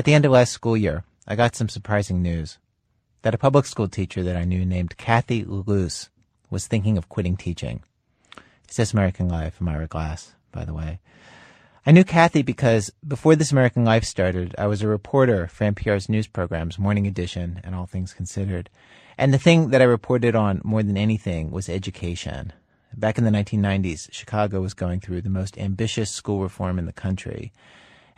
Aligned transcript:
At 0.00 0.06
the 0.06 0.14
end 0.14 0.24
of 0.24 0.32
last 0.32 0.52
school 0.52 0.78
year, 0.78 1.04
I 1.28 1.36
got 1.36 1.54
some 1.54 1.68
surprising 1.68 2.22
news 2.22 2.56
that 3.20 3.34
a 3.34 3.36
public 3.36 3.66
school 3.66 3.86
teacher 3.86 4.22
that 4.22 4.34
I 4.34 4.44
knew 4.44 4.64
named 4.64 4.96
Kathy 4.96 5.44
Lulus 5.44 6.08
was 6.48 6.66
thinking 6.66 6.96
of 6.96 7.10
quitting 7.10 7.36
teaching. 7.36 7.82
It's 8.64 8.78
This 8.78 8.94
American 8.94 9.28
Life, 9.28 9.60
I'm 9.60 9.68
Ira 9.68 9.86
Glass, 9.86 10.34
by 10.52 10.64
the 10.64 10.72
way. 10.72 11.00
I 11.84 11.90
knew 11.90 12.02
Kathy 12.02 12.40
because 12.40 12.90
before 13.06 13.36
This 13.36 13.52
American 13.52 13.84
Life 13.84 14.04
started, 14.04 14.54
I 14.56 14.68
was 14.68 14.80
a 14.80 14.88
reporter 14.88 15.48
for 15.48 15.64
NPR's 15.64 16.08
news 16.08 16.26
programs, 16.26 16.78
Morning 16.78 17.06
Edition 17.06 17.60
and 17.62 17.74
All 17.74 17.84
Things 17.84 18.14
Considered. 18.14 18.70
And 19.18 19.34
the 19.34 19.38
thing 19.38 19.68
that 19.68 19.82
I 19.82 19.84
reported 19.84 20.34
on 20.34 20.62
more 20.64 20.82
than 20.82 20.96
anything 20.96 21.50
was 21.50 21.68
education. 21.68 22.54
Back 22.96 23.18
in 23.18 23.24
the 23.24 23.30
1990s, 23.30 24.10
Chicago 24.12 24.62
was 24.62 24.72
going 24.72 25.00
through 25.00 25.20
the 25.20 25.28
most 25.28 25.58
ambitious 25.58 26.10
school 26.10 26.40
reform 26.40 26.78
in 26.78 26.86
the 26.86 26.94
country. 26.94 27.52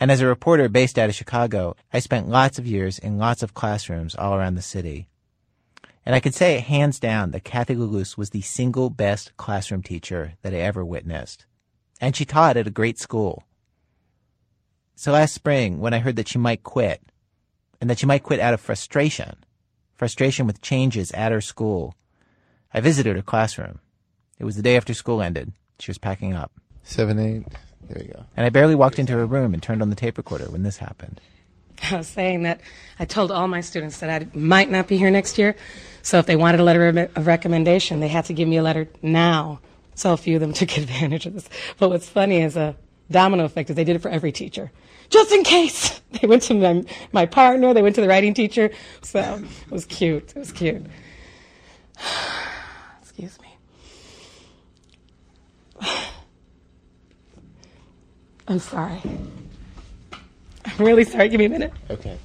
And 0.01 0.11
as 0.11 0.21
a 0.21 0.27
reporter 0.27 0.69
based 0.69 0.99
out 0.99 1.09
of 1.09 1.15
Chicago, 1.15 1.77
I 1.93 2.01
spent 2.01 2.29
lots 2.29 2.59
of 2.59 2.67
years 2.67 2.99
in 2.99 3.19
lots 3.19 3.43
of 3.43 3.55
classrooms 3.55 4.15
all 4.15 4.35
around 4.35 4.55
the 4.55 4.63
city. 4.63 5.09
And 6.05 6.15
I 6.15 6.21
could 6.21 6.35
say 6.35 6.59
hands 6.59 6.99
down 6.99 7.31
that 7.31 7.45
Kathy 7.45 7.77
Lulus 7.77 8.19
was 8.19 8.31
the 8.31 8.41
single 8.41 8.91
best 8.91 9.37
classroom 9.37 9.83
teacher 9.83 10.35
that 10.43 10.53
I 10.53 10.59
ever 10.59 10.85
witnessed. 10.85 11.47
And 12.01 12.17
she 12.17 12.25
taught 12.25 12.57
at 12.57 12.67
a 12.67 12.71
great 12.71 12.99
school. 12.99 13.45
So 14.97 15.13
last 15.13 15.35
spring, 15.35 15.79
when 15.79 15.95
I 15.95 15.99
heard 15.99 16.17
that 16.17 16.29
she 16.29 16.39
might 16.39 16.65
quit, 16.65 17.01
and 17.81 17.89
that 17.89 17.99
she 17.99 18.07
might 18.07 18.23
quit 18.23 18.41
out 18.41 18.55
of 18.55 18.61
frustration, 18.61 19.45
frustration 19.95 20.47
with 20.47 20.61
changes 20.61 21.13
at 21.13 21.33
her 21.33 21.41
school, 21.41 21.95
I 22.75 22.81
visited 22.81 23.17
her 23.17 23.23
classroom. 23.23 23.81
It 24.39 24.45
was 24.45 24.57
the 24.57 24.63
day 24.63 24.77
after 24.77 24.95
school 24.95 25.23
ended. 25.23 25.53
She 25.79 25.91
was 25.91 25.99
packing 25.99 26.33
up. 26.33 26.53
Seven, 26.83 27.19
eight. 27.19 27.47
There 27.89 28.03
you 28.03 28.13
go. 28.13 28.25
And 28.37 28.47
I 28.47 28.51
barely 28.51 28.75
walked 28.75 28.99
into 28.99 29.13
her 29.15 29.27
room 29.27 29.55
and 29.55 29.63
turned 29.63 29.83
on 29.83 29.91
the 29.91 29.97
tape 29.97 30.17
recorder 30.17 30.47
when 30.51 30.63
this 30.63 30.79
happened. 30.79 31.21
I 31.91 31.97
was 31.97 32.09
saying 32.09 32.43
that 32.45 32.61
I 32.99 33.05
told 33.05 33.31
all 33.31 33.49
my 33.49 33.61
students 33.61 33.99
that 34.01 34.11
I 34.11 34.27
might 34.37 34.71
not 34.71 34.87
be 34.87 34.99
here 34.99 35.11
next 35.11 35.39
year. 35.39 35.57
So 36.03 36.19
if 36.19 36.27
they 36.27 36.37
wanted 36.37 36.61
a 36.61 36.65
letter 36.65 37.11
of 37.15 37.27
recommendation, 37.27 38.01
they 38.01 38.09
had 38.09 38.25
to 38.27 38.35
give 38.35 38.49
me 38.49 38.57
a 38.57 38.63
letter 38.63 38.89
now. 39.03 39.61
So 39.95 40.13
a 40.13 40.17
few 40.17 40.37
of 40.37 40.41
them 40.41 40.53
took 40.55 40.77
advantage 40.77 41.27
of 41.27 41.35
this. 41.35 41.49
But 41.79 41.91
what's 41.91 42.09
funny 42.09 42.41
is 42.41 42.57
a 42.57 42.77
domino 43.11 43.45
effect 43.45 43.71
is 43.71 43.77
they 43.77 43.85
did 43.85 43.97
it 43.97 44.01
for 44.01 44.11
every 44.11 44.33
teacher. 44.33 44.73
Just 45.11 45.33
in 45.33 45.45
case. 45.45 46.01
They 46.21 46.29
went 46.29 46.43
to 46.43 46.55
my, 46.55 46.85
my 47.13 47.25
partner, 47.25 47.73
they 47.73 47.81
went 47.81 47.95
to 47.95 48.03
the 48.03 48.07
writing 48.07 48.35
teacher. 48.35 48.71
So 49.01 49.43
it 49.43 49.73
was 49.73 49.87
cute. 49.87 50.35
It 50.37 50.39
was 50.39 50.53
cute. 50.53 50.85
Excuse 53.15 53.39
me. 53.41 53.49
I'm 58.49 58.59
sorry. 58.59 59.01
I'm 60.65 60.85
really 60.85 61.05
sorry. 61.05 61.29
Give 61.29 61.39
me 61.39 61.47
a 61.47 61.49
minute. 61.49 61.73
Okay. 61.91 62.19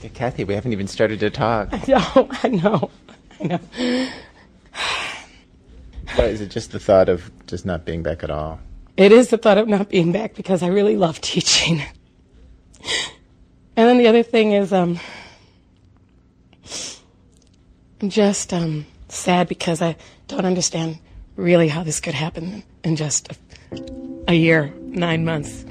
Hey, 0.00 0.08
Kathy, 0.08 0.44
we 0.44 0.54
haven't 0.54 0.72
even 0.72 0.86
started 0.86 1.20
to 1.20 1.30
talk. 1.30 1.68
I 1.72 1.82
know. 1.86 2.28
I 2.42 2.48
know. 2.48 2.90
I 3.40 3.44
know. 3.44 3.60
But 6.16 6.30
is 6.30 6.40
it 6.40 6.50
just 6.50 6.72
the 6.72 6.80
thought 6.80 7.08
of 7.08 7.30
just 7.46 7.66
not 7.66 7.84
being 7.84 8.02
back 8.02 8.24
at 8.24 8.30
all? 8.30 8.60
It 8.96 9.12
is 9.12 9.28
the 9.28 9.38
thought 9.38 9.58
of 9.58 9.68
not 9.68 9.88
being 9.88 10.12
back 10.12 10.34
because 10.34 10.62
I 10.62 10.68
really 10.68 10.96
love 10.96 11.20
teaching. 11.22 11.82
And 13.76 13.88
then 13.88 13.98
the 13.98 14.06
other 14.08 14.22
thing 14.22 14.52
is, 14.52 14.72
um, 14.72 14.98
just 18.08 18.52
um, 18.52 18.86
sad 19.16 19.48
because 19.48 19.82
I 19.82 19.96
don't 20.28 20.44
understand 20.44 20.98
really 21.36 21.68
how 21.68 21.82
this 21.82 22.00
could 22.00 22.14
happen 22.14 22.62
in 22.84 22.96
just 22.96 23.32
a, 23.32 23.36
a 24.28 24.34
year, 24.34 24.72
nine 24.78 25.24
months. 25.24 25.64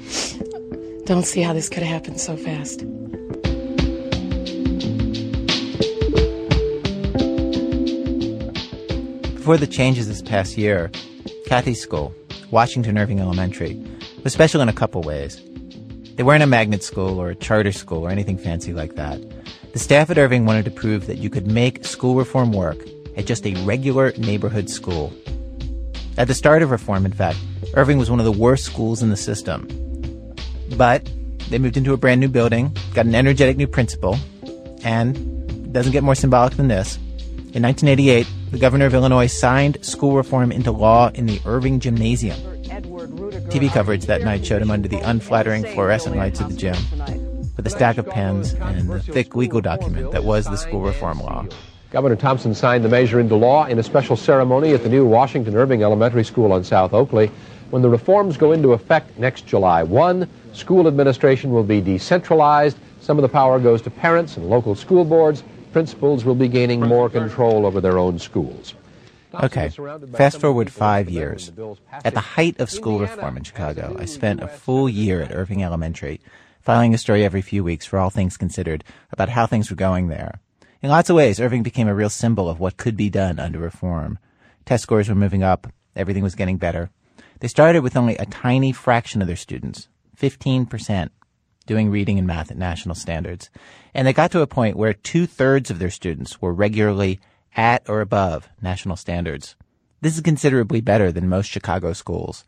Don't 1.05 1.25
see 1.25 1.41
how 1.41 1.53
this 1.53 1.69
could 1.69 1.83
have 1.83 1.91
happened 1.91 2.19
so 2.19 2.35
fast. 2.35 2.79
Before 9.35 9.57
the 9.57 9.67
changes 9.67 10.07
this 10.07 10.21
past 10.21 10.57
year, 10.57 10.91
Kathy's 11.47 11.81
school, 11.81 12.13
Washington 12.51 12.97
Irving 12.97 13.19
Elementary, 13.19 13.81
was 14.23 14.33
special 14.33 14.61
in 14.61 14.69
a 14.69 14.73
couple 14.73 15.01
ways. 15.01 15.41
They 16.15 16.23
weren't 16.23 16.43
a 16.43 16.47
magnet 16.47 16.83
school 16.83 17.19
or 17.19 17.29
a 17.31 17.35
charter 17.35 17.71
school 17.71 18.05
or 18.05 18.09
anything 18.09 18.37
fancy 18.37 18.73
like 18.73 18.95
that. 18.95 19.19
The 19.71 19.79
staff 19.79 20.09
at 20.09 20.17
Irving 20.17 20.45
wanted 20.45 20.65
to 20.65 20.71
prove 20.71 21.07
that 21.07 21.17
you 21.17 21.29
could 21.29 21.47
make 21.47 21.85
school 21.85 22.15
reform 22.15 22.51
work 22.51 22.77
at 23.17 23.25
just 23.25 23.45
a 23.45 23.53
regular 23.63 24.13
neighborhood 24.17 24.69
school. 24.69 25.13
At 26.17 26.27
the 26.27 26.33
start 26.33 26.61
of 26.61 26.71
reform, 26.71 27.05
in 27.05 27.13
fact, 27.13 27.37
Irving 27.75 27.97
was 27.97 28.09
one 28.09 28.19
of 28.19 28.25
the 28.25 28.31
worst 28.31 28.65
schools 28.65 29.01
in 29.01 29.09
the 29.09 29.17
system. 29.17 29.67
But 30.75 31.09
they 31.49 31.59
moved 31.59 31.77
into 31.77 31.93
a 31.93 31.97
brand 31.97 32.21
new 32.21 32.27
building, 32.27 32.75
got 32.93 33.05
an 33.05 33.15
energetic 33.15 33.57
new 33.57 33.67
principal, 33.67 34.17
and 34.83 35.73
doesn't 35.73 35.91
get 35.91 36.03
more 36.03 36.15
symbolic 36.15 36.53
than 36.55 36.67
this. 36.67 36.97
In 37.53 37.63
1988, 37.63 38.27
the 38.51 38.59
governor 38.59 38.85
of 38.85 38.93
Illinois 38.93 39.27
signed 39.27 39.83
school 39.83 40.15
reform 40.15 40.51
into 40.51 40.71
law 40.71 41.09
in 41.13 41.25
the 41.25 41.39
Irving 41.45 41.79
Gymnasium. 41.79 42.37
TV 43.49 43.71
coverage 43.71 44.05
that 44.05 44.21
night 44.21 44.45
showed 44.45 44.61
him 44.61 44.71
under 44.71 44.87
the 44.87 44.99
unflattering 44.99 45.63
fluorescent 45.63 46.15
lights 46.15 46.39
of 46.39 46.49
the 46.49 46.57
gym 46.57 46.75
with 47.55 47.65
a 47.65 47.69
stack 47.69 47.97
of 47.97 48.07
pens 48.07 48.53
and 48.53 48.89
the 48.89 48.99
thick 49.01 49.35
legal 49.35 49.59
document 49.61 50.11
that 50.11 50.23
was 50.23 50.45
the 50.45 50.55
school 50.55 50.81
reform 50.81 51.19
law. 51.19 51.45
Governor 51.91 52.17
Thompson 52.17 52.53
signed 52.53 52.85
the 52.85 52.89
measure 52.89 53.19
into 53.19 53.35
law 53.35 53.65
in 53.65 53.79
a 53.79 53.83
special 53.83 54.15
ceremony 54.15 54.73
at 54.73 54.83
the 54.83 54.89
new 54.89 55.07
Washington 55.07 55.55
Irving 55.55 55.81
Elementary 55.81 56.23
School 56.23 56.51
on 56.51 56.63
South 56.63 56.93
Oakley. 56.93 57.31
When 57.71 57.81
the 57.81 57.89
reforms 57.89 58.37
go 58.37 58.51
into 58.51 58.73
effect 58.73 59.17
next 59.17 59.47
July 59.47 59.81
1, 59.81 60.29
school 60.53 60.87
administration 60.87 61.51
will 61.51 61.63
be 61.63 61.81
decentralized. 61.81 62.77
Some 63.01 63.17
of 63.17 63.23
the 63.23 63.29
power 63.29 63.59
goes 63.59 63.81
to 63.83 63.89
parents 63.89 64.37
and 64.37 64.51
local 64.51 64.75
school 64.75 65.03
boards. 65.03 65.43
Principals 65.73 66.25
will 66.25 66.35
be 66.35 66.47
gaining 66.47 66.79
more 66.79 67.09
control 67.09 67.65
over 67.65 67.81
their 67.81 67.97
own 67.97 68.19
schools. 68.19 68.75
Okay, 69.33 69.69
fast 70.13 70.39
forward 70.39 70.71
five 70.71 71.09
years. 71.09 71.51
At 72.03 72.13
the 72.13 72.19
height 72.19 72.59
of 72.59 72.69
school 72.69 72.99
reform 72.99 73.37
in 73.37 73.43
Chicago, 73.43 73.95
I 73.99 74.05
spent 74.05 74.41
a 74.41 74.47
full 74.47 74.89
year 74.89 75.21
at 75.21 75.33
Irving 75.33 75.63
Elementary, 75.63 76.21
filing 76.61 76.93
a 76.93 76.99
story 76.99 77.23
every 77.23 77.41
few 77.41 77.63
weeks 77.63 77.85
for 77.85 77.97
All 77.97 78.09
Things 78.11 78.37
Considered 78.37 78.83
about 79.11 79.29
how 79.29 79.47
things 79.47 79.71
were 79.71 79.75
going 79.75 80.07
there. 80.07 80.39
In 80.81 80.89
lots 80.89 81.09
of 81.09 81.17
ways, 81.17 81.41
Irving 81.41 81.61
became 81.61 81.89
a 81.89 81.93
real 81.93 82.09
symbol 82.09 82.47
of 82.47 82.61
what 82.61 82.77
could 82.77 82.95
be 82.95 83.09
done 83.09 83.37
under 83.37 83.59
reform. 83.59 84.17
Test 84.63 84.83
scores 84.83 85.09
were 85.09 85.15
moving 85.15 85.43
up, 85.43 85.67
everything 85.93 86.23
was 86.23 86.35
getting 86.35 86.55
better. 86.55 86.89
They 87.41 87.49
started 87.49 87.83
with 87.83 87.97
only 87.97 88.15
a 88.15 88.25
tiny 88.25 88.71
fraction 88.71 89.21
of 89.21 89.27
their 89.27 89.35
students, 89.35 89.89
15%, 90.17 91.09
doing 91.65 91.91
reading 91.91 92.17
and 92.17 92.25
math 92.25 92.49
at 92.49 92.57
national 92.57 92.95
standards. 92.95 93.49
And 93.93 94.07
they 94.07 94.13
got 94.13 94.31
to 94.31 94.41
a 94.41 94.47
point 94.47 94.77
where 94.77 94.93
two 94.93 95.25
thirds 95.25 95.69
of 95.69 95.79
their 95.79 95.89
students 95.89 96.41
were 96.41 96.53
regularly 96.53 97.19
at 97.57 97.89
or 97.89 97.99
above 97.99 98.47
national 98.61 98.95
standards. 98.95 99.57
This 99.99 100.15
is 100.15 100.21
considerably 100.21 100.79
better 100.79 101.11
than 101.11 101.27
most 101.27 101.47
Chicago 101.47 101.91
schools. 101.91 102.45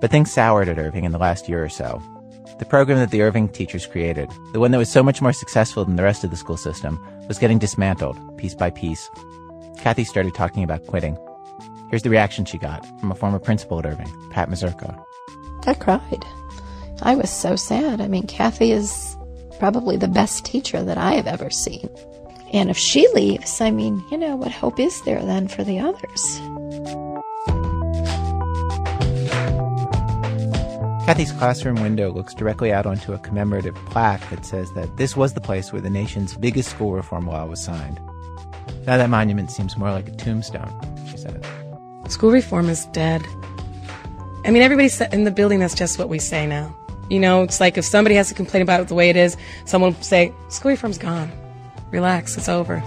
But 0.00 0.10
things 0.10 0.30
soured 0.30 0.68
at 0.68 0.78
Irving 0.78 1.04
in 1.04 1.12
the 1.12 1.18
last 1.18 1.48
year 1.48 1.64
or 1.64 1.70
so. 1.70 2.17
The 2.58 2.64
program 2.64 2.98
that 2.98 3.10
the 3.10 3.22
Irving 3.22 3.48
teachers 3.48 3.86
created, 3.86 4.30
the 4.52 4.60
one 4.60 4.70
that 4.72 4.78
was 4.78 4.90
so 4.90 5.02
much 5.02 5.22
more 5.22 5.32
successful 5.32 5.84
than 5.84 5.96
the 5.96 6.02
rest 6.02 6.24
of 6.24 6.30
the 6.30 6.36
school 6.36 6.56
system, 6.56 6.98
was 7.28 7.38
getting 7.38 7.58
dismantled 7.58 8.16
piece 8.36 8.54
by 8.54 8.70
piece. 8.70 9.08
Kathy 9.78 10.04
started 10.04 10.34
talking 10.34 10.64
about 10.64 10.86
quitting. 10.86 11.16
Here's 11.90 12.02
the 12.02 12.10
reaction 12.10 12.44
she 12.44 12.58
got 12.58 12.84
from 13.00 13.12
a 13.12 13.14
former 13.14 13.38
principal 13.38 13.78
at 13.78 13.86
Irving, 13.86 14.12
Pat 14.30 14.50
Mazurka. 14.50 14.98
I 15.66 15.74
cried. 15.74 16.24
I 17.02 17.14
was 17.14 17.30
so 17.30 17.54
sad. 17.56 18.00
I 18.00 18.08
mean, 18.08 18.26
Kathy 18.26 18.72
is 18.72 19.16
probably 19.58 19.96
the 19.96 20.08
best 20.08 20.44
teacher 20.44 20.82
that 20.82 20.98
I 20.98 21.14
have 21.14 21.26
ever 21.26 21.50
seen. 21.50 21.88
And 22.52 22.70
if 22.70 22.78
she 22.78 23.06
leaves, 23.14 23.60
I 23.60 23.70
mean, 23.70 24.02
you 24.10 24.18
know, 24.18 24.36
what 24.36 24.52
hope 24.52 24.80
is 24.80 25.00
there 25.02 25.22
then 25.22 25.48
for 25.48 25.64
the 25.64 25.78
others? 25.78 26.40
Kathy's 31.08 31.32
classroom 31.32 31.76
window 31.76 32.12
looks 32.12 32.34
directly 32.34 32.70
out 32.70 32.84
onto 32.84 33.14
a 33.14 33.18
commemorative 33.20 33.74
plaque 33.86 34.28
that 34.28 34.44
says 34.44 34.70
that 34.74 34.94
this 34.98 35.16
was 35.16 35.32
the 35.32 35.40
place 35.40 35.72
where 35.72 35.80
the 35.80 35.88
nation's 35.88 36.36
biggest 36.36 36.68
school 36.68 36.92
reform 36.92 37.26
law 37.26 37.46
was 37.46 37.64
signed. 37.64 37.98
Now 38.86 38.98
that 38.98 39.08
monument 39.08 39.50
seems 39.50 39.74
more 39.78 39.90
like 39.90 40.06
a 40.06 40.10
tombstone, 40.10 40.70
she 41.10 41.16
said. 41.16 41.42
School 42.08 42.30
reform 42.30 42.68
is 42.68 42.84
dead. 42.92 43.22
I 44.44 44.50
mean, 44.50 44.60
everybody 44.60 44.90
in 45.10 45.24
the 45.24 45.30
building, 45.30 45.60
that's 45.60 45.74
just 45.74 45.98
what 45.98 46.10
we 46.10 46.18
say 46.18 46.46
now. 46.46 46.76
You 47.08 47.20
know, 47.20 47.42
it's 47.42 47.58
like 47.58 47.78
if 47.78 47.86
somebody 47.86 48.14
has 48.16 48.28
to 48.28 48.34
complain 48.34 48.60
about 48.60 48.82
it 48.82 48.88
the 48.88 48.94
way 48.94 49.08
it 49.08 49.16
is, 49.16 49.34
someone 49.64 49.94
will 49.94 50.02
say, 50.02 50.30
school 50.50 50.72
reform's 50.72 50.98
gone. 50.98 51.32
Relax, 51.90 52.36
it's 52.36 52.50
over. 52.50 52.80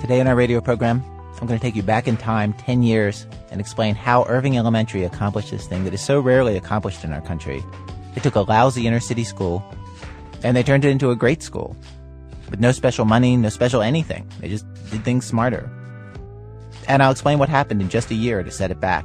Today 0.00 0.20
in 0.20 0.28
our 0.28 0.36
radio 0.36 0.60
program, 0.60 1.02
I'm 1.42 1.48
going 1.48 1.58
to 1.58 1.66
take 1.66 1.74
you 1.74 1.82
back 1.82 2.06
in 2.06 2.16
time 2.16 2.52
10 2.52 2.84
years 2.84 3.26
and 3.50 3.60
explain 3.60 3.96
how 3.96 4.24
Irving 4.28 4.56
Elementary 4.56 5.02
accomplished 5.02 5.50
this 5.50 5.66
thing 5.66 5.82
that 5.82 5.92
is 5.92 6.00
so 6.00 6.20
rarely 6.20 6.56
accomplished 6.56 7.02
in 7.02 7.12
our 7.12 7.20
country. 7.20 7.64
They 8.14 8.20
took 8.20 8.36
a 8.36 8.42
lousy 8.42 8.86
inner 8.86 9.00
city 9.00 9.24
school 9.24 9.60
and 10.44 10.56
they 10.56 10.62
turned 10.62 10.84
it 10.84 10.90
into 10.90 11.10
a 11.10 11.16
great 11.16 11.42
school. 11.42 11.76
with 12.48 12.60
no 12.60 12.70
special 12.70 13.04
money, 13.04 13.36
no 13.36 13.48
special 13.48 13.82
anything. 13.82 14.28
They 14.38 14.50
just 14.50 14.66
did 14.92 15.04
things 15.04 15.26
smarter. 15.26 15.68
And 16.86 17.02
I'll 17.02 17.10
explain 17.10 17.40
what 17.40 17.48
happened 17.48 17.82
in 17.82 17.88
just 17.88 18.12
a 18.12 18.14
year 18.14 18.44
to 18.44 18.50
set 18.52 18.70
it 18.70 18.78
back. 18.78 19.04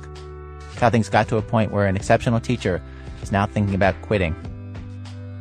How 0.76 0.92
things 0.92 1.10
got 1.10 1.28
to 1.30 1.38
a 1.38 1.42
point 1.42 1.72
where 1.72 1.88
an 1.88 1.96
exceptional 1.96 2.40
teacher 2.40 2.84
is 3.24 3.32
now 3.32 3.48
thinking 3.48 3.74
about 3.74 4.00
quitting. 4.04 4.36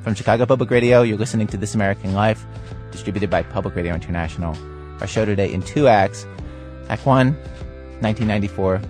From 0.03 0.15
Chicago 0.15 0.47
Public 0.47 0.71
Radio, 0.71 1.03
you're 1.03 1.19
listening 1.19 1.47
to 1.49 1.59
This 1.59 1.75
American 1.75 2.15
Life, 2.15 2.47
distributed 2.91 3.29
by 3.29 3.43
Public 3.43 3.75
Radio 3.75 3.93
International. 3.93 4.57
Our 5.03 5.07
show 5.07 5.27
today 5.27 5.53
in 5.53 5.61
two 5.61 5.89
acts. 5.89 6.25
Act 6.88 7.05
1, 7.05 7.35
1994. 8.00 8.81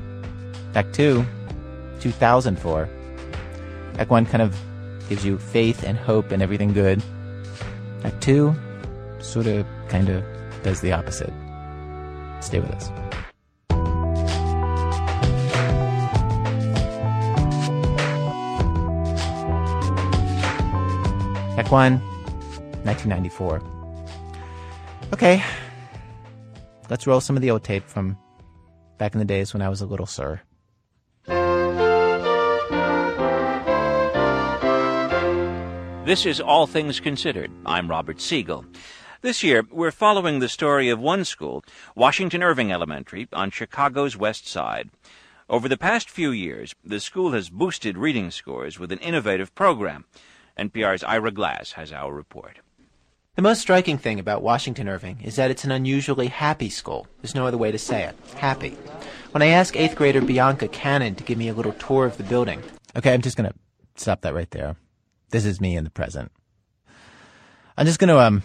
Act 0.75 0.94
2, 0.94 1.25
2004. 2.00 2.88
Act 3.98 4.10
1 4.10 4.26
kind 4.26 4.43
of 4.43 4.54
gives 5.08 5.25
you 5.25 5.38
faith 5.38 5.82
and 5.82 5.96
hope 5.96 6.31
and 6.31 6.43
everything 6.43 6.72
good. 6.72 7.02
Act 8.04 8.20
2 8.22 8.54
sort 9.20 9.46
of, 9.46 9.66
kind 9.88 10.08
of 10.08 10.22
does 10.62 10.81
the 10.81 10.93
opposite. 10.93 11.32
Stay 12.40 12.60
with 12.60 12.70
us. 12.72 12.90
Act 21.58 21.70
1, 21.72 21.98
1994. 22.84 23.62
Okay, 25.14 25.43
let's 26.90 27.06
roll 27.06 27.20
some 27.20 27.36
of 27.36 27.42
the 27.42 27.50
old 27.50 27.64
tape 27.64 27.84
from 27.88 28.18
back 28.98 29.14
in 29.14 29.18
the 29.18 29.24
days 29.24 29.52
when 29.52 29.62
I 29.62 29.68
was 29.68 29.80
a 29.80 29.86
little 29.86 30.06
sir. 30.06 30.40
This 36.06 36.24
is 36.24 36.40
All 36.40 36.68
Things 36.68 37.00
Considered. 37.00 37.50
I'm 37.66 37.90
Robert 37.90 38.20
Siegel. 38.20 38.64
This 39.22 39.42
year, 39.42 39.64
we're 39.72 39.90
following 39.90 40.38
the 40.38 40.48
story 40.48 40.88
of 40.88 41.00
one 41.00 41.24
school, 41.24 41.64
Washington 41.96 42.44
Irving 42.44 42.70
Elementary, 42.70 43.26
on 43.32 43.50
Chicago's 43.50 44.16
West 44.16 44.46
Side. 44.46 44.90
Over 45.48 45.68
the 45.68 45.76
past 45.76 46.08
few 46.08 46.30
years, 46.30 46.76
the 46.84 47.00
school 47.00 47.32
has 47.32 47.50
boosted 47.50 47.98
reading 47.98 48.30
scores 48.30 48.78
with 48.78 48.92
an 48.92 49.00
innovative 49.00 49.52
program. 49.56 50.04
NPR's 50.56 51.02
Ira 51.02 51.32
Glass 51.32 51.72
has 51.72 51.92
our 51.92 52.12
report. 52.12 52.60
The 53.36 53.42
most 53.42 53.60
striking 53.60 53.98
thing 53.98 54.18
about 54.18 54.40
Washington 54.40 54.88
Irving 54.88 55.18
is 55.22 55.36
that 55.36 55.50
it's 55.50 55.64
an 55.64 55.70
unusually 55.70 56.28
happy 56.28 56.70
school. 56.70 57.06
There's 57.20 57.34
no 57.34 57.46
other 57.46 57.58
way 57.58 57.70
to 57.70 57.78
say 57.78 58.04
it. 58.04 58.16
Happy. 58.36 58.70
When 59.32 59.42
I 59.42 59.48
asked 59.48 59.74
8th 59.74 59.94
grader 59.94 60.22
Bianca 60.22 60.68
Cannon 60.68 61.14
to 61.16 61.22
give 61.22 61.36
me 61.36 61.48
a 61.48 61.52
little 61.52 61.74
tour 61.74 62.06
of 62.06 62.16
the 62.16 62.22
building. 62.22 62.62
Okay, 62.96 63.12
I'm 63.12 63.20
just 63.20 63.36
going 63.36 63.50
to 63.50 63.54
stop 63.96 64.22
that 64.22 64.32
right 64.32 64.50
there. 64.52 64.76
This 65.32 65.44
is 65.44 65.60
me 65.60 65.76
in 65.76 65.84
the 65.84 65.90
present. 65.90 66.32
I'm 67.76 67.84
just 67.84 67.98
going 67.98 68.08
to 68.08 68.18
um 68.18 68.42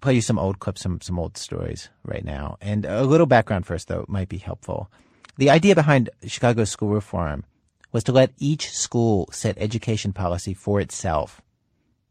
play 0.00 0.14
you 0.14 0.20
some 0.20 0.36
old 0.36 0.58
clips, 0.58 0.80
some 0.80 1.00
some 1.00 1.16
old 1.16 1.36
stories 1.36 1.88
right 2.02 2.24
now. 2.24 2.56
And 2.60 2.86
a 2.86 3.04
little 3.04 3.26
background 3.26 3.66
first 3.66 3.86
though 3.86 4.04
might 4.08 4.28
be 4.28 4.38
helpful. 4.38 4.90
The 5.36 5.50
idea 5.50 5.76
behind 5.76 6.10
Chicago 6.26 6.64
school 6.64 6.88
reform 6.88 7.44
was 7.92 8.02
to 8.02 8.12
let 8.12 8.32
each 8.38 8.72
school 8.72 9.28
set 9.30 9.56
education 9.58 10.12
policy 10.12 10.54
for 10.54 10.80
itself 10.80 11.40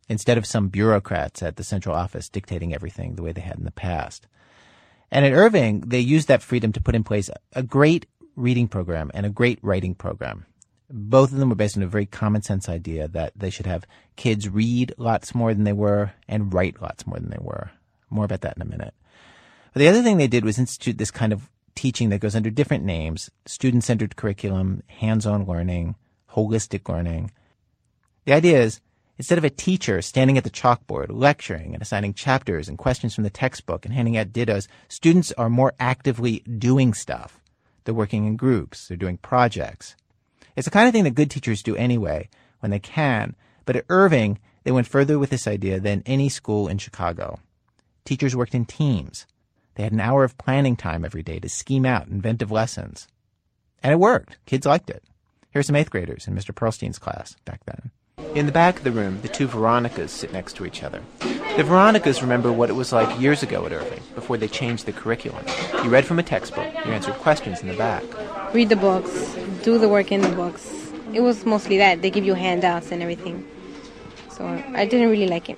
instead 0.10 0.38
of 0.38 0.46
some 0.46 0.70
bureaucrats 0.70 1.44
at 1.44 1.58
the 1.58 1.64
central 1.64 1.96
office 1.96 2.30
dictating 2.30 2.74
everything 2.74 3.16
the 3.16 3.24
way 3.24 3.32
they 3.32 3.42
had 3.42 3.58
in 3.58 3.66
the 3.66 3.72
past. 3.72 4.28
And 5.12 5.26
at 5.26 5.34
Irving, 5.34 5.82
they 5.82 6.00
used 6.00 6.28
that 6.28 6.44
freedom 6.44 6.72
to 6.74 6.82
put 6.82 6.96
in 6.96 7.04
place 7.04 7.30
a 7.54 7.64
great 7.64 8.06
reading 8.36 8.68
program 8.68 9.12
and 9.14 9.26
a 9.26 9.30
great 9.30 9.60
writing 9.62 9.96
program. 9.96 10.46
Both 10.90 11.32
of 11.32 11.40
them 11.40 11.50
were 11.50 11.56
based 11.56 11.76
on 11.76 11.84
a 11.84 11.88
very 11.88 12.06
common 12.06 12.42
sense 12.42 12.70
idea 12.70 13.08
that 13.10 13.34
they 13.36 13.50
should 13.50 13.66
have 13.66 13.86
kids 14.16 14.48
read 14.48 14.94
lots 14.98 15.36
more 15.36 15.54
than 15.54 15.66
they 15.66 15.74
were 15.74 16.14
and 16.28 16.54
write 16.54 16.82
lots 16.82 17.06
more 17.06 17.20
than 17.20 17.30
they 17.30 17.42
were. 17.42 17.72
More 18.10 18.26
about 18.26 18.42
that 18.42 18.56
in 18.56 18.62
a 18.62 18.66
minute. 18.66 18.94
But 19.74 19.80
the 19.80 19.90
other 19.90 20.02
thing 20.02 20.18
they 20.18 20.28
did 20.28 20.46
was 20.46 20.58
institute 20.58 20.98
this 20.98 21.12
kind 21.12 21.34
of 21.34 21.50
teaching 21.76 22.10
that 22.10 22.20
goes 22.20 22.36
under 22.36 22.50
different 22.50 22.84
names 22.84 23.30
student 23.46 23.84
centered 23.84 24.16
curriculum, 24.16 24.82
hands 24.88 25.26
on 25.26 25.46
learning, 25.46 25.96
holistic 26.32 26.90
learning. 26.90 27.32
The 28.26 28.34
idea 28.34 28.62
is 28.62 28.80
instead 29.18 29.38
of 29.38 29.44
a 29.44 29.50
teacher 29.50 30.02
standing 30.02 30.38
at 30.38 30.44
the 30.44 30.50
chalkboard 30.50 31.08
lecturing 31.10 31.74
and 31.74 31.82
assigning 31.82 32.14
chapters 32.14 32.68
and 32.68 32.78
questions 32.78 33.16
from 33.16 33.24
the 33.24 33.30
textbook 33.30 33.86
and 33.86 33.94
handing 33.94 34.18
out 34.18 34.32
dittos, 34.32 34.68
students 34.88 35.32
are 35.34 35.50
more 35.50 35.74
actively 35.80 36.40
doing 36.42 36.94
stuff. 36.94 37.40
They're 37.84 37.94
working 37.94 38.26
in 38.26 38.36
groups, 38.36 38.88
they're 38.88 38.98
doing 38.98 39.18
projects. 39.18 39.96
It's 40.56 40.66
the 40.66 40.72
kind 40.72 40.88
of 40.88 40.94
thing 40.94 41.04
that 41.04 41.16
good 41.16 41.32
teachers 41.32 41.64
do 41.64 41.76
anyway 41.76 42.30
when 42.60 42.72
they 42.72 42.80
can, 42.80 43.36
but 43.66 43.76
at 43.76 43.86
Irving, 43.90 44.40
they 44.64 44.72
went 44.72 44.88
further 44.88 45.18
with 45.20 45.30
this 45.30 45.48
idea 45.48 45.80
than 45.80 46.04
any 46.06 46.30
school 46.30 46.68
in 46.68 46.78
Chicago. 46.78 47.40
Teachers 48.04 48.36
worked 48.36 48.56
in 48.56 48.66
teams. 48.66 49.26
They 49.76 49.84
had 49.84 49.94
an 49.94 50.00
hour 50.00 50.24
of 50.24 50.38
planning 50.38 50.76
time 50.76 51.06
every 51.06 51.24
day 51.24 51.40
to 51.40 51.48
scheme 51.48 51.86
out 51.86 52.08
inventive 52.08 52.52
lessons. 52.52 53.08
And 53.84 53.94
it 53.94 54.00
worked. 54.00 54.38
Kids 54.46 54.66
liked 54.66 54.90
it. 54.90 55.04
Here 55.52 55.60
are 55.60 55.64
some 55.64 55.76
eighth 55.76 55.92
graders 55.92 56.28
in 56.28 56.36
Mr. 56.36 56.54
Perlstein's 56.54 57.00
class 57.00 57.36
back 57.46 57.64
then. 57.66 57.92
In 58.36 58.46
the 58.46 58.52
back 58.52 58.78
of 58.78 58.84
the 58.84 58.92
room, 58.92 59.20
the 59.22 59.28
two 59.28 59.48
Veronicas 59.48 60.12
sit 60.12 60.32
next 60.32 60.54
to 60.58 60.66
each 60.66 60.84
other. 60.84 61.02
The 61.20 61.64
Veronicas 61.64 62.22
remember 62.22 62.52
what 62.52 62.70
it 62.70 62.74
was 62.74 62.94
like 62.94 63.20
years 63.20 63.42
ago 63.42 63.66
at 63.66 63.72
Irving, 63.72 64.02
before 64.14 64.38
they 64.38 64.48
changed 64.48 64.86
the 64.86 64.94
curriculum. 64.94 65.44
You 65.84 65.90
read 65.90 66.06
from 66.06 66.20
a 66.20 66.24
textbook, 66.24 66.72
you 66.86 66.92
answered 66.92 67.16
questions 67.16 67.62
in 67.62 67.68
the 67.68 67.76
back. 67.76 68.04
Read 68.54 68.70
the 68.70 68.76
books, 68.76 69.36
do 69.64 69.80
the 69.80 69.90
work 69.90 70.12
in 70.12 70.22
the 70.22 70.30
books. 70.30 70.92
It 71.14 71.22
was 71.22 71.46
mostly 71.46 71.78
that. 71.78 72.02
They 72.02 72.12
give 72.12 72.26
you 72.26 72.36
handouts 72.36 72.92
and 72.92 73.02
everything. 73.02 73.48
So 74.30 74.46
I 74.46 74.86
didn't 74.86 75.10
really 75.10 75.28
like 75.28 75.50
it. 75.50 75.58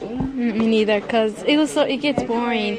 Me 0.00 0.52
neither, 0.52 1.00
cause 1.00 1.42
it 1.42 1.56
was 1.56 1.72
so 1.72 1.82
it 1.82 1.96
gets 1.96 2.22
boring. 2.22 2.78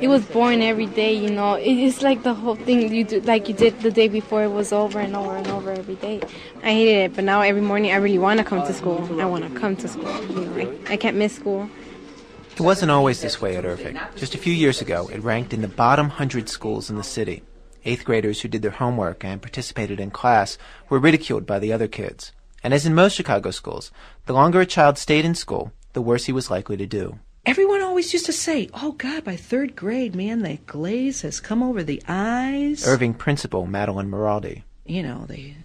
It 0.00 0.08
was 0.08 0.24
boring 0.24 0.62
every 0.62 0.86
day, 0.86 1.12
you 1.12 1.30
know. 1.30 1.54
It's 1.54 2.00
like 2.00 2.22
the 2.22 2.32
whole 2.32 2.54
thing 2.54 2.92
you 2.92 3.04
do, 3.04 3.20
like 3.20 3.48
you 3.48 3.54
did 3.54 3.80
the 3.80 3.90
day 3.90 4.08
before. 4.08 4.42
It 4.44 4.48
was 4.48 4.72
over 4.72 4.98
and 4.98 5.14
over 5.14 5.36
and 5.36 5.46
over 5.48 5.70
every 5.70 5.96
day. 5.96 6.22
I 6.62 6.72
hated 6.72 6.96
it, 7.04 7.14
but 7.14 7.24
now 7.24 7.42
every 7.42 7.60
morning 7.60 7.92
I 7.92 7.96
really 7.96 8.18
want 8.18 8.38
to 8.38 8.44
come 8.44 8.66
to 8.66 8.72
school. 8.72 9.20
I 9.20 9.26
want 9.26 9.44
to 9.44 9.60
come 9.60 9.76
to 9.76 9.88
school. 9.88 10.24
You 10.24 10.46
know, 10.46 10.78
I, 10.88 10.94
I 10.94 10.96
can't 10.96 11.18
miss 11.18 11.36
school. 11.36 11.68
It 12.52 12.60
wasn't 12.60 12.90
always 12.90 13.20
this 13.20 13.42
way 13.42 13.56
at 13.56 13.66
Irving. 13.66 13.98
Just 14.16 14.34
a 14.34 14.38
few 14.38 14.54
years 14.54 14.80
ago, 14.80 15.08
it 15.12 15.22
ranked 15.22 15.52
in 15.52 15.60
the 15.60 15.68
bottom 15.68 16.08
100 16.08 16.48
schools 16.48 16.88
in 16.88 16.96
the 16.96 17.02
city. 17.02 17.42
Eighth 17.84 18.04
graders 18.04 18.40
who 18.40 18.48
did 18.48 18.62
their 18.62 18.70
homework 18.70 19.22
and 19.22 19.42
participated 19.42 20.00
in 20.00 20.10
class 20.10 20.56
were 20.88 20.98
ridiculed 20.98 21.46
by 21.46 21.58
the 21.58 21.72
other 21.72 21.88
kids. 21.88 22.32
And 22.62 22.72
as 22.72 22.86
in 22.86 22.94
most 22.94 23.14
Chicago 23.14 23.50
schools, 23.50 23.90
the 24.24 24.32
longer 24.32 24.60
a 24.60 24.66
child 24.66 24.96
stayed 24.96 25.24
in 25.24 25.34
school, 25.34 25.72
the 25.92 26.02
worse 26.02 26.24
he 26.24 26.32
was 26.32 26.50
likely 26.50 26.76
to 26.76 26.86
do. 26.86 27.18
Everyone 27.46 27.80
always 27.80 28.12
used 28.12 28.26
to 28.26 28.34
say, 28.34 28.68
"Oh 28.74 28.92
God, 28.92 29.24
by 29.24 29.34
third 29.34 29.74
grade, 29.74 30.14
man, 30.14 30.42
the 30.42 30.58
glaze 30.66 31.22
has 31.22 31.40
come 31.40 31.62
over 31.62 31.82
the 31.82 32.02
eyes." 32.06 32.86
Irving 32.86 33.14
principal 33.14 33.66
Madeline 33.66 34.10
Maraldi. 34.10 34.62
You 34.84 35.02
know, 35.02 35.24
they 35.26 35.56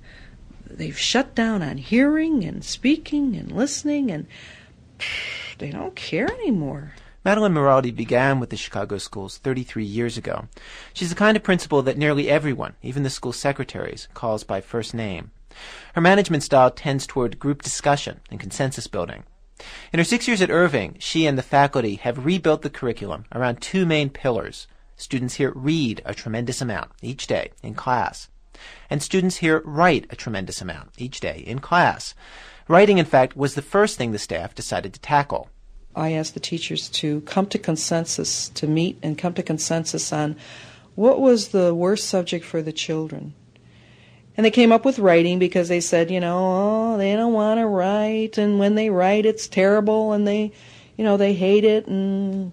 they've 0.66 0.98
shut 0.98 1.36
down 1.36 1.62
on 1.62 1.78
hearing 1.78 2.46
and 2.46 2.64
speaking 2.64 3.36
and 3.36 3.52
listening, 3.52 4.10
and 4.10 4.26
pff, 5.00 5.58
they 5.58 5.70
don't 5.70 5.96
care 5.96 6.32
anymore. 6.32 6.94
Madeline 7.26 7.54
Maraldi 7.54 7.94
began 7.94 8.40
with 8.40 8.52
the 8.52 8.58
Chicago 8.58 8.98
schools 8.98 9.38
33 9.40 9.84
years 9.84 10.16
ago. 10.16 10.48
She's 10.94 11.10
the 11.10 11.16
kind 11.16 11.36
of 11.36 11.44
principal 11.44 11.82
that 11.82 11.98
nearly 11.98 12.30
everyone, 12.30 12.76
even 12.84 13.04
the 13.04 13.10
school 13.10 13.34
secretaries, 13.34 14.08
calls 14.14 14.44
by 14.44 14.62
first 14.62 14.94
name. 14.94 15.32
Her 15.94 16.02
management 16.02 16.44
style 16.44 16.72
tends 16.72 17.08
toward 17.08 17.40
group 17.40 17.64
discussion 17.64 18.22
and 18.30 18.40
consensus 18.40 18.88
building. 18.88 19.24
In 19.94 20.00
her 20.00 20.04
six 20.04 20.28
years 20.28 20.42
at 20.42 20.50
Irving, 20.50 20.98
she 21.00 21.26
and 21.26 21.38
the 21.38 21.44
faculty 21.44 21.96
have 21.96 22.26
rebuilt 22.26 22.62
the 22.62 22.70
curriculum 22.70 23.26
around 23.34 23.62
two 23.62 23.86
main 23.86 24.10
pillars. 24.10 24.68
Students 24.98 25.36
here 25.36 25.52
read 25.56 26.02
a 26.06 26.14
tremendous 26.14 26.62
amount 26.62 26.92
each 27.02 27.28
day 27.28 27.52
in 27.62 27.74
class, 27.74 28.30
and 28.90 29.02
students 29.02 29.38
here 29.38 29.62
write 29.66 30.08
a 30.10 30.16
tremendous 30.16 30.62
amount 30.62 30.90
each 30.98 31.20
day 31.20 31.44
in 31.46 31.60
class. 31.60 32.14
Writing, 32.68 32.98
in 32.98 33.06
fact, 33.06 33.38
was 33.38 33.56
the 33.56 33.62
first 33.62 33.98
thing 33.98 34.12
the 34.12 34.20
staff 34.20 34.56
decided 34.56 34.94
to 34.94 35.00
tackle. 35.00 35.50
I 35.96 36.12
asked 36.12 36.34
the 36.34 36.40
teachers 36.40 36.90
to 36.90 37.22
come 37.22 37.46
to 37.48 37.58
consensus, 37.58 38.50
to 38.50 38.68
meet 38.68 38.98
and 39.02 39.18
come 39.18 39.34
to 39.36 39.44
consensus 39.44 40.12
on 40.12 40.36
what 40.96 41.20
was 41.20 41.50
the 41.50 41.74
worst 41.74 42.08
subject 42.08 42.44
for 42.44 42.62
the 42.62 42.74
children. 42.74 43.34
And 44.38 44.46
they 44.46 44.52
came 44.52 44.72
up 44.72 44.84
with 44.84 45.00
writing 45.00 45.40
because 45.40 45.70
they 45.70 45.80
said, 45.80 46.12
you 46.12 46.20
know, 46.20 46.38
oh, 46.38 46.98
they 46.98 47.16
don't 47.16 47.34
want 47.34 47.60
to 47.60 47.68
write, 47.68 48.38
and 48.38 48.60
when 48.60 48.76
they 48.76 48.90
write, 48.90 49.26
it's 49.26 49.48
terrible, 49.48 50.12
and 50.12 50.28
they, 50.28 50.52
you 50.98 51.04
know, 51.06 51.16
they 51.18 51.34
hate 51.34 51.64
it, 51.64 51.88
and 51.88 52.52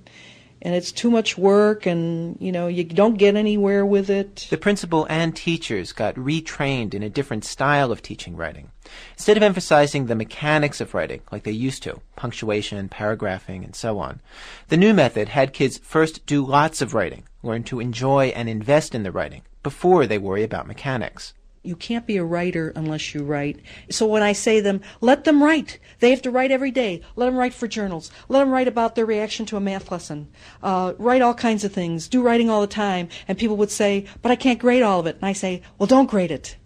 and 0.64 0.76
it's 0.76 0.92
too 0.92 1.10
much 1.10 1.36
work, 1.36 1.86
and 1.86 2.36
you 2.40 2.52
know, 2.52 2.68
you 2.68 2.84
don't 2.84 3.18
get 3.18 3.34
anywhere 3.34 3.84
with 3.84 4.08
it. 4.08 4.46
The 4.48 4.56
principal 4.56 5.06
and 5.10 5.34
teachers 5.34 5.90
got 5.92 6.14
retrained 6.14 6.94
in 6.94 7.02
a 7.02 7.10
different 7.10 7.44
style 7.44 7.90
of 7.90 8.00
teaching 8.00 8.36
writing. 8.36 8.70
Instead 9.14 9.36
of 9.36 9.42
emphasizing 9.42 10.06
the 10.06 10.14
mechanics 10.14 10.80
of 10.80 10.94
writing 10.94 11.22
like 11.32 11.42
they 11.42 11.50
used 11.50 11.82
to, 11.82 12.00
punctuation, 12.14 12.88
paragraphing, 12.88 13.64
and 13.64 13.74
so 13.74 13.98
on, 13.98 14.20
the 14.68 14.76
new 14.76 14.94
method 14.94 15.30
had 15.30 15.52
kids 15.52 15.78
first 15.78 16.24
do 16.26 16.46
lots 16.46 16.80
of 16.80 16.94
writing, 16.94 17.24
learn 17.42 17.64
to 17.64 17.80
enjoy 17.80 18.26
and 18.26 18.48
invest 18.48 18.94
in 18.94 19.02
the 19.02 19.10
writing 19.10 19.42
before 19.64 20.06
they 20.06 20.18
worry 20.18 20.44
about 20.44 20.68
mechanics. 20.68 21.34
You 21.64 21.76
can't 21.76 22.06
be 22.08 22.16
a 22.16 22.24
writer 22.24 22.72
unless 22.74 23.14
you 23.14 23.22
write. 23.22 23.60
So 23.88 24.04
when 24.04 24.22
I 24.22 24.32
say 24.32 24.60
them, 24.60 24.80
let 25.00 25.22
them 25.22 25.42
write. 25.42 25.78
They 26.00 26.10
have 26.10 26.22
to 26.22 26.30
write 26.30 26.50
every 26.50 26.72
day. 26.72 27.02
Let 27.14 27.26
them 27.26 27.36
write 27.36 27.54
for 27.54 27.68
journals. 27.68 28.10
Let 28.28 28.40
them 28.40 28.50
write 28.50 28.66
about 28.66 28.96
their 28.96 29.06
reaction 29.06 29.46
to 29.46 29.56
a 29.56 29.60
math 29.60 29.92
lesson. 29.92 30.28
Uh, 30.60 30.94
write 30.98 31.22
all 31.22 31.34
kinds 31.34 31.62
of 31.62 31.72
things. 31.72 32.08
Do 32.08 32.20
writing 32.20 32.50
all 32.50 32.62
the 32.62 32.66
time. 32.66 33.08
And 33.28 33.38
people 33.38 33.56
would 33.58 33.70
say, 33.70 34.06
but 34.22 34.32
I 34.32 34.36
can't 34.36 34.58
grade 34.58 34.82
all 34.82 34.98
of 34.98 35.06
it. 35.06 35.16
And 35.16 35.24
I 35.24 35.34
say, 35.34 35.62
well, 35.78 35.86
don't 35.86 36.10
grade 36.10 36.32
it. 36.32 36.56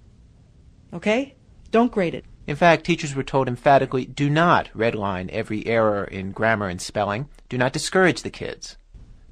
Okay? 0.95 1.35
Don't 1.71 1.93
grade 1.93 2.15
it. 2.15 2.25
In 2.47 2.57
fact, 2.57 2.85
teachers 2.85 3.15
were 3.15 3.23
told 3.23 3.49
emphatically 3.49 4.07
do 4.07 4.31
not 4.31 4.71
redline 4.75 5.29
every 5.29 5.67
error 5.67 6.05
in 6.05 6.33
grammar 6.33 6.69
and 6.69 6.81
spelling. 6.81 7.29
Do 7.51 7.59
not 7.59 7.75
discourage 7.75 8.23
the 8.23 8.31
kids. 8.31 8.79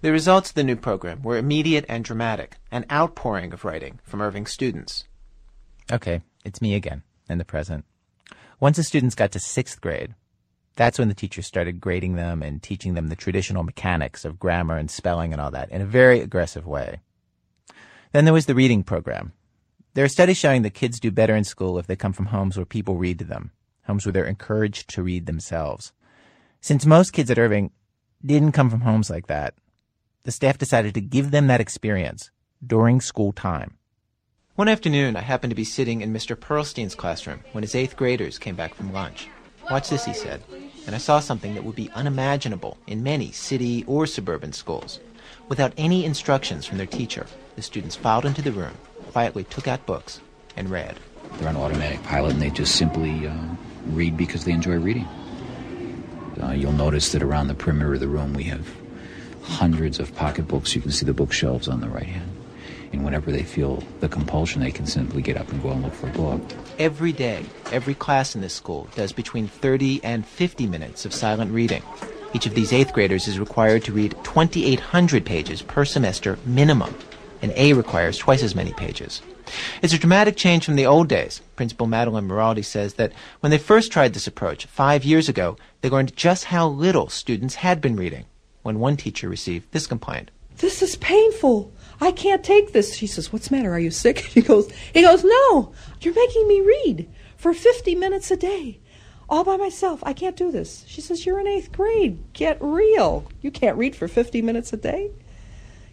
The 0.02 0.12
results 0.12 0.50
of 0.50 0.56
the 0.56 0.64
new 0.64 0.76
program 0.76 1.22
were 1.22 1.38
immediate 1.38 1.86
and 1.88 2.04
dramatic, 2.04 2.58
an 2.70 2.84
outpouring 2.92 3.54
of 3.54 3.64
writing 3.64 4.00
from 4.04 4.20
Irving 4.20 4.44
students. 4.44 5.04
Okay, 5.92 6.22
it's 6.44 6.62
me 6.62 6.74
again, 6.74 7.02
in 7.28 7.38
the 7.38 7.44
present. 7.44 7.84
Once 8.58 8.76
the 8.76 8.82
students 8.82 9.14
got 9.14 9.32
to 9.32 9.38
sixth 9.38 9.80
grade, 9.80 10.14
that's 10.76 10.98
when 10.98 11.08
the 11.08 11.14
teachers 11.14 11.46
started 11.46 11.80
grading 11.80 12.16
them 12.16 12.42
and 12.42 12.62
teaching 12.62 12.94
them 12.94 13.08
the 13.08 13.16
traditional 13.16 13.62
mechanics 13.62 14.24
of 14.24 14.38
grammar 14.38 14.76
and 14.76 14.90
spelling 14.90 15.32
and 15.32 15.40
all 15.40 15.50
that 15.50 15.70
in 15.70 15.80
a 15.80 15.86
very 15.86 16.20
aggressive 16.20 16.66
way. 16.66 17.00
Then 18.12 18.24
there 18.24 18.34
was 18.34 18.46
the 18.46 18.54
reading 18.54 18.82
program. 18.82 19.32
There 19.94 20.04
are 20.04 20.08
studies 20.08 20.38
showing 20.38 20.62
that 20.62 20.74
kids 20.74 20.98
do 20.98 21.10
better 21.10 21.36
in 21.36 21.44
school 21.44 21.78
if 21.78 21.86
they 21.86 21.96
come 21.96 22.12
from 22.12 22.26
homes 22.26 22.56
where 22.56 22.66
people 22.66 22.96
read 22.96 23.18
to 23.20 23.24
them, 23.24 23.52
homes 23.86 24.06
where 24.06 24.12
they're 24.12 24.24
encouraged 24.24 24.88
to 24.90 25.02
read 25.02 25.26
themselves. 25.26 25.92
Since 26.60 26.86
most 26.86 27.12
kids 27.12 27.30
at 27.30 27.38
Irving 27.38 27.70
didn't 28.24 28.52
come 28.52 28.70
from 28.70 28.80
homes 28.80 29.10
like 29.10 29.26
that, 29.26 29.54
the 30.24 30.32
staff 30.32 30.56
decided 30.56 30.94
to 30.94 31.00
give 31.00 31.30
them 31.30 31.46
that 31.48 31.60
experience 31.60 32.30
during 32.66 33.00
school 33.00 33.32
time. 33.32 33.76
One 34.56 34.68
afternoon, 34.68 35.16
I 35.16 35.22
happened 35.22 35.50
to 35.50 35.56
be 35.56 35.64
sitting 35.64 36.00
in 36.00 36.12
Mr. 36.12 36.38
Pearlstein's 36.38 36.94
classroom 36.94 37.40
when 37.50 37.64
his 37.64 37.74
eighth 37.74 37.96
graders 37.96 38.38
came 38.38 38.54
back 38.54 38.72
from 38.72 38.92
lunch. 38.92 39.26
Watch 39.68 39.90
this, 39.90 40.04
he 40.04 40.14
said, 40.14 40.44
and 40.86 40.94
I 40.94 40.98
saw 40.98 41.18
something 41.18 41.54
that 41.54 41.64
would 41.64 41.74
be 41.74 41.90
unimaginable 41.90 42.78
in 42.86 43.02
many 43.02 43.32
city 43.32 43.82
or 43.88 44.06
suburban 44.06 44.52
schools. 44.52 45.00
Without 45.48 45.72
any 45.76 46.04
instructions 46.04 46.66
from 46.66 46.78
their 46.78 46.86
teacher, 46.86 47.26
the 47.56 47.62
students 47.62 47.96
filed 47.96 48.24
into 48.24 48.42
the 48.42 48.52
room, 48.52 48.74
quietly 49.10 49.42
took 49.42 49.66
out 49.66 49.86
books, 49.86 50.20
and 50.56 50.70
read. 50.70 51.00
They're 51.32 51.48
on 51.48 51.56
automatic 51.56 52.04
pilot 52.04 52.34
and 52.34 52.40
they 52.40 52.50
just 52.50 52.76
simply 52.76 53.26
uh, 53.26 53.36
read 53.86 54.16
because 54.16 54.44
they 54.44 54.52
enjoy 54.52 54.76
reading. 54.76 55.08
Uh, 56.40 56.52
you'll 56.52 56.70
notice 56.70 57.10
that 57.10 57.24
around 57.24 57.48
the 57.48 57.54
perimeter 57.54 57.94
of 57.94 58.00
the 58.00 58.06
room 58.06 58.34
we 58.34 58.44
have 58.44 58.72
hundreds 59.42 59.98
of 59.98 60.14
pocketbooks. 60.14 60.76
You 60.76 60.80
can 60.80 60.92
see 60.92 61.04
the 61.06 61.12
bookshelves 61.12 61.66
on 61.66 61.80
the 61.80 61.88
right 61.88 62.06
hand 62.06 62.33
and 62.94 63.04
whenever 63.04 63.30
they 63.30 63.42
feel 63.42 63.82
the 64.00 64.08
compulsion, 64.08 64.60
they 64.60 64.70
can 64.70 64.86
simply 64.86 65.22
get 65.22 65.36
up 65.36 65.50
and 65.50 65.62
go 65.62 65.70
and 65.70 65.82
look 65.82 65.92
for 65.92 66.08
a 66.08 66.12
book. 66.12 66.40
Every 66.78 67.12
day, 67.12 67.44
every 67.72 67.94
class 67.94 68.34
in 68.34 68.40
this 68.40 68.54
school 68.54 68.88
does 68.94 69.12
between 69.12 69.46
30 69.48 70.02
and 70.02 70.26
50 70.26 70.66
minutes 70.66 71.04
of 71.04 71.12
silent 71.12 71.52
reading. 71.52 71.82
Each 72.32 72.46
of 72.46 72.54
these 72.54 72.72
eighth 72.72 72.92
graders 72.92 73.28
is 73.28 73.38
required 73.38 73.84
to 73.84 73.92
read 73.92 74.16
2,800 74.24 75.24
pages 75.24 75.62
per 75.62 75.84
semester 75.84 76.38
minimum, 76.44 76.94
and 77.42 77.52
A 77.56 77.72
requires 77.74 78.18
twice 78.18 78.42
as 78.42 78.54
many 78.54 78.72
pages. 78.72 79.22
It's 79.82 79.92
a 79.92 79.98
dramatic 79.98 80.36
change 80.36 80.64
from 80.64 80.76
the 80.76 80.86
old 80.86 81.08
days. 81.08 81.42
Principal 81.54 81.86
Madeline 81.86 82.26
Maraldi 82.26 82.64
says 82.64 82.94
that 82.94 83.12
when 83.40 83.50
they 83.50 83.58
first 83.58 83.92
tried 83.92 84.14
this 84.14 84.26
approach 84.26 84.66
five 84.66 85.04
years 85.04 85.28
ago, 85.28 85.56
they 85.80 85.90
learned 85.90 86.16
just 86.16 86.46
how 86.46 86.66
little 86.66 87.08
students 87.08 87.56
had 87.56 87.80
been 87.80 87.94
reading. 87.94 88.24
When 88.62 88.78
one 88.78 88.96
teacher 88.96 89.28
received 89.28 89.70
this 89.72 89.86
complaint, 89.86 90.30
This 90.58 90.80
is 90.82 90.96
painful. 90.96 91.72
I 92.00 92.12
can't 92.12 92.44
take 92.44 92.72
this. 92.72 92.94
She 92.94 93.06
says, 93.06 93.32
What's 93.32 93.48
the 93.48 93.56
matter? 93.56 93.72
Are 93.72 93.78
you 93.78 93.90
sick? 93.90 94.18
He 94.34 94.42
goes, 94.42 94.70
He 94.92 95.02
goes, 95.02 95.24
No, 95.24 95.72
you're 96.00 96.14
making 96.14 96.48
me 96.48 96.60
read 96.60 97.08
for 97.36 97.54
50 97.54 97.94
minutes 97.94 98.30
a 98.30 98.36
day. 98.36 98.80
All 99.28 99.44
by 99.44 99.56
myself. 99.56 100.00
I 100.04 100.12
can't 100.12 100.36
do 100.36 100.50
this. 100.50 100.84
She 100.86 101.00
says, 101.00 101.24
You're 101.24 101.40
in 101.40 101.46
eighth 101.46 101.72
grade. 101.72 102.32
Get 102.32 102.58
real. 102.60 103.30
You 103.40 103.50
can't 103.50 103.78
read 103.78 103.96
for 103.96 104.08
50 104.08 104.42
minutes 104.42 104.72
a 104.72 104.76
day. 104.76 105.10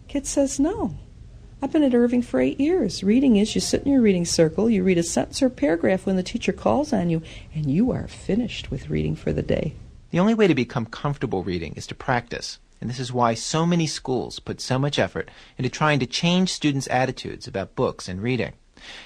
Kid 0.08 0.26
says, 0.26 0.60
No. 0.60 0.96
I've 1.62 1.70
been 1.70 1.84
at 1.84 1.94
Irving 1.94 2.22
for 2.22 2.40
eight 2.40 2.58
years. 2.58 3.04
Reading 3.04 3.36
is 3.36 3.54
you 3.54 3.60
sit 3.60 3.84
in 3.84 3.92
your 3.92 4.00
reading 4.02 4.24
circle, 4.24 4.68
you 4.68 4.82
read 4.82 4.98
a 4.98 5.02
sentence 5.04 5.40
or 5.40 5.48
paragraph 5.48 6.06
when 6.06 6.16
the 6.16 6.22
teacher 6.24 6.52
calls 6.52 6.92
on 6.92 7.08
you, 7.08 7.22
and 7.54 7.70
you 7.70 7.92
are 7.92 8.08
finished 8.08 8.72
with 8.72 8.90
reading 8.90 9.14
for 9.14 9.32
the 9.32 9.42
day. 9.42 9.76
The 10.10 10.18
only 10.18 10.34
way 10.34 10.48
to 10.48 10.56
become 10.56 10.86
comfortable 10.86 11.44
reading 11.44 11.74
is 11.76 11.86
to 11.86 11.94
practice 11.94 12.58
and 12.82 12.90
this 12.90 12.98
is 12.98 13.12
why 13.12 13.32
so 13.32 13.64
many 13.64 13.86
schools 13.86 14.40
put 14.40 14.60
so 14.60 14.76
much 14.76 14.98
effort 14.98 15.30
into 15.56 15.70
trying 15.70 16.00
to 16.00 16.06
change 16.06 16.52
students' 16.52 16.88
attitudes 16.90 17.46
about 17.46 17.76
books 17.76 18.08
and 18.08 18.20
reading. 18.20 18.54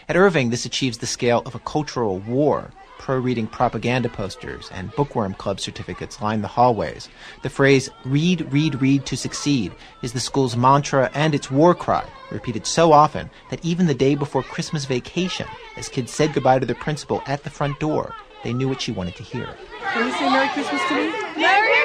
At 0.08 0.16
Irving, 0.16 0.48
this 0.48 0.64
achieves 0.64 0.96
the 0.96 1.06
scale 1.06 1.42
of 1.44 1.54
a 1.54 1.58
cultural 1.58 2.18
war. 2.20 2.70
Pro 2.98 3.18
reading 3.18 3.46
propaganda 3.46 4.08
posters 4.08 4.70
and 4.72 4.90
bookworm 4.92 5.34
club 5.34 5.60
certificates 5.60 6.22
line 6.22 6.40
the 6.40 6.48
hallways. 6.48 7.10
The 7.42 7.50
phrase, 7.50 7.90
read, 8.06 8.50
read, 8.50 8.80
read 8.80 9.04
to 9.04 9.16
succeed, 9.16 9.72
is 10.00 10.14
the 10.14 10.20
school's 10.20 10.56
mantra 10.56 11.10
and 11.12 11.34
its 11.34 11.50
war 11.50 11.74
cry, 11.74 12.08
repeated 12.30 12.66
so 12.66 12.94
often 12.94 13.28
that 13.50 13.62
even 13.62 13.86
the 13.86 13.94
day 13.94 14.14
before 14.14 14.42
Christmas 14.42 14.86
vacation, 14.86 15.46
as 15.76 15.90
kids 15.90 16.14
said 16.14 16.32
goodbye 16.32 16.60
to 16.60 16.66
their 16.66 16.74
principal 16.76 17.22
at 17.26 17.44
the 17.44 17.50
front 17.50 17.78
door, 17.78 18.14
they 18.42 18.54
knew 18.54 18.70
what 18.70 18.80
she 18.80 18.92
wanted 18.92 19.16
to 19.16 19.22
hear. 19.22 19.54
Can 19.92 20.06
you 20.06 20.12
say 20.14 20.30
Merry 20.30 20.48
Christmas 20.48 20.80
to 20.88 20.94
me? 20.94 21.10
Merry 21.36 21.58
Christmas! 21.58 21.75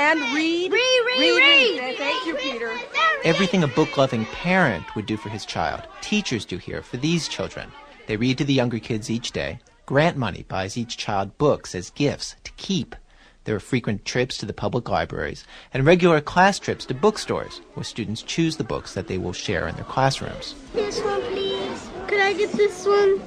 And 0.00 0.18
read. 0.34 0.72
Read, 0.72 1.02
read, 1.06 1.36
read. 1.36 1.78
read. 1.78 1.96
Thank 1.98 2.26
you, 2.26 2.34
Peter. 2.34 2.74
Everything 3.22 3.62
a 3.62 3.68
book 3.68 3.98
loving 3.98 4.24
parent 4.24 4.96
would 4.96 5.04
do 5.04 5.18
for 5.18 5.28
his 5.28 5.44
child, 5.44 5.82
teachers 6.00 6.46
do 6.46 6.56
here 6.56 6.80
for 6.80 6.96
these 6.96 7.28
children. 7.28 7.70
They 8.06 8.16
read 8.16 8.38
to 8.38 8.44
the 8.44 8.54
younger 8.54 8.78
kids 8.78 9.10
each 9.10 9.30
day. 9.32 9.58
Grant 9.84 10.16
money 10.16 10.46
buys 10.48 10.78
each 10.78 10.96
child 10.96 11.36
books 11.36 11.74
as 11.74 11.90
gifts 11.90 12.34
to 12.44 12.52
keep. 12.52 12.96
There 13.44 13.54
are 13.54 13.60
frequent 13.60 14.06
trips 14.06 14.38
to 14.38 14.46
the 14.46 14.54
public 14.54 14.88
libraries 14.88 15.44
and 15.74 15.84
regular 15.84 16.22
class 16.22 16.58
trips 16.58 16.86
to 16.86 16.94
bookstores 16.94 17.60
where 17.74 17.84
students 17.84 18.22
choose 18.22 18.56
the 18.56 18.64
books 18.64 18.94
that 18.94 19.06
they 19.06 19.18
will 19.18 19.34
share 19.34 19.68
in 19.68 19.74
their 19.74 19.84
classrooms. 19.84 20.54
This 20.72 20.98
one, 21.02 21.20
please. 21.24 21.90
Could 22.06 22.20
I 22.20 22.32
get 22.32 22.52
this 22.52 22.86
one? 22.86 23.20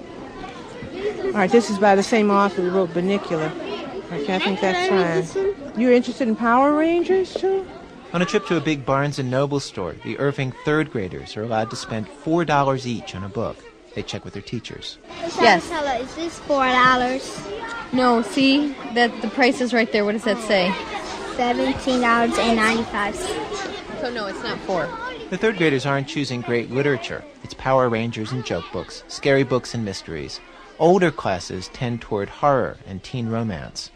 All 1.25 1.32
right, 1.34 1.51
this 1.51 1.70
is 1.70 1.77
by 1.77 1.96
the 1.96 2.01
same 2.01 2.32
author 2.32 2.63
who 2.63 2.72
wrote 2.72 2.89
Bunnicula. 2.89 3.73
Okay, 4.13 4.36
I 4.36 4.39
think 4.39 4.60
that's 4.62 5.34
fine. 5.34 5.79
You're 5.79 5.93
interested 5.93 6.27
in 6.27 6.36
Power 6.36 6.74
Rangers 6.74 7.34
too? 7.34 7.65
On 8.13 8.22
a 8.22 8.25
trip 8.25 8.46
to 8.48 8.58
a 8.58 8.62
big 8.62 8.86
Barnes 8.86 9.17
and 9.17 9.32
Noble 9.32 9.60
store, 9.60 9.96
the 10.03 10.20
Irving 10.20 10.53
third 10.65 10.91
graders 10.91 11.36
are 11.36 11.43
allowed 11.43 11.70
to 11.72 11.75
spend 11.75 12.08
four 12.08 12.46
dollars 12.46 12.86
each 12.86 13.15
on 13.15 13.24
a 13.24 13.29
book. 13.29 13.58
They 13.96 14.03
check 14.03 14.24
with 14.24 14.34
their 14.34 14.43
teachers. 14.43 14.98
Yes. 15.39 15.70
Is 16.01 16.15
this 16.15 16.39
four 16.39 16.65
dollars? 16.65 17.41
No, 17.91 18.22
see 18.22 18.75
that 18.93 19.22
the 19.22 19.29
price 19.29 19.62
is 19.62 19.74
right 19.74 19.91
there. 19.91 20.05
What 20.05 20.13
does 20.13 20.24
that 20.25 20.38
say? 20.43 20.72
Seventeen 21.36 22.01
dollars 22.01 22.38
and 22.38 22.55
ninety-five 22.55 23.15
cents. 23.15 23.60
So 24.01 24.12
no, 24.12 24.27
it's 24.27 24.43
not 24.43 24.60
four. 24.60 24.88
The 25.29 25.38
third 25.38 25.58
graders 25.58 25.86
aren't 25.86 26.08
choosing 26.08 26.41
great 26.41 26.70
literature. 26.70 27.24
It's 27.43 27.55
Power 27.55 27.89
Rangers 27.89 28.32
and 28.32 28.46
joke 28.46 28.65
books, 28.72 29.03
scary 29.08 29.43
books 29.43 29.74
and 29.74 29.84
mysteries. 29.84 30.39
Older 30.77 31.10
classes 31.12 31.70
tend 31.74 32.01
toward 32.01 32.29
horror 32.29 32.77
and 32.86 33.01
teen 33.03 33.29
romance. 33.29 33.89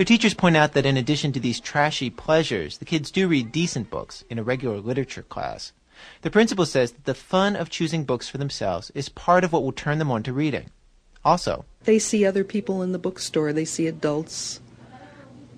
Their 0.00 0.06
teachers 0.06 0.32
point 0.32 0.56
out 0.56 0.72
that 0.72 0.86
in 0.86 0.96
addition 0.96 1.30
to 1.32 1.40
these 1.40 1.60
trashy 1.60 2.08
pleasures, 2.08 2.78
the 2.78 2.86
kids 2.86 3.10
do 3.10 3.28
read 3.28 3.52
decent 3.52 3.90
books 3.90 4.24
in 4.30 4.38
a 4.38 4.42
regular 4.42 4.78
literature 4.78 5.20
class. 5.20 5.72
The 6.22 6.30
principal 6.30 6.64
says 6.64 6.92
that 6.92 7.04
the 7.04 7.12
fun 7.12 7.54
of 7.54 7.68
choosing 7.68 8.04
books 8.04 8.26
for 8.26 8.38
themselves 8.38 8.90
is 8.94 9.10
part 9.10 9.44
of 9.44 9.52
what 9.52 9.62
will 9.62 9.72
turn 9.72 9.98
them 9.98 10.10
on 10.10 10.22
to 10.22 10.32
reading. 10.32 10.70
Also, 11.22 11.66
they 11.84 11.98
see 11.98 12.24
other 12.24 12.44
people 12.44 12.80
in 12.80 12.92
the 12.92 12.98
bookstore, 12.98 13.52
they 13.52 13.66
see 13.66 13.86
adults 13.86 14.62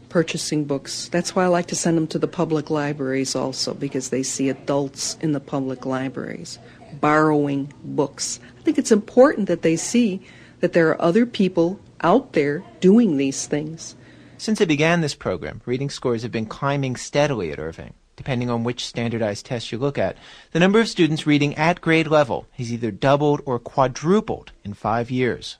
purchasing 0.09 0.65
books. 0.65 1.09
That's 1.13 1.37
why 1.37 1.45
I 1.45 1.47
like 1.47 1.67
to 1.67 1.77
send 1.77 1.97
them 1.97 2.09
to 2.09 2.19
the 2.19 2.27
public 2.27 2.69
libraries 2.69 3.37
also, 3.37 3.75
because 3.75 4.09
they 4.09 4.25
see 4.25 4.49
adults 4.49 5.17
in 5.21 5.31
the 5.31 5.39
public 5.39 5.87
libraries 5.87 6.59
borrowing 7.01 7.73
books. 7.85 8.41
I 8.59 8.63
think 8.63 8.77
it's 8.77 8.91
important 8.91 9.47
that 9.47 9.63
they 9.63 9.77
see 9.77 10.21
that 10.59 10.73
there 10.73 10.89
are 10.89 11.01
other 11.01 11.27
people 11.27 11.79
out 12.01 12.33
there 12.33 12.65
doing 12.81 13.19
these 13.19 13.47
things. 13.47 13.95
Since 14.43 14.61
it 14.61 14.67
began 14.67 15.03
this 15.03 15.15
program, 15.15 15.61
reading 15.67 15.89
scores 15.89 16.23
have 16.25 16.33
been 16.33 16.47
climbing 16.47 16.97
steadily 16.97 17.53
at 17.53 17.61
Irving. 17.61 17.95
Depending 18.17 18.51
on 18.51 18.65
which 18.65 18.85
standardized 18.85 19.47
test 19.47 19.71
you 19.71 19.79
look 19.79 19.97
at, 19.97 20.17
the 20.51 20.59
number 20.59 20.81
of 20.81 20.89
students 20.89 21.29
reading 21.29 21.55
at 21.55 21.81
grade 21.81 22.09
level 22.09 22.49
has 22.59 22.73
either 22.73 22.91
doubled 22.91 23.41
or 23.47 23.61
quadrupled 23.61 24.51
in 24.65 24.75
five 24.75 25.13
years. 25.13 25.59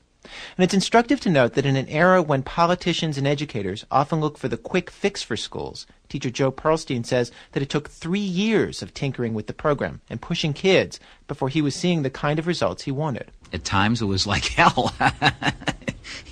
And 0.57 0.65
it's 0.65 0.73
instructive 0.73 1.21
to 1.21 1.29
note 1.29 1.53
that 1.53 1.65
in 1.65 1.77
an 1.77 1.87
era 1.87 2.21
when 2.21 2.43
politicians 2.43 3.17
and 3.17 3.25
educators 3.25 3.85
often 3.89 4.19
look 4.19 4.37
for 4.37 4.49
the 4.49 4.57
quick 4.57 4.89
fix 4.89 5.23
for 5.23 5.37
schools, 5.37 5.87
teacher 6.09 6.29
Joe 6.29 6.51
Pearlstein 6.51 7.05
says 7.05 7.31
that 7.53 7.63
it 7.63 7.69
took 7.69 7.89
three 7.89 8.19
years 8.19 8.81
of 8.81 8.93
tinkering 8.93 9.33
with 9.33 9.47
the 9.47 9.53
program 9.53 10.01
and 10.09 10.19
pushing 10.19 10.51
kids 10.51 10.99
before 11.29 11.47
he 11.47 11.61
was 11.61 11.73
seeing 11.73 12.01
the 12.01 12.09
kind 12.09 12.37
of 12.37 12.47
results 12.47 12.83
he 12.83 12.91
wanted. 12.91 13.31
At 13.53 13.63
times 13.63 14.01
it 14.01 14.05
was 14.05 14.27
like 14.27 14.45
hell. 14.57 14.93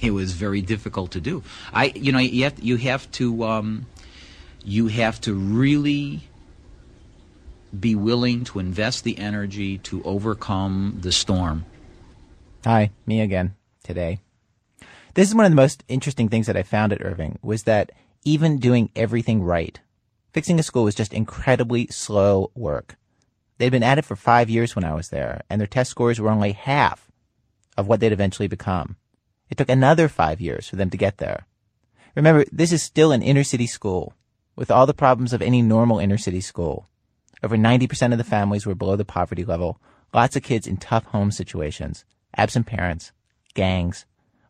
it 0.02 0.12
was 0.12 0.34
very 0.34 0.62
difficult 0.62 1.12
to 1.12 1.22
do. 1.22 1.44
I, 1.72 1.94
you 1.96 2.12
know, 2.12 2.20
you 2.20 2.44
have 2.44 2.60
you 2.60 2.78
have 2.78 3.10
to 3.14 3.44
um, 3.44 3.86
you 4.66 4.88
have 4.88 5.22
to 5.22 5.34
really 5.34 6.22
be 7.80 7.96
willing 7.96 8.44
to 8.44 8.60
invest 8.60 9.06
the 9.06 9.18
energy 9.18 9.78
to 9.78 10.04
overcome 10.04 10.98
the 11.02 11.12
storm 11.12 11.66
Hi, 12.64 12.92
me 13.08 13.22
again, 13.22 13.56
today. 13.84 14.20
This 15.16 15.28
is 15.28 15.34
one 15.34 15.46
of 15.46 15.52
the 15.52 15.56
most 15.56 15.84
interesting 15.88 16.30
things 16.30 16.46
that 16.46 16.56
I 16.56 16.62
found 16.62 16.94
at 16.94 17.04
Irving 17.04 17.40
was 17.42 17.64
that 17.64 17.92
even 18.24 18.60
doing 18.60 18.92
everything 18.96 19.42
right, 19.42 19.80
fixing 20.32 20.60
a 20.60 20.64
school 20.64 20.84
was 20.84 20.94
just 20.94 21.12
incredibly 21.12 21.88
slow 21.88 22.52
work. 22.54 22.98
They'd 23.58 23.72
been 23.72 23.82
at 23.82 23.98
it 23.98 24.06
for 24.06 24.16
five 24.16 24.48
years 24.48 24.76
when 24.76 24.86
I 24.86 24.94
was 24.94 25.10
there, 25.10 25.42
and 25.50 25.60
their 25.60 25.68
test 25.68 25.90
scores 25.90 26.20
were 26.20 26.30
only 26.30 26.52
half 26.52 27.10
of 27.82 27.88
what 27.88 28.00
they'd 28.00 28.14
eventually 28.14 28.48
become. 28.48 28.96
It 29.50 29.58
took 29.58 29.70
another 29.70 30.08
five 30.08 30.40
years 30.40 30.70
for 30.70 30.78
them 30.78 30.90
to 30.92 30.98
get 30.98 31.18
there. 31.18 31.46
Remember, 32.16 32.46
this 32.52 32.72
is 32.72 32.82
still 32.82 33.12
an 33.12 33.22
inner 33.22 33.44
city 33.44 33.68
school 33.68 34.14
with 34.56 34.72
all 34.72 34.86
the 34.86 34.94
problems 34.94 35.34
of 35.34 35.42
any 35.42 35.62
normal 35.62 36.00
inner 36.00 36.18
city 36.18 36.40
school. 36.40 36.88
Over 37.44 37.58
90% 37.58 38.12
of 38.12 38.18
the 38.18 38.24
families 38.24 38.66
were 38.66 38.76
below 38.76 38.96
the 38.96 39.04
poverty 39.04 39.44
level, 39.44 39.82
lots 40.14 40.36
of 40.36 40.44
kids 40.44 40.68
in 40.68 40.78
tough 40.78 41.06
home 41.06 41.32
situations, 41.32 42.06
absent 42.38 42.68
parents, 42.68 43.12
gangs. 43.54 44.06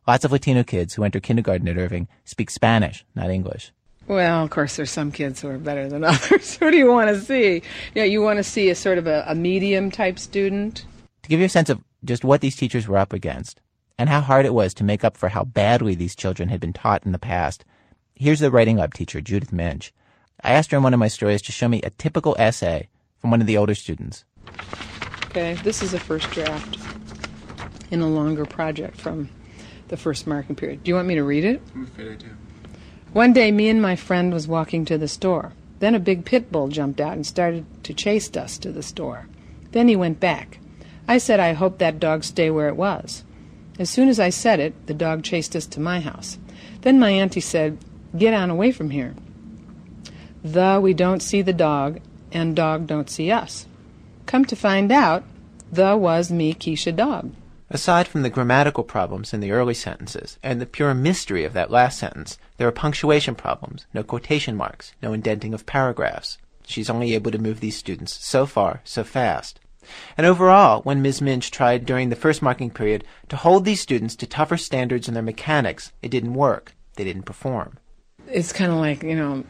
Lots 0.06 0.24
of 0.24 0.32
Latino 0.32 0.62
kids 0.62 0.94
who 0.94 1.04
enter 1.04 1.20
kindergarten 1.20 1.68
at 1.68 1.78
Irving 1.78 2.08
speak 2.24 2.50
Spanish, 2.50 3.04
not 3.14 3.30
English. 3.30 3.72
Well, 4.08 4.44
of 4.44 4.50
course, 4.50 4.76
there's 4.76 4.90
some 4.90 5.12
kids 5.12 5.40
who 5.40 5.48
are 5.48 5.58
better 5.58 5.88
than 5.88 6.04
others. 6.12 6.56
what 6.58 6.70
do 6.70 6.76
you 6.76 6.92
want 6.92 7.08
to 7.08 7.20
see? 7.20 7.62
Yeah, 7.94 8.04
you 8.04 8.20
want 8.20 8.38
to 8.38 8.44
see 8.44 8.68
a 8.68 8.74
sort 8.74 8.98
of 8.98 9.06
a, 9.06 9.24
a 9.26 9.34
medium 9.34 9.90
type 9.90 10.18
student. 10.18 10.84
To 11.22 11.28
give 11.28 11.40
you 11.40 11.46
a 11.46 11.48
sense 11.48 11.70
of 11.70 11.80
just 12.04 12.24
what 12.24 12.40
these 12.40 12.56
teachers 12.56 12.88
were 12.88 12.98
up 12.98 13.12
against, 13.12 13.60
and 13.98 14.08
how 14.08 14.20
hard 14.20 14.46
it 14.46 14.54
was 14.54 14.74
to 14.74 14.84
make 14.84 15.04
up 15.04 15.16
for 15.16 15.28
how 15.28 15.44
badly 15.44 15.94
these 15.94 16.16
children 16.16 16.48
had 16.48 16.60
been 16.60 16.72
taught 16.72 17.04
in 17.04 17.12
the 17.12 17.18
past, 17.18 17.64
here's 18.14 18.40
the 18.40 18.50
writing 18.50 18.76
lab 18.76 18.94
teacher, 18.94 19.20
Judith 19.20 19.52
Minch. 19.52 19.92
I 20.42 20.52
asked 20.52 20.70
her 20.72 20.76
in 20.76 20.82
one 20.82 20.94
of 20.94 21.00
my 21.00 21.08
stories 21.08 21.42
to 21.42 21.52
show 21.52 21.68
me 21.68 21.82
a 21.82 21.90
typical 21.90 22.34
essay 22.38 22.88
from 23.18 23.30
one 23.30 23.40
of 23.40 23.46
the 23.46 23.56
older 23.56 23.74
students. 23.74 24.24
Okay, 25.26 25.54
this 25.62 25.82
is 25.82 25.94
a 25.94 26.00
first 26.00 26.30
draft 26.30 26.78
in 27.90 28.00
a 28.00 28.08
longer 28.08 28.44
project 28.44 29.00
from 29.00 29.28
the 29.88 29.96
first 29.96 30.26
marking 30.26 30.56
period. 30.56 30.82
Do 30.82 30.88
you 30.88 30.94
want 30.94 31.08
me 31.08 31.14
to 31.14 31.22
read 31.22 31.44
it? 31.44 31.62
I'm 31.74 31.84
afraid 31.84 32.12
I 32.12 32.14
do. 32.16 32.26
One 33.12 33.32
day, 33.32 33.52
me 33.52 33.68
and 33.68 33.80
my 33.80 33.94
friend 33.94 34.32
was 34.32 34.48
walking 34.48 34.84
to 34.86 34.96
the 34.96 35.06
store. 35.06 35.52
Then 35.78 35.94
a 35.94 36.00
big 36.00 36.24
pit 36.24 36.50
bull 36.50 36.68
jumped 36.68 37.00
out 37.00 37.12
and 37.12 37.26
started 37.26 37.66
to 37.84 37.92
chase 37.92 38.34
us 38.36 38.56
to 38.58 38.72
the 38.72 38.82
store. 38.82 39.28
Then 39.72 39.88
he 39.88 39.96
went 39.96 40.18
back. 40.18 40.58
I 41.08 41.18
said 41.18 41.40
I 41.40 41.52
hoped 41.52 41.78
that 41.80 42.00
dog 42.00 42.24
stay 42.24 42.50
where 42.50 42.68
it 42.68 42.76
was. 42.76 43.24
As 43.78 43.90
soon 43.90 44.08
as 44.08 44.20
I 44.20 44.30
said 44.30 44.60
it, 44.60 44.86
the 44.86 44.94
dog 44.94 45.22
chased 45.22 45.56
us 45.56 45.66
to 45.66 45.80
my 45.80 46.00
house. 46.00 46.38
Then 46.82 46.98
my 46.98 47.10
auntie 47.10 47.40
said, 47.40 47.78
Get 48.16 48.34
on 48.34 48.50
away 48.50 48.72
from 48.72 48.90
here. 48.90 49.14
The 50.44 50.80
we 50.82 50.92
don't 50.92 51.22
see 51.22 51.42
the 51.42 51.52
dog, 51.52 52.00
and 52.32 52.54
dog 52.54 52.86
don't 52.86 53.08
see 53.08 53.30
us. 53.30 53.66
Come 54.26 54.44
to 54.46 54.56
find 54.56 54.92
out, 54.92 55.24
the 55.70 55.96
was 55.96 56.30
me, 56.30 56.52
Keisha 56.54 56.94
Dog. 56.94 57.32
Aside 57.70 58.06
from 58.06 58.20
the 58.22 58.30
grammatical 58.30 58.84
problems 58.84 59.32
in 59.32 59.40
the 59.40 59.52
early 59.52 59.72
sentences 59.72 60.38
and 60.42 60.60
the 60.60 60.66
pure 60.66 60.92
mystery 60.92 61.44
of 61.44 61.54
that 61.54 61.70
last 61.70 61.98
sentence, 61.98 62.38
there 62.58 62.68
are 62.68 62.72
punctuation 62.72 63.34
problems, 63.34 63.86
no 63.94 64.02
quotation 64.02 64.56
marks, 64.56 64.92
no 65.02 65.14
indenting 65.14 65.54
of 65.54 65.64
paragraphs. 65.64 66.36
She's 66.66 66.90
only 66.90 67.14
able 67.14 67.30
to 67.30 67.38
move 67.38 67.60
these 67.60 67.76
students 67.76 68.22
so 68.22 68.44
far, 68.44 68.82
so 68.84 69.04
fast. 69.04 69.58
And 70.16 70.26
overall, 70.26 70.82
when 70.82 71.02
Ms. 71.02 71.20
Minch 71.20 71.50
tried 71.50 71.84
during 71.84 72.08
the 72.08 72.16
first 72.16 72.42
marking 72.42 72.70
period 72.70 73.04
to 73.28 73.36
hold 73.36 73.64
these 73.64 73.80
students 73.80 74.16
to 74.16 74.26
tougher 74.26 74.56
standards 74.56 75.08
in 75.08 75.14
their 75.14 75.22
mechanics, 75.22 75.92
it 76.02 76.10
didn't 76.10 76.34
work. 76.34 76.74
They 76.96 77.04
didn't 77.04 77.22
perform. 77.22 77.78
It's 78.28 78.52
kind 78.52 78.70
of 78.70 78.78
like, 78.78 79.02
you 79.02 79.16
know, 79.16 79.44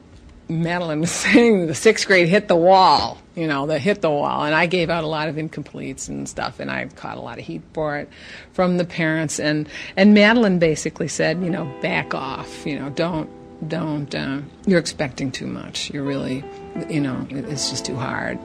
Madeline 0.49 1.01
was 1.01 1.11
saying 1.11 1.67
the 1.67 1.75
sixth 1.75 2.07
grade 2.07 2.29
hit 2.29 2.49
the 2.49 2.57
wall, 2.57 3.19
you 3.35 3.47
know, 3.47 3.67
the 3.67 3.79
hit 3.79 4.01
the 4.01 4.11
wall. 4.11 4.45
And 4.45 4.55
I 4.55 4.67
gave 4.67 4.91
out 4.91 5.05
a 5.05 5.09
lot 5.09 5.29
of 5.29 5.37
incompletes 5.37 6.09
and 6.09 6.29
stuff, 6.29 6.61
and 6.61 6.71
I 6.71 6.87
caught 6.87 7.17
a 7.17 7.21
lot 7.21 7.39
of 7.39 7.45
heat 7.45 7.63
for 7.73 7.99
it 7.99 8.09
from 8.53 8.77
the 8.77 8.85
parents. 8.85 9.41
And, 9.41 9.69
and 9.97 10.15
Madeline 10.15 10.59
basically 10.59 11.09
said, 11.09 11.43
you 11.43 11.51
know, 11.51 11.65
back 11.81 12.15
off, 12.15 12.67
you 12.67 12.79
know, 12.79 12.91
don't, 12.91 13.31
don't, 13.69 14.13
uh, 14.15 14.41
you're 14.67 14.81
expecting 14.81 15.31
too 15.31 15.47
much. 15.47 15.91
You're 15.91 16.05
really, 16.05 16.45
you 16.89 17.01
know, 17.01 17.27
it's 17.31 17.71
just 17.71 17.85
too 17.85 17.97
hard. 17.97 18.39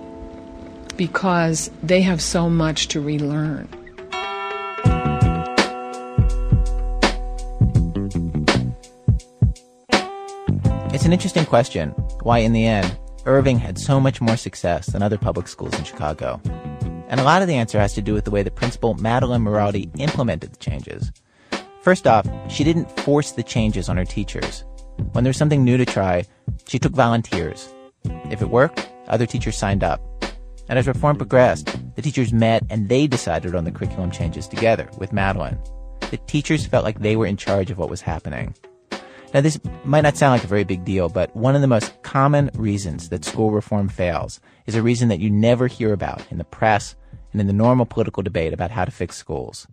Because 0.98 1.70
they 1.84 2.02
have 2.02 2.22
so 2.22 2.50
much 2.50 2.88
to 2.90 3.00
relearn. 3.00 3.70
It's 10.94 11.06
an 11.06 11.14
interesting 11.14 11.46
question 11.46 11.92
why, 12.24 12.40
in 12.40 12.54
the 12.54 12.66
end, 12.66 12.98
Irving 13.26 13.60
had 13.60 13.78
so 13.78 14.00
much 14.00 14.20
more 14.22 14.38
success 14.38 14.88
than 14.88 15.04
other 15.04 15.18
public 15.18 15.48
schools 15.48 15.78
in 15.78 15.84
Chicago. 15.84 16.42
And 17.08 17.20
a 17.20 17.24
lot 17.24 17.42
of 17.42 17.48
the 17.48 17.56
answer 17.56 17.80
has 17.80 17.94
to 17.94 18.02
do 18.02 18.14
with 18.14 18.26
the 18.26 18.32
way 18.32 18.42
the 18.42 18.50
principal, 18.50 18.96
Madeline 18.96 19.44
Maraldi, 19.44 19.92
implemented 20.00 20.54
the 20.54 20.58
changes. 20.58 21.12
First 21.84 22.08
off, 22.08 22.28
she 22.50 22.64
didn't 22.64 23.00
force 23.02 23.34
the 23.34 23.44
changes 23.44 23.88
on 23.88 23.98
her 23.98 24.06
teachers. 24.06 24.66
When 25.12 25.24
there 25.24 25.30
was 25.30 25.38
something 25.38 25.64
new 25.64 25.78
to 25.78 25.86
try, 25.86 26.26
she 26.68 26.80
took 26.80 26.94
volunteers. 26.94 27.72
If 28.32 28.42
it 28.42 28.50
worked, 28.50 28.90
other 29.08 29.26
teachers 29.26 29.56
signed 29.56 29.84
up. 29.84 30.02
And 30.70 30.78
as 30.78 30.88
reform 30.88 31.18
progressed, 31.18 31.76
the 31.96 32.02
teachers 32.02 32.34
met 32.34 32.64
and 32.70 32.90
they 32.90 33.08
decided 33.08 33.56
on 33.56 33.64
the 33.64 33.72
curriculum 33.72 34.12
changes 34.12 34.48
together 34.48 34.90
with 34.98 35.14
Madeline. 35.14 35.60
The 36.12 36.18
teachers 36.18 36.66
felt 36.66 36.84
like 36.84 37.00
they 37.00 37.16
were 37.16 37.26
in 37.26 37.38
charge 37.38 37.72
of 37.72 37.78
what 37.78 37.90
was 37.90 38.02
happening. 38.02 38.56
Now, 39.34 39.42
this 39.42 39.60
might 39.84 40.02
not 40.02 40.16
sound 40.16 40.32
like 40.32 40.44
a 40.46 40.48
very 40.48 40.64
big 40.64 40.86
deal, 40.86 41.10
but 41.10 41.36
one 41.36 41.54
of 41.56 41.62
the 41.62 41.68
most 41.68 42.02
common 42.02 42.50
reasons 42.56 43.10
that 43.10 43.26
school 43.26 43.52
reform 43.52 43.90
fails 43.90 44.40
is 44.66 44.76
a 44.76 44.82
reason 44.82 45.10
that 45.10 45.20
you 45.20 45.30
never 45.30 45.68
hear 45.68 45.92
about 45.92 46.22
in 46.32 46.38
the 46.38 46.46
press 46.46 46.96
and 47.32 47.42
in 47.42 47.48
the 47.48 47.54
normal 47.54 47.86
political 47.86 48.24
debate 48.24 48.54
about 48.54 48.72
how 48.72 48.86
to 48.86 48.92
fix 48.92 49.18
schools. 49.18 49.68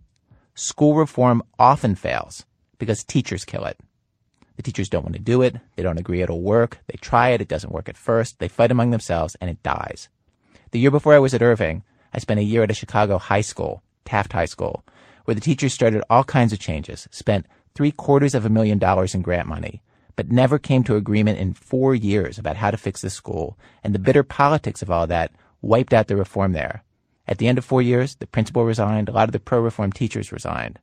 School 0.55 0.95
reform 0.95 1.41
often 1.57 1.95
fails 1.95 2.45
because 2.79 3.03
teachers 3.03 3.45
kill 3.45 3.65
it. 3.65 3.79
The 4.57 4.63
teachers 4.63 4.89
don't 4.89 5.03
want 5.03 5.15
to 5.15 5.21
do 5.21 5.41
it. 5.41 5.55
They 5.75 5.83
don't 5.83 5.99
agree 5.99 6.21
it'll 6.21 6.41
work. 6.41 6.79
They 6.87 6.97
try 6.99 7.29
it. 7.29 7.41
It 7.41 7.47
doesn't 7.47 7.73
work 7.73 7.89
at 7.89 7.97
first. 7.97 8.39
They 8.39 8.47
fight 8.47 8.71
among 8.71 8.91
themselves 8.91 9.35
and 9.41 9.49
it 9.49 9.63
dies. 9.63 10.09
The 10.75 10.81
year 10.81 10.91
before 10.91 11.13
I 11.13 11.19
was 11.19 11.33
at 11.33 11.41
Irving, 11.41 11.83
I 12.13 12.19
spent 12.19 12.41
a 12.41 12.43
year 12.43 12.61
at 12.61 12.69
a 12.69 12.73
Chicago 12.73 13.17
high 13.17 13.39
school, 13.39 13.81
Taft 14.03 14.33
High 14.33 14.43
School, 14.43 14.83
where 15.23 15.33
the 15.33 15.39
teachers 15.39 15.73
started 15.73 16.03
all 16.09 16.25
kinds 16.25 16.51
of 16.51 16.59
changes, 16.59 17.07
spent 17.11 17.45
three 17.75 17.91
quarters 17.91 18.35
of 18.35 18.45
a 18.45 18.49
million 18.49 18.77
dollars 18.77 19.15
in 19.15 19.21
grant 19.21 19.47
money, 19.47 19.81
but 20.17 20.33
never 20.33 20.59
came 20.59 20.83
to 20.83 20.97
agreement 20.97 21.39
in 21.39 21.53
four 21.53 21.95
years 21.95 22.37
about 22.37 22.57
how 22.57 22.71
to 22.71 22.77
fix 22.77 22.99
the 22.99 23.09
school, 23.09 23.57
and 23.85 23.95
the 23.95 23.99
bitter 23.99 24.21
politics 24.21 24.81
of 24.81 24.91
all 24.91 25.07
that 25.07 25.31
wiped 25.61 25.93
out 25.93 26.09
the 26.09 26.17
reform 26.17 26.51
there. 26.51 26.83
At 27.25 27.37
the 27.37 27.47
end 27.47 27.57
of 27.57 27.63
four 27.63 27.81
years, 27.81 28.15
the 28.15 28.27
principal 28.27 28.65
resigned, 28.65 29.07
a 29.07 29.13
lot 29.13 29.29
of 29.29 29.31
the 29.31 29.39
pro-reform 29.39 29.93
teachers 29.93 30.33
resigned. 30.33 30.77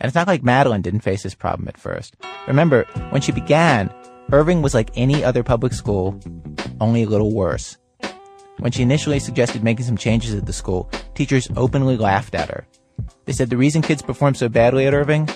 And 0.00 0.06
it's 0.06 0.14
not 0.14 0.28
like 0.28 0.44
Madeline 0.44 0.82
didn't 0.82 1.00
face 1.00 1.24
this 1.24 1.34
problem 1.34 1.66
at 1.66 1.78
first. 1.78 2.14
Remember, 2.46 2.84
when 3.10 3.22
she 3.22 3.32
began, 3.32 3.92
Irving 4.30 4.62
was 4.62 4.72
like 4.72 4.92
any 4.94 5.24
other 5.24 5.42
public 5.42 5.72
school, 5.72 6.16
only 6.80 7.02
a 7.02 7.08
little 7.08 7.34
worse. 7.34 7.76
When 8.58 8.72
she 8.72 8.82
initially 8.82 9.18
suggested 9.18 9.62
making 9.62 9.84
some 9.84 9.96
changes 9.96 10.34
at 10.34 10.46
the 10.46 10.52
school, 10.52 10.90
teachers 11.14 11.48
openly 11.56 11.96
laughed 11.96 12.34
at 12.34 12.48
her. 12.48 12.66
They 13.26 13.32
said 13.32 13.50
the 13.50 13.56
reason 13.56 13.82
kids 13.82 14.02
performed 14.02 14.36
so 14.36 14.48
badly 14.48 14.86
at 14.86 14.94
Irving 14.94 15.28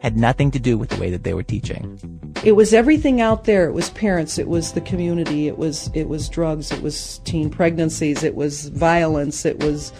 had 0.00 0.18
nothing 0.18 0.50
to 0.50 0.58
do 0.58 0.76
with 0.76 0.90
the 0.90 1.00
way 1.00 1.10
that 1.10 1.24
they 1.24 1.32
were 1.32 1.42
teaching. 1.42 1.98
It 2.44 2.52
was 2.52 2.74
everything 2.74 3.22
out 3.22 3.44
there. 3.44 3.66
It 3.66 3.72
was 3.72 3.88
parents, 3.90 4.38
it 4.38 4.48
was 4.48 4.72
the 4.72 4.82
community, 4.82 5.48
it 5.48 5.56
was 5.56 5.90
it 5.94 6.08
was 6.08 6.28
drugs, 6.28 6.72
it 6.72 6.82
was 6.82 7.20
teen 7.24 7.48
pregnancies, 7.48 8.22
it 8.22 8.34
was 8.34 8.68
violence, 8.68 9.46
it 9.46 9.62
was 9.62 9.92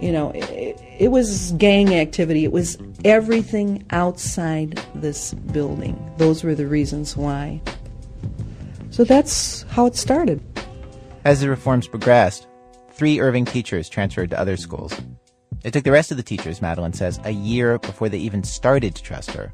you 0.00 0.12
know, 0.12 0.30
it, 0.34 0.78
it 0.98 1.10
was 1.10 1.52
gang 1.52 1.94
activity. 1.94 2.44
It 2.44 2.52
was 2.52 2.76
everything 3.04 3.84
outside 3.90 4.82
this 4.94 5.32
building. 5.32 5.96
Those 6.16 6.42
were 6.42 6.54
the 6.54 6.66
reasons 6.66 7.16
why. 7.16 7.60
So 8.90 9.04
that's 9.04 9.62
how 9.70 9.86
it 9.86 9.96
started. 9.96 10.42
As 11.22 11.42
the 11.42 11.50
reforms 11.50 11.86
progressed, 11.86 12.46
three 12.92 13.20
Irving 13.20 13.44
teachers 13.44 13.90
transferred 13.90 14.30
to 14.30 14.40
other 14.40 14.56
schools. 14.56 14.98
It 15.62 15.72
took 15.72 15.84
the 15.84 15.92
rest 15.92 16.10
of 16.10 16.16
the 16.16 16.22
teachers, 16.22 16.62
Madeline 16.62 16.94
says, 16.94 17.20
a 17.24 17.30
year 17.30 17.78
before 17.78 18.08
they 18.08 18.18
even 18.18 18.42
started 18.42 18.94
to 18.94 19.02
trust 19.02 19.32
her. 19.32 19.52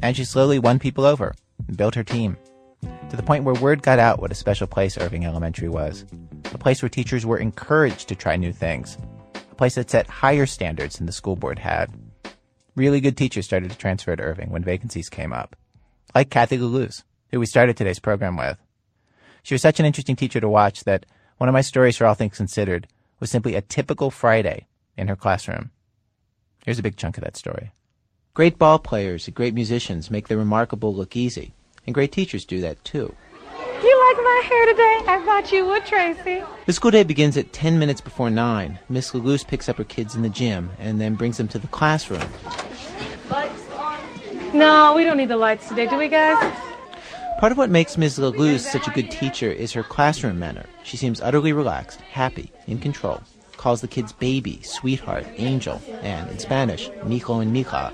And 0.00 0.16
she 0.16 0.24
slowly 0.24 0.58
won 0.58 0.78
people 0.78 1.04
over 1.04 1.34
and 1.68 1.76
built 1.76 1.94
her 1.96 2.02
team. 2.02 2.38
To 3.10 3.16
the 3.16 3.22
point 3.22 3.44
where 3.44 3.54
word 3.54 3.82
got 3.82 3.98
out 3.98 4.22
what 4.22 4.32
a 4.32 4.34
special 4.34 4.66
place 4.66 4.96
Irving 4.96 5.26
Elementary 5.26 5.68
was. 5.68 6.06
A 6.54 6.58
place 6.58 6.80
where 6.80 6.88
teachers 6.88 7.26
were 7.26 7.38
encouraged 7.38 8.08
to 8.08 8.14
try 8.14 8.36
new 8.36 8.52
things. 8.52 8.96
A 9.50 9.54
place 9.54 9.74
that 9.74 9.90
set 9.90 10.06
higher 10.06 10.46
standards 10.46 10.96
than 10.96 11.04
the 11.04 11.12
school 11.12 11.36
board 11.36 11.58
had. 11.58 11.92
Really 12.74 13.02
good 13.02 13.18
teachers 13.18 13.44
started 13.44 13.70
to 13.70 13.76
transfer 13.76 14.16
to 14.16 14.22
Irving 14.22 14.48
when 14.48 14.64
vacancies 14.64 15.10
came 15.10 15.34
up. 15.34 15.56
Like 16.14 16.30
Kathy 16.30 16.56
Lulus, 16.56 17.02
who 17.30 17.38
we 17.38 17.44
started 17.44 17.76
today's 17.76 17.98
program 17.98 18.38
with. 18.38 18.56
She 19.42 19.54
was 19.54 19.62
such 19.62 19.80
an 19.80 19.86
interesting 19.86 20.16
teacher 20.16 20.40
to 20.40 20.48
watch 20.48 20.84
that 20.84 21.04
one 21.38 21.48
of 21.48 21.52
my 21.52 21.62
stories 21.62 21.96
for 21.96 22.06
All 22.06 22.14
Things 22.14 22.36
Considered 22.36 22.86
was 23.18 23.30
simply 23.30 23.54
a 23.56 23.60
typical 23.60 24.10
Friday 24.10 24.66
in 24.96 25.08
her 25.08 25.16
classroom. 25.16 25.70
Here's 26.64 26.78
a 26.78 26.82
big 26.82 26.96
chunk 26.96 27.18
of 27.18 27.24
that 27.24 27.36
story. 27.36 27.72
Great 28.34 28.56
ball 28.56 28.78
players 28.78 29.26
and 29.26 29.34
great 29.34 29.52
musicians 29.52 30.10
make 30.10 30.28
the 30.28 30.36
remarkable 30.36 30.94
look 30.94 31.16
easy, 31.16 31.52
and 31.86 31.94
great 31.94 32.12
teachers 32.12 32.44
do 32.44 32.60
that 32.60 32.82
too. 32.84 33.14
Do 33.80 33.88
you 33.88 34.14
like 34.14 34.24
my 34.24 34.42
hair 34.44 34.66
today? 34.66 34.98
I 35.08 35.22
thought 35.24 35.52
you 35.52 35.66
would, 35.66 35.84
Tracy. 35.84 36.44
The 36.66 36.72
school 36.72 36.92
day 36.92 37.02
begins 37.02 37.36
at 37.36 37.52
10 37.52 37.80
minutes 37.80 38.00
before 38.00 38.30
9. 38.30 38.78
Miss 38.88 39.10
Legoose 39.10 39.46
picks 39.46 39.68
up 39.68 39.76
her 39.78 39.84
kids 39.84 40.14
in 40.14 40.22
the 40.22 40.28
gym 40.28 40.70
and 40.78 41.00
then 41.00 41.16
brings 41.16 41.36
them 41.36 41.48
to 41.48 41.58
the 41.58 41.66
classroom. 41.66 42.22
No, 44.54 44.94
we 44.94 45.02
don't 45.02 45.16
need 45.16 45.28
the 45.28 45.36
lights 45.36 45.68
today, 45.68 45.88
do 45.88 45.96
we, 45.96 46.08
guys? 46.08 46.71
Part 47.42 47.50
of 47.50 47.58
what 47.58 47.70
makes 47.70 47.98
Ms. 47.98 48.20
Legoose 48.20 48.60
such 48.60 48.86
a 48.86 48.92
good 48.92 49.10
teacher 49.10 49.50
is 49.50 49.72
her 49.72 49.82
classroom 49.82 50.38
manner. 50.38 50.64
She 50.84 50.96
seems 50.96 51.20
utterly 51.20 51.52
relaxed, 51.52 52.00
happy, 52.02 52.52
in 52.68 52.78
control. 52.78 53.20
Calls 53.56 53.80
the 53.80 53.88
kids 53.88 54.12
baby, 54.12 54.62
sweetheart, 54.62 55.26
angel, 55.38 55.82
and 56.02 56.30
in 56.30 56.38
Spanish, 56.38 56.88
mijo 57.00 57.42
and 57.42 57.52
mija. 57.52 57.92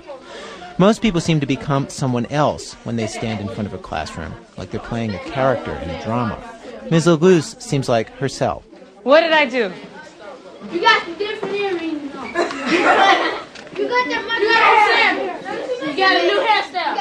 Most 0.77 1.01
people 1.01 1.19
seem 1.19 1.39
to 1.39 1.47
become 1.47 1.89
someone 1.89 2.27
else 2.27 2.75
when 2.83 2.95
they 2.95 3.07
stand 3.07 3.41
in 3.41 3.47
front 3.47 3.65
of 3.65 3.73
a 3.73 3.79
classroom, 3.79 4.35
like 4.55 4.69
they're 4.69 4.79
playing 4.79 5.15
a 5.15 5.19
character 5.31 5.73
in 5.77 5.89
a 5.89 6.03
drama. 6.03 6.37
Ms. 6.91 7.07
Legoose 7.07 7.59
seems 7.59 7.89
like 7.89 8.11
herself. 8.17 8.63
What 9.01 9.21
did 9.21 9.31
I 9.31 9.47
do? 9.47 9.73
You 10.71 10.79
got 10.79 11.01
some 11.01 11.17
different 11.17 11.55
earrings. 11.55 12.03
you 12.03 12.19
got 13.89 14.05
that 14.09 14.25
much 14.27 14.45
hair. 14.45 15.89
You 15.89 15.97
got 15.97 16.17
a 16.17 16.21
new 16.21 16.37
hairstyle. 16.37 16.93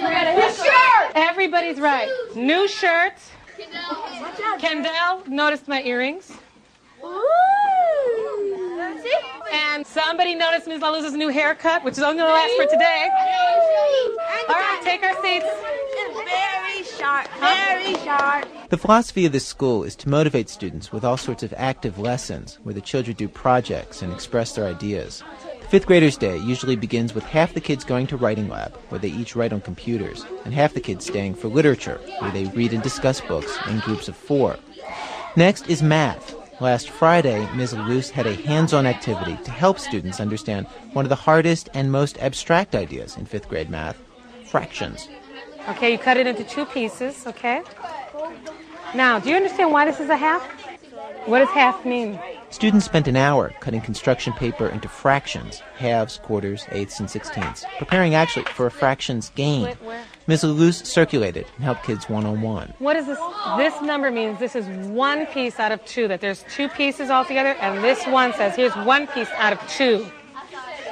You 0.00 0.08
got 0.08 0.26
a 0.28 0.34
new 0.36 0.54
shirt. 0.54 0.80
Everybody's 1.40 1.80
right. 1.80 2.06
New 2.36 2.68
shirt. 2.68 3.14
Kendall 4.58 5.22
noticed 5.26 5.68
my 5.68 5.82
earrings. 5.84 6.26
See? 9.02 9.16
And 9.50 9.86
somebody 9.86 10.34
noticed 10.34 10.66
Ms. 10.66 10.82
Lelouse's 10.82 11.14
new 11.14 11.28
haircut, 11.28 11.82
which 11.82 11.92
is 11.92 12.00
only 12.00 12.18
going 12.18 12.28
to 12.28 12.34
last 12.34 12.54
for 12.56 12.66
today. 12.66 13.08
All 14.50 14.54
right, 14.54 14.80
take 14.84 15.02
our 15.02 15.14
seats. 15.22 15.46
Very 16.26 16.84
sharp. 16.84 17.26
Very 17.40 17.94
sharp. 18.04 18.46
The 18.68 18.76
philosophy 18.76 19.24
of 19.24 19.32
this 19.32 19.46
school 19.46 19.82
is 19.82 19.96
to 19.96 20.10
motivate 20.10 20.50
students 20.50 20.92
with 20.92 21.06
all 21.06 21.16
sorts 21.16 21.42
of 21.42 21.54
active 21.56 21.98
lessons 21.98 22.58
where 22.64 22.74
the 22.74 22.82
children 22.82 23.16
do 23.16 23.28
projects 23.28 24.02
and 24.02 24.12
express 24.12 24.52
their 24.54 24.66
ideas. 24.66 25.22
Fifth 25.70 25.86
graders' 25.86 26.16
day 26.16 26.36
usually 26.38 26.74
begins 26.74 27.14
with 27.14 27.22
half 27.22 27.54
the 27.54 27.60
kids 27.60 27.84
going 27.84 28.08
to 28.08 28.16
writing 28.16 28.48
lab, 28.48 28.74
where 28.88 28.98
they 28.98 29.10
each 29.10 29.36
write 29.36 29.52
on 29.52 29.60
computers, 29.60 30.26
and 30.44 30.52
half 30.52 30.74
the 30.74 30.80
kids 30.80 31.06
staying 31.06 31.32
for 31.32 31.46
literature, 31.46 32.00
where 32.18 32.32
they 32.32 32.46
read 32.46 32.72
and 32.72 32.82
discuss 32.82 33.20
books 33.20 33.56
in 33.68 33.78
groups 33.78 34.08
of 34.08 34.16
four. 34.16 34.56
Next 35.36 35.70
is 35.70 35.80
math. 35.80 36.34
Last 36.60 36.90
Friday, 36.90 37.48
Ms. 37.54 37.74
Luce 37.74 38.10
had 38.10 38.26
a 38.26 38.34
hands-on 38.34 38.84
activity 38.84 39.38
to 39.44 39.52
help 39.52 39.78
students 39.78 40.18
understand 40.18 40.66
one 40.92 41.04
of 41.04 41.08
the 41.08 41.14
hardest 41.14 41.68
and 41.72 41.92
most 41.92 42.18
abstract 42.18 42.74
ideas 42.74 43.16
in 43.16 43.24
fifth 43.24 43.48
grade 43.48 43.70
math, 43.70 43.96
fractions. 44.46 45.08
Okay, 45.68 45.92
you 45.92 45.98
cut 45.98 46.16
it 46.16 46.26
into 46.26 46.42
two 46.42 46.66
pieces, 46.66 47.28
okay? 47.28 47.62
Now, 48.92 49.20
do 49.20 49.30
you 49.30 49.36
understand 49.36 49.70
why 49.70 49.84
this 49.84 50.00
is 50.00 50.08
a 50.08 50.16
half? 50.16 50.42
What 51.26 51.38
does 51.38 51.50
half 51.50 51.86
mean? 51.86 52.18
Students 52.50 52.84
spent 52.84 53.06
an 53.06 53.16
hour 53.16 53.52
cutting 53.60 53.80
construction 53.80 54.32
paper 54.32 54.66
into 54.68 54.88
fractions, 54.88 55.60
halves, 55.76 56.18
quarters, 56.18 56.66
eighths, 56.72 56.98
and 56.98 57.08
sixteenths, 57.08 57.64
preparing 57.78 58.14
actually 58.14 58.44
for 58.46 58.66
a 58.66 58.70
fractions 58.72 59.30
game. 59.36 59.76
Ms. 60.26 60.42
Luce 60.42 60.78
circulated 60.78 61.46
and 61.54 61.64
helped 61.64 61.84
kids 61.84 62.08
one-on-one. 62.08 62.74
What 62.80 62.94
does 62.94 63.06
this? 63.06 63.18
This 63.56 63.80
number 63.82 64.10
means 64.10 64.40
this 64.40 64.56
is 64.56 64.66
one 64.88 65.26
piece 65.26 65.60
out 65.60 65.70
of 65.70 65.84
two, 65.84 66.08
that 66.08 66.20
there's 66.20 66.44
two 66.50 66.68
pieces 66.68 67.08
altogether, 67.08 67.54
and 67.60 67.84
this 67.84 68.04
one 68.06 68.32
says 68.34 68.56
here's 68.56 68.74
one 68.74 69.06
piece 69.06 69.30
out 69.36 69.52
of 69.52 69.68
two. 69.68 70.06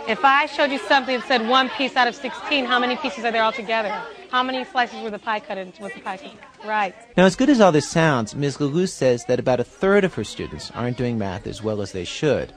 If 0.06 0.24
I 0.24 0.46
showed 0.46 0.70
you 0.70 0.78
something 0.78 1.18
that 1.18 1.26
said 1.28 1.48
one 1.48 1.68
piece 1.70 1.96
out 1.96 2.08
of 2.08 2.14
16, 2.14 2.64
how 2.64 2.78
many 2.78 2.96
pieces 2.96 3.24
are 3.24 3.32
there 3.32 3.42
altogether? 3.42 3.94
How 4.30 4.42
many 4.42 4.64
slices 4.64 5.02
were 5.02 5.10
the 5.10 5.18
pie 5.18 5.40
cut 5.40 5.56
into? 5.56 5.82
Was 5.82 5.92
the 5.94 6.00
pie 6.00 6.18
cut? 6.18 6.66
Right. 6.66 6.94
Now, 7.16 7.24
as 7.24 7.34
good 7.34 7.48
as 7.48 7.60
all 7.60 7.72
this 7.72 7.88
sounds, 7.88 8.34
Ms. 8.34 8.58
Lelouch 8.58 8.90
says 8.90 9.24
that 9.24 9.40
about 9.40 9.60
a 9.60 9.64
third 9.64 10.04
of 10.04 10.14
her 10.14 10.24
students 10.24 10.70
aren't 10.74 10.98
doing 10.98 11.16
math 11.16 11.46
as 11.46 11.62
well 11.62 11.80
as 11.80 11.92
they 11.92 12.04
should. 12.04 12.52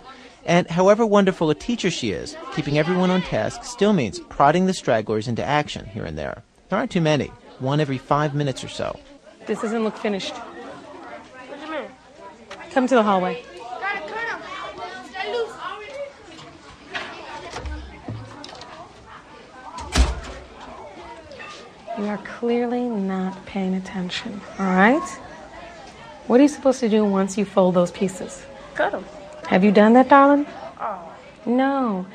And 0.45 0.67
however 0.69 1.05
wonderful 1.05 1.49
a 1.49 1.55
teacher 1.55 1.89
she 1.89 2.12
is, 2.12 2.36
keeping 2.55 2.77
everyone 2.77 3.10
on 3.10 3.21
task 3.21 3.63
still 3.63 3.93
means 3.93 4.19
prodding 4.19 4.65
the 4.65 4.73
stragglers 4.73 5.27
into 5.27 5.43
action 5.43 5.86
here 5.86 6.03
and 6.03 6.17
there. 6.17 6.43
There 6.69 6.79
aren't 6.79 6.91
too 6.91 7.01
many, 7.01 7.27
one 7.60 7.79
every 7.79 7.97
five 7.97 8.34
minutes 8.34 8.63
or 8.63 8.69
so. 8.69 8.99
This 9.45 9.62
doesn't 9.62 9.84
look 9.84 9.97
finished. 9.97 10.34
Come 12.71 12.88
to 12.88 12.95
the 12.95 13.03
hallway. 13.03 13.43
You 21.97 22.06
are 22.06 22.19
clearly 22.19 22.88
not 22.88 23.45
paying 23.45 23.73
attention, 23.75 24.39
all 24.58 24.65
right? 24.65 25.10
What 26.27 26.39
are 26.39 26.43
you 26.43 26.49
supposed 26.49 26.80
to 26.80 26.89
do 26.89 27.04
once 27.04 27.38
you 27.38 27.43
fold 27.43 27.75
those 27.75 27.91
pieces? 27.91 28.45
Cut 28.75 28.93
them. 28.93 29.06
Have 29.47 29.63
you 29.63 29.71
done 29.71 29.93
that, 29.93 30.08
darling? 30.08 30.45
Oh. 30.80 31.13
No. 31.45 32.06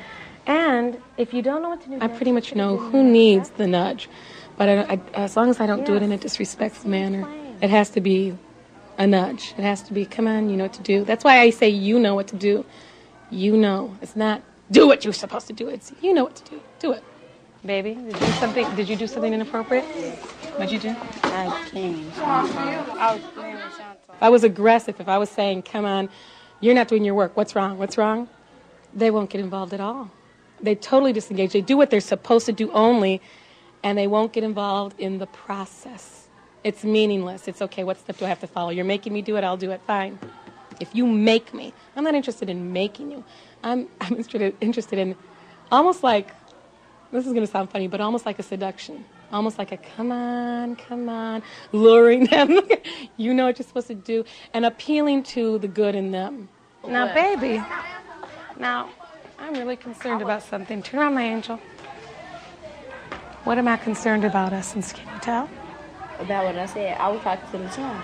And 0.47 0.99
if 1.17 1.33
you 1.33 1.41
don't 1.41 1.61
know 1.61 1.69
what 1.69 1.81
to 1.81 1.89
do, 1.89 1.97
I 2.01 2.07
pretty 2.07 2.31
much 2.31 2.55
know 2.55 2.77
who 2.77 3.03
needs 3.03 3.51
the 3.51 3.67
nudge. 3.67 4.09
But 4.57 4.69
I, 4.69 4.93
I, 4.93 5.01
as 5.13 5.37
long 5.37 5.49
as 5.51 5.59
I 5.59 5.67
don't 5.67 5.85
do 5.85 5.95
it 5.95 6.01
in 6.01 6.11
a 6.11 6.17
disrespectful 6.17 6.89
manner, 6.89 7.27
it 7.61 7.69
has 7.69 7.91
to 7.91 8.01
be 8.01 8.35
a 8.97 9.05
nudge. 9.05 9.53
It 9.57 9.61
has 9.61 9.83
to 9.83 9.93
be, 9.93 10.05
come 10.05 10.27
on, 10.27 10.49
you 10.49 10.57
know 10.57 10.63
what 10.63 10.73
to 10.73 10.81
do. 10.81 11.03
That's 11.03 11.23
why 11.23 11.41
I 11.41 11.51
say 11.51 11.69
you 11.69 11.99
know 11.99 12.15
what 12.15 12.27
to 12.29 12.35
do. 12.35 12.65
You 13.29 13.55
know. 13.55 13.95
It's 14.01 14.15
not 14.15 14.41
do 14.71 14.87
what 14.87 15.03
you're 15.03 15.13
supposed 15.13 15.47
to 15.47 15.53
do. 15.53 15.67
It's 15.67 15.91
you 16.01 16.13
know 16.13 16.23
what 16.23 16.35
to 16.37 16.51
do. 16.51 16.61
Do 16.79 16.93
it. 16.93 17.03
Baby, 17.67 17.95
did 17.95 18.13
you 18.13 18.19
do 18.19 18.31
something? 18.39 18.75
Did 18.77 18.87
you 18.87 18.95
do 18.95 19.07
something 19.07 19.33
inappropriate? 19.33 19.83
What'd 20.55 20.71
you 20.71 20.79
do? 20.79 20.95
I 21.23 21.67
came. 21.69 22.09
I 22.15 23.13
was 23.13 23.21
playing 23.33 23.55
with 23.55 23.77
Chantal. 23.77 24.15
I 24.21 24.29
was 24.29 24.45
aggressive, 24.45 25.01
if 25.01 25.09
I 25.09 25.17
was 25.17 25.29
saying, 25.29 25.63
come 25.63 25.83
on, 25.83 26.07
you're 26.61 26.73
not 26.73 26.87
doing 26.87 27.03
your 27.03 27.13
work, 27.13 27.35
what's 27.35 27.57
wrong? 27.57 27.77
What's 27.77 27.97
wrong? 27.97 28.29
They 28.93 29.11
won't 29.11 29.29
get 29.29 29.41
involved 29.41 29.73
at 29.73 29.81
all. 29.81 30.09
They 30.61 30.75
totally 30.75 31.11
disengage. 31.11 31.51
They 31.51 31.59
do 31.59 31.75
what 31.75 31.89
they're 31.89 31.99
supposed 31.99 32.45
to 32.45 32.53
do 32.53 32.71
only, 32.71 33.21
and 33.83 33.97
they 33.97 34.07
won't 34.07 34.31
get 34.31 34.45
involved 34.45 34.97
in 34.97 35.17
the 35.17 35.27
process. 35.27 36.29
It's 36.63 36.85
meaningless. 36.85 37.49
It's 37.49 37.61
okay. 37.61 37.83
What 37.83 37.99
step 37.99 38.17
do 38.17 38.23
I 38.23 38.29
have 38.29 38.39
to 38.39 38.47
follow? 38.47 38.69
You're 38.69 38.85
making 38.85 39.11
me 39.11 39.21
do 39.21 39.35
it, 39.35 39.43
I'll 39.43 39.57
do 39.57 39.71
it. 39.71 39.81
Fine. 39.85 40.17
If 40.79 40.95
you 40.95 41.05
make 41.05 41.53
me, 41.53 41.73
I'm 41.97 42.05
not 42.05 42.15
interested 42.15 42.49
in 42.49 42.71
making 42.71 43.11
you. 43.11 43.25
I'm, 43.61 43.89
I'm 43.99 44.15
interested, 44.17 44.55
interested 44.61 44.99
in 44.99 45.17
almost 45.69 46.01
like, 46.01 46.31
this 47.11 47.25
is 47.25 47.33
going 47.33 47.45
to 47.45 47.51
sound 47.51 47.69
funny, 47.69 47.87
but 47.87 48.01
almost 48.01 48.25
like 48.25 48.39
a 48.39 48.43
seduction. 48.43 49.05
Almost 49.31 49.57
like 49.57 49.71
a 49.71 49.77
come 49.77 50.11
on, 50.11 50.75
come 50.75 51.09
on, 51.09 51.43
luring 51.71 52.25
them. 52.25 52.61
you 53.17 53.33
know 53.33 53.45
what 53.45 53.59
you're 53.59 53.67
supposed 53.67 53.87
to 53.87 53.95
do, 53.95 54.23
and 54.53 54.65
appealing 54.65 55.23
to 55.23 55.59
the 55.59 55.67
good 55.67 55.95
in 55.95 56.11
them. 56.11 56.49
Now, 56.87 57.13
baby, 57.13 57.61
now, 58.57 58.89
I'm 59.37 59.53
really 59.53 59.75
concerned 59.75 60.21
about 60.21 60.43
something. 60.43 60.81
Turn 60.81 61.01
around, 61.01 61.15
my 61.15 61.23
angel. 61.23 61.59
What 63.43 63.57
am 63.57 63.67
I 63.67 63.77
concerned 63.77 64.23
about, 64.23 64.53
Essence? 64.53 64.93
Can 64.93 65.13
you 65.13 65.19
tell? 65.19 65.49
About 66.19 66.45
what 66.45 66.57
I 66.57 66.65
said, 66.65 66.97
I 66.97 67.09
was 67.09 67.21
talking 67.21 67.49
to 67.51 67.57
the 67.57 67.69
son. 67.69 68.01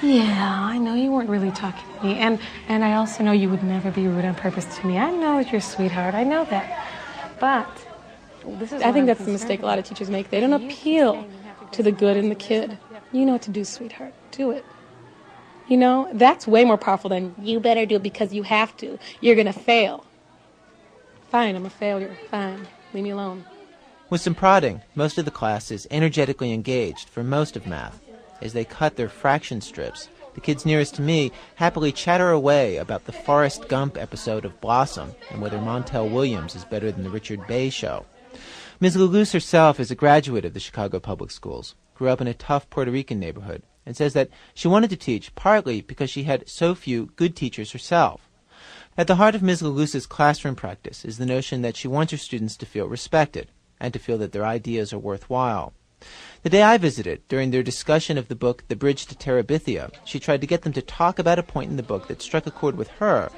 Yeah, 0.00 0.60
I 0.62 0.78
know 0.78 0.94
you 0.94 1.10
weren't 1.10 1.28
really 1.28 1.50
talking 1.50 1.84
to 1.98 2.06
me, 2.06 2.18
and 2.18 2.38
and 2.68 2.84
I 2.84 2.94
also 2.94 3.24
know 3.24 3.32
you 3.32 3.50
would 3.50 3.64
never 3.64 3.90
be 3.90 4.06
rude 4.06 4.24
on 4.24 4.36
purpose 4.36 4.64
to 4.76 4.86
me. 4.86 4.96
I 4.96 5.10
know 5.10 5.40
you're 5.40 5.56
a 5.56 5.60
sweetheart. 5.60 6.14
I 6.14 6.22
know 6.22 6.44
that, 6.44 6.86
but 7.40 7.68
this 8.56 8.72
is. 8.72 8.82
I 8.82 8.92
think 8.92 9.06
that's 9.06 9.24
the 9.24 9.30
mistake 9.30 9.62
a 9.62 9.66
lot 9.66 9.78
of 9.78 9.84
teachers 9.84 10.10
make. 10.10 10.30
They 10.30 10.40
don't 10.40 10.52
appeal 10.52 11.26
to 11.72 11.82
the 11.82 11.92
good 11.92 12.16
in 12.16 12.28
the 12.28 12.34
kid. 12.34 12.78
You 13.12 13.24
know 13.24 13.32
what 13.32 13.42
to 13.42 13.50
do, 13.50 13.64
sweetheart. 13.64 14.14
Do 14.30 14.50
it. 14.50 14.64
You 15.68 15.76
know 15.76 16.08
that's 16.12 16.46
way 16.46 16.64
more 16.64 16.78
powerful 16.78 17.10
than 17.10 17.34
you 17.42 17.60
better 17.60 17.84
do 17.84 17.96
it 17.96 18.02
because 18.02 18.32
you 18.32 18.42
have 18.42 18.76
to. 18.78 18.98
You're 19.20 19.36
gonna 19.36 19.52
fail. 19.52 20.04
Fine, 21.30 21.56
I'm 21.56 21.66
a 21.66 21.70
failure. 21.70 22.16
Fine, 22.30 22.66
leave 22.94 23.04
me 23.04 23.10
alone. 23.10 23.44
With 24.08 24.22
some 24.22 24.34
prodding, 24.34 24.80
most 24.94 25.18
of 25.18 25.26
the 25.26 25.30
class 25.30 25.70
is 25.70 25.86
energetically 25.90 26.52
engaged 26.52 27.10
for 27.10 27.22
most 27.22 27.56
of 27.56 27.66
math. 27.66 28.00
As 28.40 28.54
they 28.54 28.64
cut 28.64 28.96
their 28.96 29.10
fraction 29.10 29.60
strips, 29.60 30.08
the 30.34 30.40
kids 30.40 30.64
nearest 30.64 30.94
to 30.94 31.02
me 31.02 31.32
happily 31.56 31.92
chatter 31.92 32.30
away 32.30 32.76
about 32.76 33.04
the 33.04 33.12
Forrest 33.12 33.68
Gump 33.68 33.98
episode 33.98 34.46
of 34.46 34.60
Blossom 34.62 35.12
and 35.30 35.42
whether 35.42 35.58
Montel 35.58 36.10
Williams 36.10 36.54
is 36.54 36.64
better 36.64 36.90
than 36.90 37.02
the 37.02 37.10
Richard 37.10 37.46
Bey 37.46 37.68
show. 37.68 38.06
Ms. 38.80 38.96
Lelouch 38.96 39.32
herself 39.32 39.80
is 39.80 39.90
a 39.90 39.96
graduate 39.96 40.44
of 40.44 40.54
the 40.54 40.60
Chicago 40.60 41.00
Public 41.00 41.32
Schools, 41.32 41.74
grew 41.96 42.10
up 42.10 42.20
in 42.20 42.28
a 42.28 42.34
tough 42.34 42.70
Puerto 42.70 42.92
Rican 42.92 43.18
neighborhood, 43.18 43.64
and 43.84 43.96
says 43.96 44.12
that 44.12 44.30
she 44.54 44.68
wanted 44.68 44.88
to 44.90 44.96
teach 44.96 45.34
partly 45.34 45.80
because 45.80 46.08
she 46.08 46.22
had 46.22 46.48
so 46.48 46.76
few 46.76 47.06
good 47.16 47.34
teachers 47.34 47.72
herself. 47.72 48.28
At 48.96 49.08
the 49.08 49.16
heart 49.16 49.34
of 49.34 49.42
Ms. 49.42 49.62
Lelouch's 49.62 50.06
classroom 50.06 50.54
practice 50.54 51.04
is 51.04 51.18
the 51.18 51.26
notion 51.26 51.62
that 51.62 51.74
she 51.74 51.88
wants 51.88 52.12
her 52.12 52.18
students 52.18 52.56
to 52.58 52.66
feel 52.66 52.86
respected 52.86 53.50
and 53.80 53.92
to 53.94 53.98
feel 53.98 54.16
that 54.18 54.30
their 54.30 54.46
ideas 54.46 54.92
are 54.92 54.98
worthwhile. 55.00 55.72
The 56.44 56.50
day 56.50 56.62
I 56.62 56.78
visited, 56.78 57.26
during 57.26 57.50
their 57.50 57.64
discussion 57.64 58.16
of 58.16 58.28
the 58.28 58.36
book 58.36 58.62
The 58.68 58.76
Bridge 58.76 59.06
to 59.06 59.16
Terabithia, 59.16 59.90
she 60.04 60.20
tried 60.20 60.40
to 60.42 60.46
get 60.46 60.62
them 60.62 60.72
to 60.74 60.82
talk 60.82 61.18
about 61.18 61.40
a 61.40 61.42
point 61.42 61.72
in 61.72 61.78
the 61.78 61.82
book 61.82 62.06
that 62.06 62.22
struck 62.22 62.46
a 62.46 62.52
chord 62.52 62.76
with 62.76 62.90
her, 63.00 63.32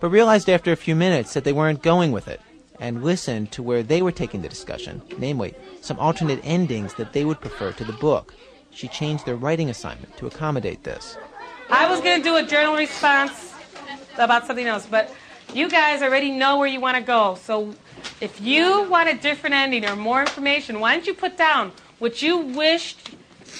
but 0.00 0.10
realized 0.10 0.50
after 0.50 0.70
a 0.70 0.76
few 0.76 0.94
minutes 0.94 1.32
that 1.32 1.44
they 1.44 1.52
weren't 1.54 1.82
going 1.82 2.12
with 2.12 2.28
it, 2.28 2.42
and 2.82 3.04
listened 3.04 3.52
to 3.52 3.62
where 3.62 3.84
they 3.84 4.02
were 4.02 4.10
taking 4.10 4.42
the 4.42 4.48
discussion, 4.48 5.00
namely, 5.16 5.54
some 5.80 5.98
alternate 6.00 6.40
endings 6.42 6.94
that 6.94 7.12
they 7.12 7.24
would 7.24 7.40
prefer 7.40 7.70
to 7.72 7.84
the 7.84 7.92
book. 7.92 8.34
she 8.74 8.88
changed 8.88 9.26
their 9.26 9.36
writing 9.36 9.68
assignment 9.68 10.16
to 10.16 10.26
accommodate 10.26 10.82
this. 10.82 11.18
I 11.70 11.90
was 11.90 12.00
going 12.00 12.22
to 12.22 12.24
do 12.24 12.36
a 12.36 12.42
journal 12.42 12.74
response 12.74 13.54
about 14.16 14.46
something 14.46 14.66
else, 14.66 14.86
but 14.86 15.14
you 15.52 15.68
guys 15.68 16.00
already 16.00 16.30
know 16.30 16.56
where 16.56 16.66
you 16.66 16.80
want 16.80 16.96
to 16.96 17.02
go. 17.02 17.36
So 17.42 17.74
if 18.22 18.40
you 18.40 18.88
want 18.88 19.10
a 19.10 19.14
different 19.14 19.54
ending 19.54 19.84
or 19.86 19.94
more 19.94 20.22
information, 20.22 20.80
why 20.80 20.94
don't 20.94 21.06
you 21.06 21.12
put 21.12 21.36
down 21.36 21.70
what 21.98 22.22
you 22.22 22.38
wished 22.38 23.10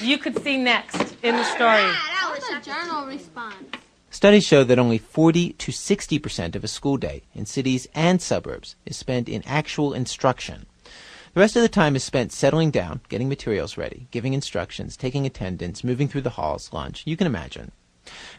you 0.01 0.17
could 0.17 0.43
see 0.43 0.57
next 0.57 1.15
in 1.23 1.37
the 1.37 1.45
story? 1.45 1.77
That 1.77 2.35
was 2.35 2.49
a 2.49 2.71
journal 2.71 3.07
response. 3.07 3.82
Studies 4.13 4.45
show 4.45 4.63
that 4.63 4.79
only 4.79 4.99
40 4.99 5.55
to 5.55 5.73
60% 5.73 6.55
of 6.55 6.63
a 6.63 6.69
school 6.69 6.99
day 6.99 7.23
in 7.35 7.47
cities 7.47 7.89
and 7.95 8.21
suburbs 8.21 8.77
is 8.85 8.95
spent 8.95 9.27
in 9.27 9.43
actual 9.47 9.95
instruction. 9.95 10.67
The 11.33 11.41
rest 11.41 11.57
of 11.57 11.63
the 11.63 11.69
time 11.71 11.97
is 11.97 12.05
spent 12.05 12.31
settling 12.31 12.71
down, 12.71 13.01
getting 13.09 13.31
materials 13.31 13.79
ready, 13.79 14.09
giving 14.11 14.35
instructions, 14.35 14.99
taking 14.99 15.25
attendance, 15.25 15.83
moving 15.83 16.09
through 16.09 16.21
the 16.21 16.37
halls, 16.37 16.75
lunch. 16.75 17.05
You 17.07 17.17
can 17.17 17.27
imagine. 17.27 17.73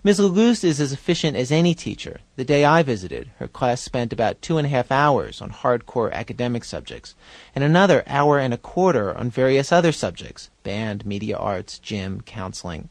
Ms. 0.04 0.20
Laguse 0.20 0.64
is 0.64 0.80
as 0.80 0.94
efficient 0.94 1.36
as 1.36 1.52
any 1.52 1.74
teacher. 1.74 2.20
The 2.36 2.46
day 2.46 2.66
I 2.66 2.84
visited, 2.84 3.32
her 3.40 3.48
class 3.48 3.82
spent 3.82 4.14
about 4.14 4.44
two 4.44 4.60
and 4.60 4.68
a 4.68 4.70
half 4.70 4.92
hours 4.92 5.42
on 5.42 5.50
hardcore 5.50 6.12
academic 6.12 6.66
subjects, 6.66 7.16
and 7.56 7.64
another 7.64 8.04
hour 8.06 8.38
and 8.38 8.54
a 8.54 8.58
quarter 8.58 9.18
on 9.18 9.32
various 9.32 9.72
other 9.72 9.92
subjects 9.92 10.52
band, 10.62 11.04
media 11.04 11.36
arts, 11.36 11.80
gym, 11.80 12.22
counseling. 12.22 12.90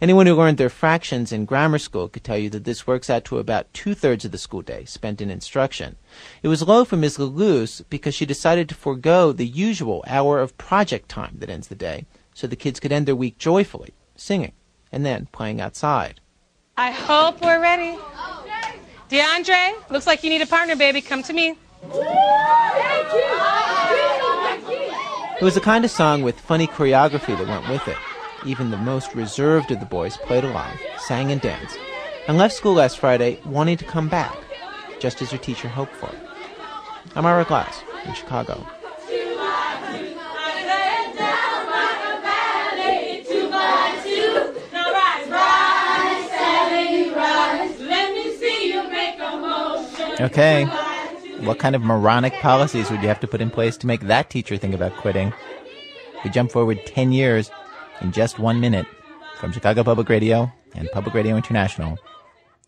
Anyone 0.00 0.26
who 0.26 0.36
learned 0.36 0.58
their 0.58 0.68
fractions 0.68 1.32
in 1.32 1.44
grammar 1.44 1.78
school 1.78 2.08
could 2.08 2.22
tell 2.22 2.38
you 2.38 2.48
that 2.50 2.62
this 2.62 2.86
works 2.86 3.10
out 3.10 3.24
to 3.24 3.38
about 3.38 3.72
two 3.74 3.94
thirds 3.94 4.24
of 4.24 4.30
the 4.30 4.38
school 4.38 4.62
day 4.62 4.84
spent 4.84 5.20
in 5.20 5.28
instruction. 5.28 5.96
It 6.40 6.46
was 6.46 6.62
low 6.62 6.84
for 6.84 6.96
Ms. 6.96 7.18
Laguse 7.18 7.82
because 7.90 8.14
she 8.14 8.24
decided 8.24 8.68
to 8.68 8.76
forego 8.76 9.32
the 9.32 9.46
usual 9.46 10.04
hour 10.06 10.38
of 10.38 10.56
project 10.56 11.08
time 11.08 11.38
that 11.40 11.50
ends 11.50 11.66
the 11.66 11.74
day 11.74 12.06
so 12.32 12.46
the 12.46 12.54
kids 12.54 12.78
could 12.78 12.92
end 12.92 13.06
their 13.06 13.16
week 13.16 13.38
joyfully, 13.38 13.92
singing 14.14 14.52
and 14.92 15.04
then 15.04 15.26
playing 15.32 15.60
outside. 15.60 16.20
I 16.76 16.92
hope 16.92 17.42
we're 17.42 17.60
ready. 17.60 17.98
DeAndre, 19.10 19.90
looks 19.90 20.06
like 20.06 20.22
you 20.22 20.30
need 20.30 20.42
a 20.42 20.46
partner, 20.46 20.76
baby. 20.76 21.00
Come 21.00 21.24
to 21.24 21.32
me. 21.32 21.56
It 25.40 25.42
was 25.42 25.54
the 25.54 25.60
kind 25.60 25.84
of 25.84 25.90
song 25.90 26.22
with 26.22 26.38
funny 26.38 26.68
choreography 26.68 27.36
that 27.36 27.48
went 27.48 27.68
with 27.68 27.88
it. 27.88 27.96
Even 28.46 28.70
the 28.70 28.76
most 28.76 29.14
reserved 29.14 29.70
of 29.70 29.80
the 29.80 29.86
boys 29.86 30.16
played 30.16 30.44
along, 30.44 30.70
sang 30.98 31.32
and 31.32 31.40
danced, 31.40 31.78
and 32.28 32.38
left 32.38 32.54
school 32.54 32.74
last 32.74 32.98
Friday 32.98 33.40
wanting 33.44 33.76
to 33.76 33.84
come 33.84 34.08
back, 34.08 34.36
just 35.00 35.20
as 35.20 35.30
their 35.30 35.38
teacher 35.38 35.68
hoped 35.68 35.94
for. 35.94 36.10
I'm 37.16 37.26
Ira 37.26 37.44
Glass 37.44 37.82
in 38.04 38.14
Chicago. 38.14 38.64
Okay. 50.20 50.64
What 51.40 51.60
kind 51.60 51.76
of 51.76 51.82
moronic 51.82 52.32
policies 52.34 52.90
would 52.90 53.02
you 53.02 53.08
have 53.08 53.20
to 53.20 53.28
put 53.28 53.40
in 53.40 53.50
place 53.50 53.76
to 53.78 53.86
make 53.86 54.00
that 54.02 54.30
teacher 54.30 54.56
think 54.56 54.74
about 54.74 54.96
quitting? 54.96 55.32
We 56.24 56.30
jump 56.30 56.50
forward 56.50 56.84
10 56.86 57.12
years 57.12 57.50
in 58.00 58.12
just 58.12 58.38
one 58.38 58.60
minute 58.60 58.86
from 59.36 59.52
Chicago 59.52 59.84
Public 59.84 60.08
Radio 60.08 60.52
and 60.74 60.90
Public 60.92 61.14
Radio 61.14 61.36
International 61.36 61.98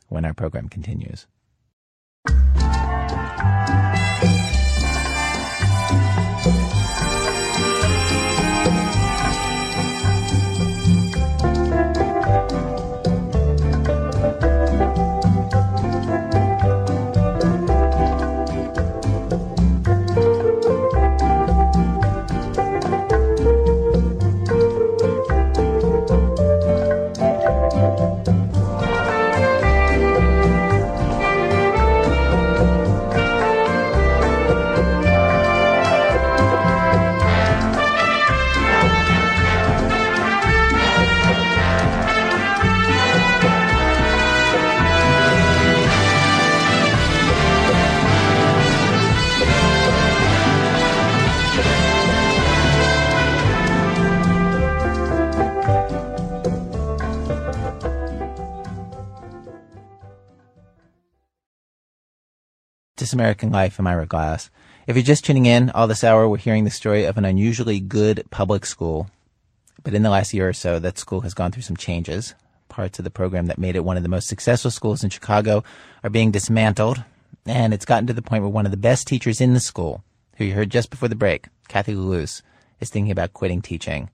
when 0.09 0.25
our 0.25 0.35
program 0.35 0.69
continues. 0.69 1.27
American 63.13 63.51
Life, 63.51 63.79
I'm 63.79 63.87
Ira 63.87 64.07
Glass. 64.07 64.51
If 64.87 64.97
you're 64.97 65.03
just 65.03 65.25
tuning 65.25 65.47
in, 65.47 65.71
all 65.71 65.87
this 65.87 66.05
hour 66.05 66.29
we're 66.29 66.39
hearing 66.39 66.65
the 66.65 66.71
story 66.71 67.05
of 67.05 67.17
an 67.17 67.25
unusually 67.25 67.81
good 67.81 68.25
public 68.31 68.67
school. 68.67 69.11
But 69.83 69.95
in 69.95 70.03
the 70.03 70.11
last 70.11 70.35
year 70.35 70.49
or 70.49 70.53
so, 70.53 70.79
that 70.79 70.99
school 70.99 71.23
has 71.23 71.35
gone 71.35 71.53
through 71.53 71.63
some 71.63 71.77
changes. 71.77 72.35
Parts 72.69 72.99
of 72.99 73.05
the 73.05 73.11
program 73.11 73.47
that 73.47 73.59
made 73.59 73.77
it 73.77 73.85
one 73.85 73.97
of 73.97 74.03
the 74.03 74.09
most 74.09 74.29
successful 74.29 74.71
schools 74.71 75.03
in 75.03 75.11
Chicago 75.11 75.65
are 76.03 76.11
being 76.11 76.31
dismantled. 76.31 77.03
And 77.47 77.73
it's 77.73 77.85
gotten 77.85 78.07
to 78.07 78.13
the 78.13 78.23
point 78.23 78.43
where 78.43 78.51
one 78.51 78.67
of 78.67 78.73
the 78.73 78.77
best 78.77 79.07
teachers 79.07 79.41
in 79.41 79.55
the 79.55 79.61
school, 79.61 80.05
who 80.37 80.45
you 80.45 80.55
heard 80.55 80.71
just 80.71 80.91
before 80.91 81.09
the 81.09 81.15
break, 81.15 81.47
Kathy 81.69 81.95
Lulus, 81.95 82.43
is 82.81 82.91
thinking 82.91 83.13
about 83.13 83.33
quitting 83.33 83.63
teaching. 83.63 84.11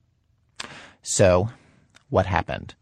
So, 1.03 1.51
what 2.11 2.27
happened? 2.27 2.75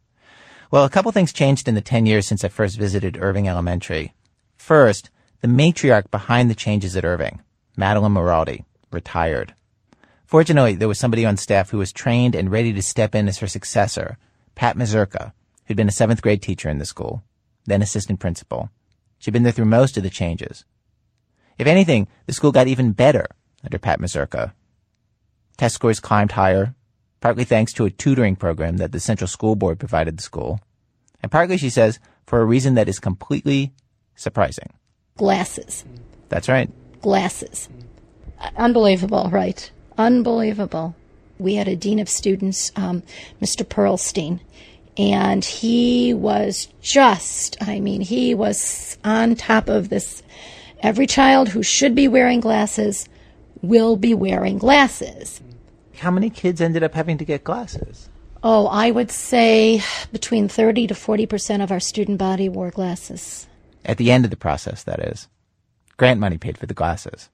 Well, 0.70 0.84
a 0.84 0.90
couple 0.90 1.12
things 1.12 1.32
changed 1.32 1.68
in 1.68 1.74
the 1.74 1.80
10 1.80 2.06
years 2.06 2.26
since 2.26 2.44
I 2.44 2.48
first 2.48 2.78
visited 2.78 3.18
Irving 3.20 3.48
Elementary. 3.48 4.12
First, 4.56 5.10
the 5.40 5.48
matriarch 5.48 6.10
behind 6.10 6.50
the 6.50 6.54
changes 6.54 6.96
at 6.96 7.04
Irving, 7.04 7.42
Madeline 7.76 8.14
Maraldi, 8.14 8.64
retired. 8.90 9.54
Fortunately, 10.24 10.74
there 10.74 10.88
was 10.88 10.98
somebody 10.98 11.24
on 11.24 11.36
staff 11.36 11.70
who 11.70 11.78
was 11.78 11.92
trained 11.92 12.34
and 12.34 12.50
ready 12.50 12.72
to 12.72 12.82
step 12.82 13.14
in 13.14 13.28
as 13.28 13.38
her 13.38 13.46
successor, 13.46 14.18
Pat 14.54 14.76
Mazurka, 14.76 15.32
who'd 15.66 15.76
been 15.76 15.88
a 15.88 15.92
seventh 15.92 16.22
grade 16.22 16.42
teacher 16.42 16.68
in 16.68 16.78
the 16.78 16.86
school, 16.86 17.22
then 17.66 17.82
assistant 17.82 18.20
principal. 18.20 18.70
She'd 19.18 19.32
been 19.32 19.42
there 19.42 19.52
through 19.52 19.66
most 19.66 19.96
of 19.96 20.02
the 20.02 20.10
changes. 20.10 20.64
If 21.58 21.66
anything, 21.66 22.08
the 22.26 22.32
school 22.32 22.52
got 22.52 22.66
even 22.66 22.92
better 22.92 23.26
under 23.62 23.78
Pat 23.78 24.00
Mazurka. 24.00 24.54
Test 25.56 25.76
scores 25.76 26.00
climbed 26.00 26.32
higher, 26.32 26.74
partly 27.20 27.44
thanks 27.44 27.72
to 27.74 27.84
a 27.84 27.90
tutoring 27.90 28.36
program 28.36 28.78
that 28.78 28.92
the 28.92 29.00
Central 29.00 29.28
School 29.28 29.56
Board 29.56 29.78
provided 29.78 30.18
the 30.18 30.22
school, 30.22 30.60
and 31.22 31.32
partly, 31.32 31.56
she 31.56 31.70
says, 31.70 31.98
for 32.26 32.40
a 32.40 32.44
reason 32.44 32.74
that 32.74 32.88
is 32.88 32.98
completely 32.98 33.72
surprising. 34.14 34.74
Glasses. 35.16 35.84
That's 36.28 36.48
right. 36.48 36.68
Glasses. 37.00 37.68
Unbelievable, 38.56 39.28
right? 39.30 39.70
Unbelievable. 39.96 40.96
We 41.38 41.54
had 41.54 41.68
a 41.68 41.76
dean 41.76 42.00
of 42.00 42.08
students, 42.08 42.72
um, 42.74 43.04
Mr. 43.40 43.64
Pearlstein, 43.64 44.40
and 44.96 45.44
he 45.44 46.12
was 46.12 46.66
just, 46.80 47.56
I 47.62 47.78
mean, 47.78 48.00
he 48.00 48.34
was 48.34 48.98
on 49.04 49.36
top 49.36 49.68
of 49.68 49.88
this. 49.88 50.24
Every 50.80 51.06
child 51.06 51.48
who 51.48 51.62
should 51.62 51.94
be 51.94 52.08
wearing 52.08 52.40
glasses 52.40 53.08
will 53.62 53.96
be 53.96 54.14
wearing 54.14 54.58
glasses. 54.58 55.40
How 55.96 56.10
many 56.10 56.28
kids 56.28 56.60
ended 56.60 56.82
up 56.82 56.94
having 56.94 57.18
to 57.18 57.24
get 57.24 57.44
glasses? 57.44 58.08
Oh, 58.42 58.66
I 58.66 58.90
would 58.90 59.12
say 59.12 59.80
between 60.12 60.48
30 60.48 60.88
to 60.88 60.94
40 60.94 61.26
percent 61.26 61.62
of 61.62 61.70
our 61.70 61.80
student 61.80 62.18
body 62.18 62.48
wore 62.48 62.70
glasses. 62.70 63.46
At 63.84 63.98
the 63.98 64.10
end 64.10 64.24
of 64.24 64.30
the 64.30 64.36
process, 64.36 64.82
that 64.84 65.00
is. 65.00 65.28
Grant 65.96 66.20
money 66.20 66.38
paid 66.38 66.58
for 66.58 66.66
the 66.66 66.74
glasses. 66.74 67.28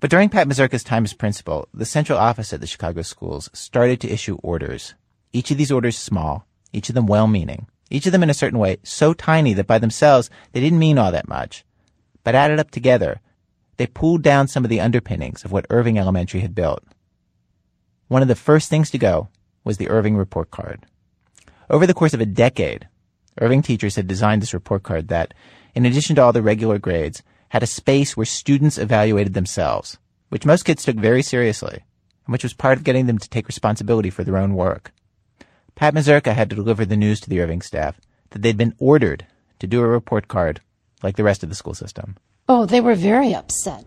But 0.00 0.10
during 0.10 0.28
Pat 0.28 0.46
Mazurka's 0.46 0.84
time 0.84 1.04
as 1.04 1.14
principal, 1.14 1.68
the 1.72 1.86
central 1.86 2.18
office 2.18 2.52
at 2.52 2.60
the 2.60 2.66
Chicago 2.66 3.02
schools 3.02 3.48
started 3.52 4.00
to 4.00 4.12
issue 4.12 4.36
orders. 4.42 4.94
Each 5.32 5.50
of 5.50 5.56
these 5.56 5.72
orders 5.72 5.96
small, 5.96 6.46
each 6.72 6.88
of 6.88 6.94
them 6.94 7.06
well-meaning, 7.06 7.66
each 7.90 8.06
of 8.06 8.12
them 8.12 8.22
in 8.22 8.30
a 8.30 8.34
certain 8.34 8.58
way 8.58 8.76
so 8.82 9.14
tiny 9.14 9.54
that 9.54 9.66
by 9.66 9.78
themselves 9.78 10.28
they 10.52 10.60
didn't 10.60 10.78
mean 10.78 10.98
all 10.98 11.12
that 11.12 11.28
much. 11.28 11.64
But 12.24 12.34
added 12.34 12.58
up 12.58 12.70
together, 12.70 13.20
they 13.78 13.86
pulled 13.86 14.22
down 14.22 14.48
some 14.48 14.64
of 14.64 14.70
the 14.70 14.80
underpinnings 14.80 15.44
of 15.44 15.52
what 15.52 15.66
Irving 15.70 15.98
Elementary 15.98 16.40
had 16.40 16.54
built. 16.54 16.82
One 18.08 18.22
of 18.22 18.28
the 18.28 18.34
first 18.34 18.68
things 18.68 18.90
to 18.90 18.98
go 18.98 19.28
was 19.64 19.78
the 19.78 19.88
Irving 19.88 20.16
report 20.16 20.50
card. 20.50 20.86
Over 21.70 21.86
the 21.86 21.94
course 21.94 22.14
of 22.14 22.20
a 22.20 22.26
decade, 22.26 22.88
Irving 23.40 23.62
teachers 23.62 23.96
had 23.96 24.06
designed 24.06 24.42
this 24.42 24.54
report 24.54 24.82
card 24.82 25.08
that, 25.08 25.34
in 25.74 25.84
addition 25.84 26.16
to 26.16 26.22
all 26.22 26.32
the 26.32 26.42
regular 26.42 26.78
grades, 26.78 27.22
had 27.50 27.62
a 27.62 27.66
space 27.66 28.16
where 28.16 28.26
students 28.26 28.78
evaluated 28.78 29.34
themselves, 29.34 29.98
which 30.30 30.46
most 30.46 30.64
kids 30.64 30.84
took 30.84 30.96
very 30.96 31.22
seriously, 31.22 31.84
and 32.26 32.32
which 32.32 32.42
was 32.42 32.54
part 32.54 32.78
of 32.78 32.84
getting 32.84 33.06
them 33.06 33.18
to 33.18 33.28
take 33.28 33.46
responsibility 33.46 34.10
for 34.10 34.24
their 34.24 34.36
own 34.36 34.54
work. 34.54 34.92
Pat 35.74 35.94
Mazurka 35.94 36.34
had 36.34 36.48
to 36.50 36.56
deliver 36.56 36.84
the 36.84 36.96
news 36.96 37.20
to 37.20 37.28
the 37.28 37.40
Irving 37.40 37.60
staff 37.60 38.00
that 38.30 38.42
they'd 38.42 38.56
been 38.56 38.74
ordered 38.78 39.26
to 39.58 39.66
do 39.66 39.82
a 39.82 39.86
report 39.86 40.28
card 40.28 40.60
like 41.02 41.16
the 41.16 41.24
rest 41.24 41.42
of 41.42 41.48
the 41.48 41.54
school 41.54 41.74
system. 41.74 42.16
Oh, 42.48 42.64
they 42.64 42.80
were 42.80 42.94
very 42.94 43.34
upset. 43.34 43.84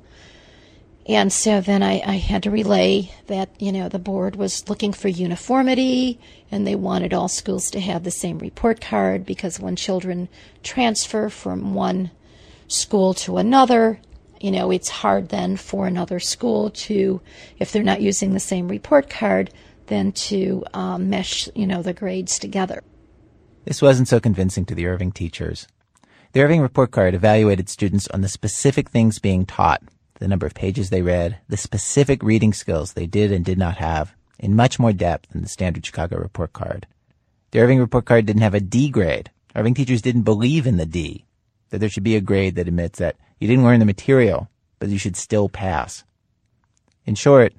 And 1.09 1.33
so 1.33 1.59
then 1.59 1.81
I, 1.81 2.03
I, 2.05 2.17
had 2.17 2.43
to 2.43 2.51
relay 2.51 3.09
that, 3.25 3.49
you 3.59 3.71
know, 3.71 3.89
the 3.89 3.97
board 3.97 4.35
was 4.35 4.69
looking 4.69 4.93
for 4.93 5.07
uniformity 5.07 6.19
and 6.51 6.67
they 6.67 6.75
wanted 6.75 7.15
all 7.15 7.27
schools 7.27 7.71
to 7.71 7.79
have 7.79 8.03
the 8.03 8.11
same 8.11 8.37
report 8.37 8.79
card 8.79 9.25
because 9.25 9.59
when 9.59 9.75
children 9.75 10.29
transfer 10.61 11.29
from 11.29 11.73
one 11.73 12.11
school 12.67 13.15
to 13.15 13.37
another, 13.37 13.99
you 14.39 14.51
know, 14.51 14.69
it's 14.69 14.89
hard 14.89 15.29
then 15.29 15.57
for 15.57 15.87
another 15.87 16.19
school 16.19 16.69
to, 16.69 17.21
if 17.57 17.71
they're 17.71 17.81
not 17.81 18.01
using 18.01 18.33
the 18.33 18.39
same 18.39 18.67
report 18.67 19.09
card, 19.09 19.49
then 19.87 20.11
to 20.11 20.63
um, 20.75 21.09
mesh, 21.09 21.49
you 21.55 21.65
know, 21.65 21.81
the 21.81 21.91
grades 21.91 22.37
together. 22.37 22.83
This 23.65 23.81
wasn't 23.81 24.09
so 24.09 24.19
convincing 24.19 24.63
to 24.65 24.75
the 24.75 24.85
Irving 24.85 25.11
teachers. 25.11 25.67
The 26.33 26.43
Irving 26.43 26.61
report 26.61 26.91
card 26.91 27.15
evaluated 27.15 27.67
students 27.67 28.07
on 28.09 28.21
the 28.21 28.29
specific 28.29 28.91
things 28.91 29.17
being 29.17 29.47
taught 29.47 29.81
the 30.19 30.27
number 30.27 30.45
of 30.45 30.53
pages 30.53 30.89
they 30.89 31.01
read, 31.01 31.39
the 31.47 31.57
specific 31.57 32.21
reading 32.21 32.53
skills 32.53 32.93
they 32.93 33.05
did 33.05 33.31
and 33.31 33.43
did 33.43 33.57
not 33.57 33.77
have, 33.77 34.13
in 34.37 34.55
much 34.55 34.79
more 34.79 34.93
depth 34.93 35.29
than 35.31 35.41
the 35.41 35.49
standard 35.49 35.85
Chicago 35.85 36.17
report 36.17 36.53
card. 36.53 36.85
The 37.51 37.59
Irving 37.59 37.79
report 37.79 38.05
card 38.05 38.25
didn't 38.25 38.43
have 38.43 38.53
a 38.53 38.59
D 38.59 38.89
grade. 38.89 39.31
Irving 39.55 39.73
teachers 39.73 40.01
didn't 40.01 40.21
believe 40.23 40.67
in 40.67 40.77
the 40.77 40.85
D, 40.85 41.25
that 41.69 41.79
there 41.79 41.89
should 41.89 42.03
be 42.03 42.15
a 42.15 42.21
grade 42.21 42.55
that 42.55 42.67
admits 42.67 42.99
that 42.99 43.15
you 43.39 43.47
didn't 43.47 43.63
learn 43.63 43.79
the 43.79 43.85
material, 43.85 44.49
but 44.77 44.89
you 44.89 44.97
should 44.97 45.15
still 45.15 45.49
pass. 45.49 46.03
In 47.05 47.15
short, 47.15 47.53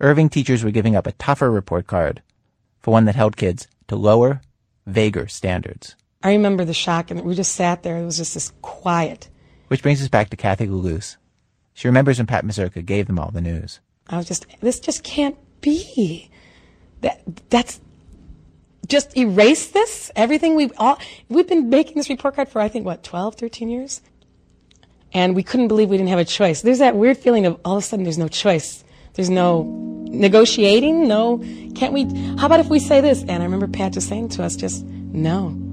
Irving 0.00 0.28
teachers 0.28 0.64
were 0.64 0.70
giving 0.70 0.96
up 0.96 1.06
a 1.06 1.12
tougher 1.12 1.50
report 1.50 1.86
card 1.86 2.22
for 2.80 2.92
one 2.92 3.04
that 3.06 3.16
held 3.16 3.36
kids 3.36 3.66
to 3.88 3.96
lower, 3.96 4.40
vaguer 4.86 5.26
standards. 5.26 5.96
I 6.22 6.32
remember 6.32 6.64
the 6.64 6.74
shock, 6.74 7.10
and 7.10 7.22
we 7.22 7.34
just 7.34 7.54
sat 7.54 7.82
there. 7.82 7.98
It 7.98 8.04
was 8.04 8.16
just 8.16 8.34
this 8.34 8.52
quiet. 8.62 9.28
Which 9.68 9.82
brings 9.82 10.00
us 10.02 10.08
back 10.08 10.30
to 10.30 10.36
Kathy 10.36 10.66
LaLuz, 10.66 11.16
she 11.76 11.88
remembers 11.88 12.16
when 12.16 12.26
Pat 12.26 12.42
Mazurka 12.42 12.80
gave 12.80 13.06
them 13.06 13.18
all 13.18 13.30
the 13.30 13.42
news. 13.42 13.80
I 14.08 14.16
was 14.16 14.26
just, 14.26 14.46
this 14.62 14.80
just 14.80 15.04
can't 15.04 15.36
be. 15.60 16.30
That 17.02 17.20
that's 17.50 17.82
just 18.88 19.14
erase 19.14 19.66
this. 19.68 20.10
Everything 20.16 20.54
we've 20.54 20.72
all 20.78 20.98
we've 21.28 21.46
been 21.46 21.68
making 21.68 21.96
this 21.96 22.08
report 22.08 22.34
card 22.34 22.48
for 22.48 22.62
I 22.62 22.68
think 22.68 22.86
what 22.86 23.02
12, 23.02 23.34
13 23.34 23.68
years, 23.68 24.00
and 25.12 25.36
we 25.36 25.42
couldn't 25.42 25.68
believe 25.68 25.90
we 25.90 25.98
didn't 25.98 26.08
have 26.08 26.18
a 26.18 26.24
choice. 26.24 26.62
There's 26.62 26.78
that 26.78 26.96
weird 26.96 27.18
feeling 27.18 27.44
of 27.44 27.60
all 27.62 27.76
of 27.76 27.84
a 27.84 27.86
sudden 27.86 28.04
there's 28.04 28.16
no 28.16 28.28
choice. 28.28 28.82
There's 29.12 29.28
no 29.28 29.64
negotiating. 30.08 31.06
No, 31.06 31.44
can't 31.74 31.92
we? 31.92 32.04
How 32.38 32.46
about 32.46 32.60
if 32.60 32.68
we 32.68 32.78
say 32.78 33.02
this? 33.02 33.20
And 33.20 33.42
I 33.42 33.44
remember 33.44 33.68
Pat 33.68 33.92
just 33.92 34.08
saying 34.08 34.30
to 34.30 34.42
us, 34.42 34.56
just 34.56 34.82
no. 34.82 35.65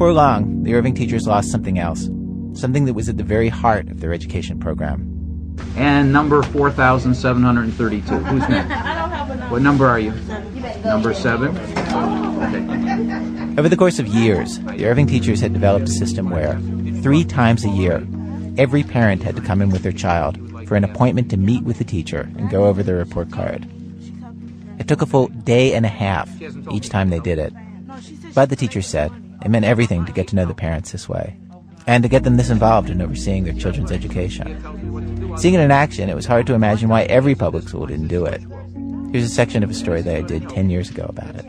Before 0.00 0.14
long, 0.14 0.62
the 0.62 0.72
Irving 0.76 0.94
teachers 0.94 1.26
lost 1.26 1.50
something 1.50 1.78
else, 1.78 2.08
something 2.54 2.86
that 2.86 2.94
was 2.94 3.10
at 3.10 3.18
the 3.18 3.22
very 3.22 3.50
heart 3.50 3.90
of 3.90 4.00
their 4.00 4.14
education 4.14 4.58
program. 4.58 5.58
And 5.76 6.10
number 6.10 6.42
4,732. 6.42 8.14
Who's 8.24 8.48
next? 8.48 9.50
What 9.50 9.60
number 9.60 9.86
are 9.86 9.98
you? 9.98 10.12
Number 10.86 11.12
seven? 11.12 11.54
Okay. 12.38 13.60
Over 13.60 13.68
the 13.68 13.76
course 13.76 13.98
of 13.98 14.06
years, 14.06 14.58
the 14.60 14.86
Irving 14.86 15.06
teachers 15.06 15.38
had 15.42 15.52
developed 15.52 15.90
a 15.90 15.92
system 15.92 16.30
where, 16.30 16.58
three 17.02 17.22
times 17.22 17.66
a 17.66 17.68
year, 17.68 17.96
every 18.56 18.82
parent 18.82 19.22
had 19.22 19.36
to 19.36 19.42
come 19.42 19.60
in 19.60 19.68
with 19.68 19.82
their 19.82 19.92
child 19.92 20.38
for 20.66 20.76
an 20.76 20.84
appointment 20.84 21.28
to 21.28 21.36
meet 21.36 21.64
with 21.64 21.76
the 21.76 21.84
teacher 21.84 22.20
and 22.38 22.48
go 22.48 22.64
over 22.64 22.82
the 22.82 22.94
report 22.94 23.30
card. 23.30 23.68
It 24.78 24.88
took 24.88 25.02
a 25.02 25.06
full 25.06 25.28
day 25.28 25.74
and 25.74 25.84
a 25.84 25.90
half 25.90 26.30
each 26.72 26.88
time 26.88 27.10
they 27.10 27.20
did 27.20 27.38
it. 27.38 27.52
But 28.32 28.48
the 28.48 28.56
teacher 28.56 28.80
said, 28.80 29.12
it 29.42 29.50
meant 29.50 29.64
everything 29.64 30.04
to 30.06 30.12
get 30.12 30.28
to 30.28 30.36
know 30.36 30.46
the 30.46 30.54
parents 30.54 30.92
this 30.92 31.08
way, 31.08 31.36
and 31.86 32.02
to 32.02 32.08
get 32.08 32.24
them 32.24 32.36
this 32.36 32.50
involved 32.50 32.90
in 32.90 33.00
overseeing 33.00 33.44
their 33.44 33.54
children's 33.54 33.92
education. 33.92 35.36
Seeing 35.36 35.54
it 35.54 35.60
in 35.60 35.70
action, 35.70 36.08
it 36.08 36.16
was 36.16 36.26
hard 36.26 36.46
to 36.46 36.54
imagine 36.54 36.88
why 36.88 37.02
every 37.02 37.34
public 37.34 37.68
school 37.68 37.86
didn't 37.86 38.08
do 38.08 38.24
it. 38.24 38.42
Here's 39.12 39.24
a 39.24 39.28
section 39.28 39.62
of 39.62 39.70
a 39.70 39.74
story 39.74 40.02
that 40.02 40.16
I 40.16 40.20
did 40.20 40.48
10 40.48 40.70
years 40.70 40.90
ago 40.90 41.06
about 41.08 41.34
it. 41.34 41.44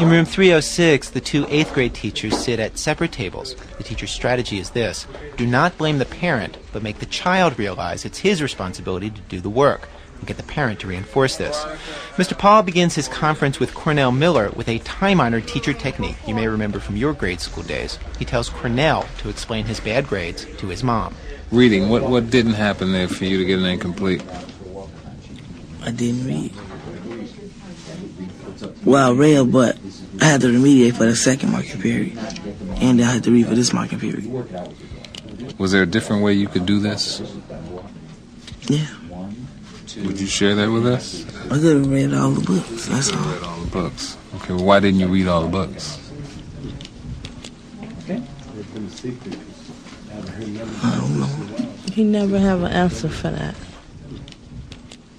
In 0.00 0.08
room 0.08 0.24
306, 0.24 1.10
the 1.10 1.20
two 1.20 1.46
eighth 1.50 1.74
grade 1.74 1.92
teachers 1.92 2.38
sit 2.38 2.58
at 2.58 2.78
separate 2.78 3.12
tables. 3.12 3.54
The 3.76 3.84
teacher's 3.84 4.10
strategy 4.10 4.58
is 4.58 4.70
this 4.70 5.06
do 5.36 5.46
not 5.46 5.76
blame 5.76 5.98
the 5.98 6.06
parent, 6.06 6.56
but 6.72 6.82
make 6.82 6.98
the 6.98 7.06
child 7.06 7.58
realize 7.58 8.04
it's 8.04 8.18
his 8.18 8.40
responsibility 8.40 9.10
to 9.10 9.20
do 9.22 9.40
the 9.40 9.50
work 9.50 9.88
get 10.26 10.36
the 10.36 10.42
parent 10.42 10.80
to 10.80 10.86
reinforce 10.86 11.36
this. 11.36 11.56
Mr. 12.16 12.36
Paul 12.36 12.62
begins 12.62 12.94
his 12.94 13.08
conference 13.08 13.60
with 13.60 13.74
Cornell 13.74 14.12
Miller 14.12 14.50
with 14.50 14.68
a 14.68 14.78
time 14.80 15.20
honored 15.20 15.46
teacher 15.46 15.72
technique 15.72 16.16
you 16.26 16.34
may 16.34 16.48
remember 16.48 16.80
from 16.80 16.96
your 16.96 17.12
grade 17.12 17.40
school 17.40 17.64
days. 17.64 17.98
He 18.18 18.24
tells 18.24 18.48
Cornell 18.48 19.06
to 19.18 19.28
explain 19.28 19.64
his 19.66 19.80
bad 19.80 20.06
grades 20.06 20.46
to 20.58 20.68
his 20.68 20.82
mom. 20.82 21.14
Reading, 21.50 21.88
what, 21.88 22.02
what 22.02 22.30
didn't 22.30 22.54
happen 22.54 22.92
there 22.92 23.08
for 23.08 23.24
you 23.24 23.38
to 23.38 23.44
get 23.44 23.58
an 23.58 23.64
incomplete? 23.64 24.22
I 25.82 25.90
didn't 25.90 26.26
read. 26.26 26.52
Well, 28.84 29.12
I 29.12 29.14
read, 29.14 29.52
but 29.52 29.78
I 30.20 30.24
had 30.24 30.40
to 30.42 30.48
remediate 30.48 30.94
for 30.94 31.04
the 31.04 31.16
second 31.16 31.52
marking 31.52 31.80
period. 31.80 32.18
And 32.80 33.00
I 33.00 33.04
had 33.04 33.24
to 33.24 33.30
read 33.30 33.46
for 33.46 33.54
this 33.54 33.72
marking 33.72 34.00
period. 34.00 34.26
Was 35.58 35.72
there 35.72 35.82
a 35.82 35.86
different 35.86 36.22
way 36.22 36.32
you 36.34 36.48
could 36.48 36.66
do 36.66 36.78
this? 36.80 37.22
Yeah. 38.68 38.86
Would 40.04 40.20
you 40.20 40.26
share 40.26 40.54
that 40.54 40.70
with 40.70 40.86
us? 40.86 41.24
I 41.46 41.58
could 41.58 41.76
have 41.78 41.90
read 41.90 42.14
all 42.14 42.30
the 42.30 42.44
books. 42.44 42.86
That's 42.86 43.12
all. 43.12 43.18
Read 43.32 43.42
all 43.42 43.60
the 43.60 43.70
books. 43.70 44.16
Okay. 44.36 44.54
Well, 44.54 44.64
why 44.64 44.80
didn't 44.80 45.00
you 45.00 45.08
read 45.08 45.26
all 45.26 45.42
the 45.42 45.48
books? 45.48 45.98
Okay. 48.04 48.22
I 50.82 50.96
don't 50.96 51.18
know. 51.18 51.68
You 51.94 52.04
never 52.04 52.38
have 52.38 52.62
an 52.62 52.72
answer 52.72 53.08
for 53.08 53.30
that. 53.30 53.56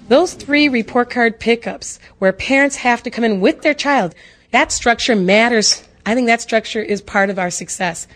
Those 0.07 0.33
three 0.33 0.69
report 0.69 1.09
card 1.09 1.39
pickups 1.39 1.99
where 2.19 2.31
parents 2.31 2.77
have 2.77 3.03
to 3.03 3.11
come 3.11 3.23
in 3.23 3.41
with 3.41 3.61
their 3.61 3.73
child, 3.73 4.15
that 4.51 4.71
structure 4.71 5.15
matters. 5.15 5.83
I 6.05 6.15
think 6.15 6.27
that 6.27 6.41
structure 6.41 6.81
is 6.81 7.01
part 7.01 7.29
of 7.29 7.37
our 7.37 7.51
success. 7.51 8.07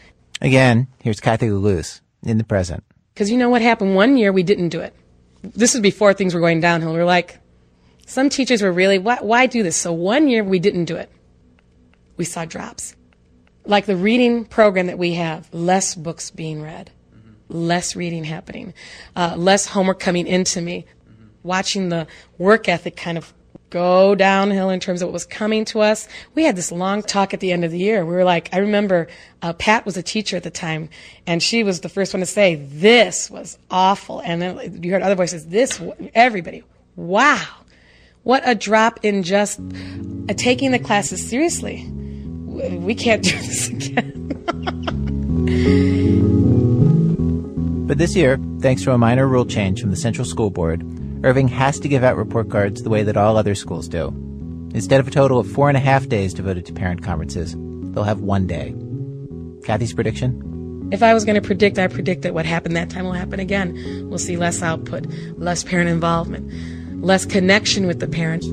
Again, 0.42 0.88
here's 1.04 1.20
Kathy 1.20 1.48
LaLuz 1.48 2.00
in 2.24 2.38
the 2.38 2.44
present. 2.44 2.84
Because 3.14 3.30
you 3.30 3.38
know 3.38 3.50
what 3.50 3.62
happened? 3.62 3.96
One 3.96 4.18
year 4.18 4.32
we 4.32 4.44
didn't 4.44 4.70
do 4.70 4.80
it 4.80 4.96
this 5.44 5.74
was 5.74 5.82
before 5.82 6.14
things 6.14 6.34
were 6.34 6.40
going 6.40 6.62
downhill. 6.62 6.94
We 6.94 7.00
were 7.00 7.06
like, 7.06 7.40
some 8.06 8.30
teachers 8.30 8.62
were 8.62 8.72
really, 8.72 8.98
why, 8.98 9.18
why 9.22 9.46
do 9.46 9.64
this? 9.64 9.78
So 9.78 9.92
one 9.94 10.28
year 10.28 10.44
we 10.44 10.60
didn't 10.60 10.86
do 10.86 10.96
it. 10.96 11.12
We 12.18 12.26
saw 12.26 12.46
drops. 12.46 12.96
Like 13.66 13.86
the 13.86 13.96
reading 13.96 14.46
program 14.46 14.88
that 14.88 14.98
we 14.98 15.14
have, 15.14 15.54
less 15.54 15.96
books 15.96 16.32
being 16.32 16.62
read, 16.62 16.92
mm-hmm. 17.16 17.34
less 17.50 17.96
reading 17.96 18.24
happening, 18.24 18.74
uh, 19.16 19.36
less 19.38 19.68
homework 19.68 20.00
coming 20.00 20.28
into 20.28 20.62
me, 20.62 20.86
mm-hmm. 21.10 21.26
watching 21.44 21.90
the 21.90 22.08
work 22.38 22.68
ethic 22.68 22.96
kind 22.96 23.18
of 23.18 23.34
go 23.74 24.14
downhill 24.14 24.70
in 24.70 24.80
terms 24.80 25.02
of 25.02 25.08
what 25.08 25.14
was 25.14 25.26
coming 25.26 25.66
to 25.66 25.82
us. 25.82 26.08
We 26.36 26.44
had 26.44 26.56
this 26.56 26.72
long 26.72 27.02
talk 27.02 27.34
at 27.34 27.40
the 27.40 27.52
end 27.52 27.66
of 27.66 27.72
the 27.72 27.80
year. 27.80 28.06
We 28.06 28.14
were 28.14 28.24
like, 28.24 28.50
I 28.54 28.60
remember 28.60 29.08
uh, 29.42 29.54
Pat 29.54 29.84
was 29.84 29.98
a 29.98 30.04
teacher 30.04 30.38
at 30.38 30.44
the 30.44 30.52
time, 30.52 30.90
and 31.26 31.42
she 31.42 31.64
was 31.64 31.82
the 31.82 31.90
first 31.90 32.14
one 32.14 32.20
to 32.20 32.28
say, 32.28 32.54
This 32.54 33.32
was 33.32 33.58
awful. 33.72 34.22
And 34.22 34.42
then 34.42 34.84
you 34.84 34.92
heard 34.92 35.02
other 35.02 35.16
voices, 35.16 35.48
This, 35.48 35.82
everybody, 36.14 36.64
wow. 36.96 37.44
What 38.22 38.44
a 38.46 38.54
drop 38.54 39.00
in 39.04 39.24
just 39.24 39.60
uh, 39.60 40.34
taking 40.38 40.72
the 40.72 40.80
classes 40.80 41.28
seriously. 41.28 41.90
We 41.90 42.94
can't 42.94 43.24
do 43.30 43.32
this 43.32 43.70
again. 43.70 44.30
but 47.88 47.98
this 47.98 48.16
year, 48.16 48.40
thanks 48.60 48.84
to 48.84 48.92
a 48.92 49.00
minor 49.00 49.28
rule 49.28 49.48
change 49.48 49.82
from 49.82 49.90
the 49.90 49.98
Central 49.98 50.26
School 50.26 50.52
Board, 50.52 50.84
Irving 51.24 51.48
has 51.48 51.80
to 51.80 51.88
give 51.88 52.04
out 52.04 52.18
report 52.18 52.50
cards 52.50 52.84
the 52.84 52.90
way 52.90 53.02
that 53.04 53.16
all 53.16 53.38
other 53.38 53.56
schools 53.56 53.88
do. 53.88 54.08
Instead 54.74 55.00
of 55.00 55.08
a 55.08 55.12
total 55.12 55.40
of 55.40 55.50
four 55.50 55.70
and 55.70 55.78
a 55.78 55.80
half 55.80 56.10
days 56.10 56.34
devoted 56.34 56.66
to 56.66 56.74
parent 56.74 57.02
conferences, 57.02 57.56
they'll 57.94 58.04
have 58.04 58.20
one 58.20 58.46
day. 58.46 58.76
Kathy's 59.64 59.94
prediction? 59.94 60.90
If 60.92 61.02
I 61.02 61.14
was 61.14 61.24
going 61.24 61.42
to 61.42 61.42
predict, 61.42 61.80
I 61.80 61.88
predict 61.88 62.24
that 62.24 62.34
what 62.34 62.46
happened 62.46 62.76
that 62.76 62.90
time 62.90 63.06
will 63.06 63.14
happen 63.14 63.40
again. 63.40 63.74
We'll 64.10 64.20
see 64.20 64.36
less 64.36 64.62
output, 64.62 65.06
less 65.38 65.64
parent 65.64 65.90
involvement, 65.90 66.52
less 67.02 67.26
connection 67.26 67.88
with 67.88 68.02
the 68.02 68.08
parent. 68.08 68.44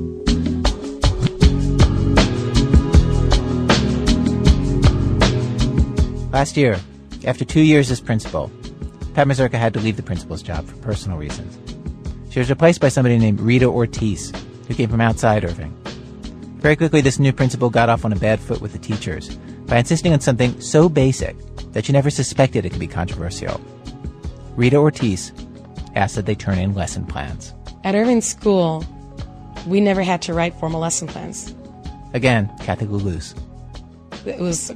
Last 6.33 6.57
year, 6.57 6.79
after 7.27 7.45
two 7.45 7.63
years 7.63 7.91
as 7.91 8.01
principal, 8.01 8.49
Pat 9.15 9.27
Mazurka 9.27 9.59
had 9.59 9.75
to 9.75 9.81
leave 9.81 9.97
the 9.97 10.05
principal's 10.05 10.41
job 10.41 10.65
for 10.67 10.77
personal 10.77 11.19
reasons. 11.19 11.60
She 12.31 12.39
was 12.39 12.49
replaced 12.49 12.81
by 12.81 12.89
somebody 12.89 13.19
named 13.19 13.41
Rita 13.41 13.67
Ortiz, 13.67 14.33
who 14.69 14.75
came 14.75 14.89
from 14.89 15.01
outside 15.01 15.45
Irving. 15.45 15.77
Very 16.61 16.77
quickly, 16.77 17.01
this 17.01 17.19
new 17.19 17.33
principal 17.33 17.71
got 17.71 17.89
off 17.89 18.05
on 18.05 18.13
a 18.13 18.17
bad 18.17 18.39
foot 18.39 18.61
with 18.61 18.73
the 18.73 18.79
teachers 18.79 19.35
by 19.67 19.79
insisting 19.79 20.13
on 20.13 20.21
something 20.21 20.61
so 20.61 20.89
basic 20.89 21.37
that 21.73 21.85
she 21.85 21.93
never 21.93 22.09
suspected 22.09 22.65
it 22.65 22.71
could 22.71 22.79
be 22.79 22.87
controversial. 22.87 23.61
Rita 24.55 24.77
Ortiz 24.77 25.33
asked 25.97 26.15
that 26.15 26.27
they 26.27 26.37
turn 26.37 26.59
in 26.59 26.75
lesson 26.75 27.05
plans. 27.05 27.53
At 27.83 27.97
Irving 27.97 28.21
School, 28.21 28.85
we 29.67 29.81
never 29.81 30.03
had 30.03 30.23
to 30.23 30.35
write 30.35 30.55
formal 30.55 30.81
lesson 30.81 31.09
plans. 31.09 31.53
Again, 32.15 32.49
Kathy 32.61 32.87
LaLuz. 32.87 33.35
It 34.25 34.39
was 34.39 34.73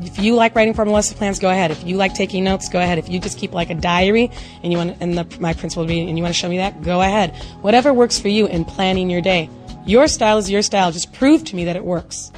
if 0.00 0.18
you 0.18 0.34
like 0.34 0.54
writing 0.54 0.74
formal 0.74 0.94
lesson 0.94 1.16
plans, 1.16 1.38
go 1.38 1.50
ahead. 1.50 1.70
If 1.70 1.84
you 1.84 1.96
like 1.96 2.14
taking 2.14 2.44
notes, 2.44 2.68
go 2.68 2.80
ahead. 2.80 2.98
If 2.98 3.08
you 3.08 3.20
just 3.20 3.38
keep 3.38 3.52
like 3.52 3.70
a 3.70 3.74
diary 3.74 4.30
and 4.62 4.72
you 4.72 4.78
want 4.78 4.96
and 5.00 5.16
the, 5.16 5.40
my 5.40 5.52
principal 5.54 5.84
be 5.86 6.00
and 6.00 6.18
you 6.18 6.22
want 6.22 6.34
to 6.34 6.38
show 6.38 6.48
me 6.48 6.58
that, 6.58 6.82
go 6.82 7.00
ahead. 7.00 7.34
Whatever 7.60 7.92
works 7.92 8.18
for 8.18 8.28
you 8.28 8.46
in 8.46 8.64
planning 8.64 9.10
your 9.10 9.20
day. 9.20 9.48
Your 9.86 10.08
style 10.08 10.38
is 10.38 10.50
your 10.50 10.62
style. 10.62 10.92
Just 10.92 11.12
prove 11.12 11.44
to 11.44 11.56
me 11.56 11.64
that 11.66 11.76
it 11.76 11.84
works. 11.84 12.32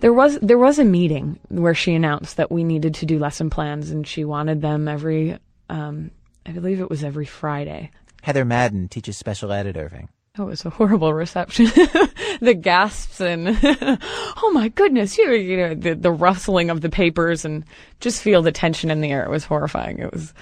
There 0.00 0.12
was 0.12 0.38
there 0.40 0.58
was 0.58 0.78
a 0.78 0.84
meeting 0.84 1.38
where 1.48 1.74
she 1.74 1.94
announced 1.94 2.36
that 2.36 2.50
we 2.50 2.64
needed 2.64 2.94
to 2.96 3.06
do 3.06 3.18
lesson 3.18 3.48
plans, 3.48 3.90
and 3.90 4.06
she 4.06 4.24
wanted 4.24 4.60
them 4.60 4.88
every, 4.88 5.38
um, 5.70 6.10
I 6.44 6.52
believe 6.52 6.80
it 6.80 6.90
was 6.90 7.02
every 7.02 7.24
Friday. 7.24 7.90
Heather 8.22 8.44
Madden 8.44 8.88
teaches 8.88 9.16
special 9.16 9.52
ed 9.52 9.66
at 9.66 9.76
Irving. 9.76 10.10
Oh, 10.38 10.44
it 10.44 10.50
was 10.50 10.64
a 10.66 10.70
horrible 10.70 11.14
reception. 11.14 11.66
the 12.40 12.54
gasps 12.54 13.20
and 13.20 13.58
oh 13.62 14.50
my 14.52 14.68
goodness, 14.68 15.16
you, 15.16 15.32
you 15.32 15.56
know 15.56 15.74
the 15.74 15.94
the 15.94 16.12
rustling 16.12 16.68
of 16.68 16.82
the 16.82 16.90
papers 16.90 17.44
and 17.44 17.64
just 18.00 18.22
feel 18.22 18.42
the 18.42 18.52
tension 18.52 18.90
in 18.90 19.00
the 19.00 19.10
air. 19.10 19.24
It 19.24 19.30
was 19.30 19.44
horrifying. 19.44 19.98
It 19.98 20.12
was 20.12 20.34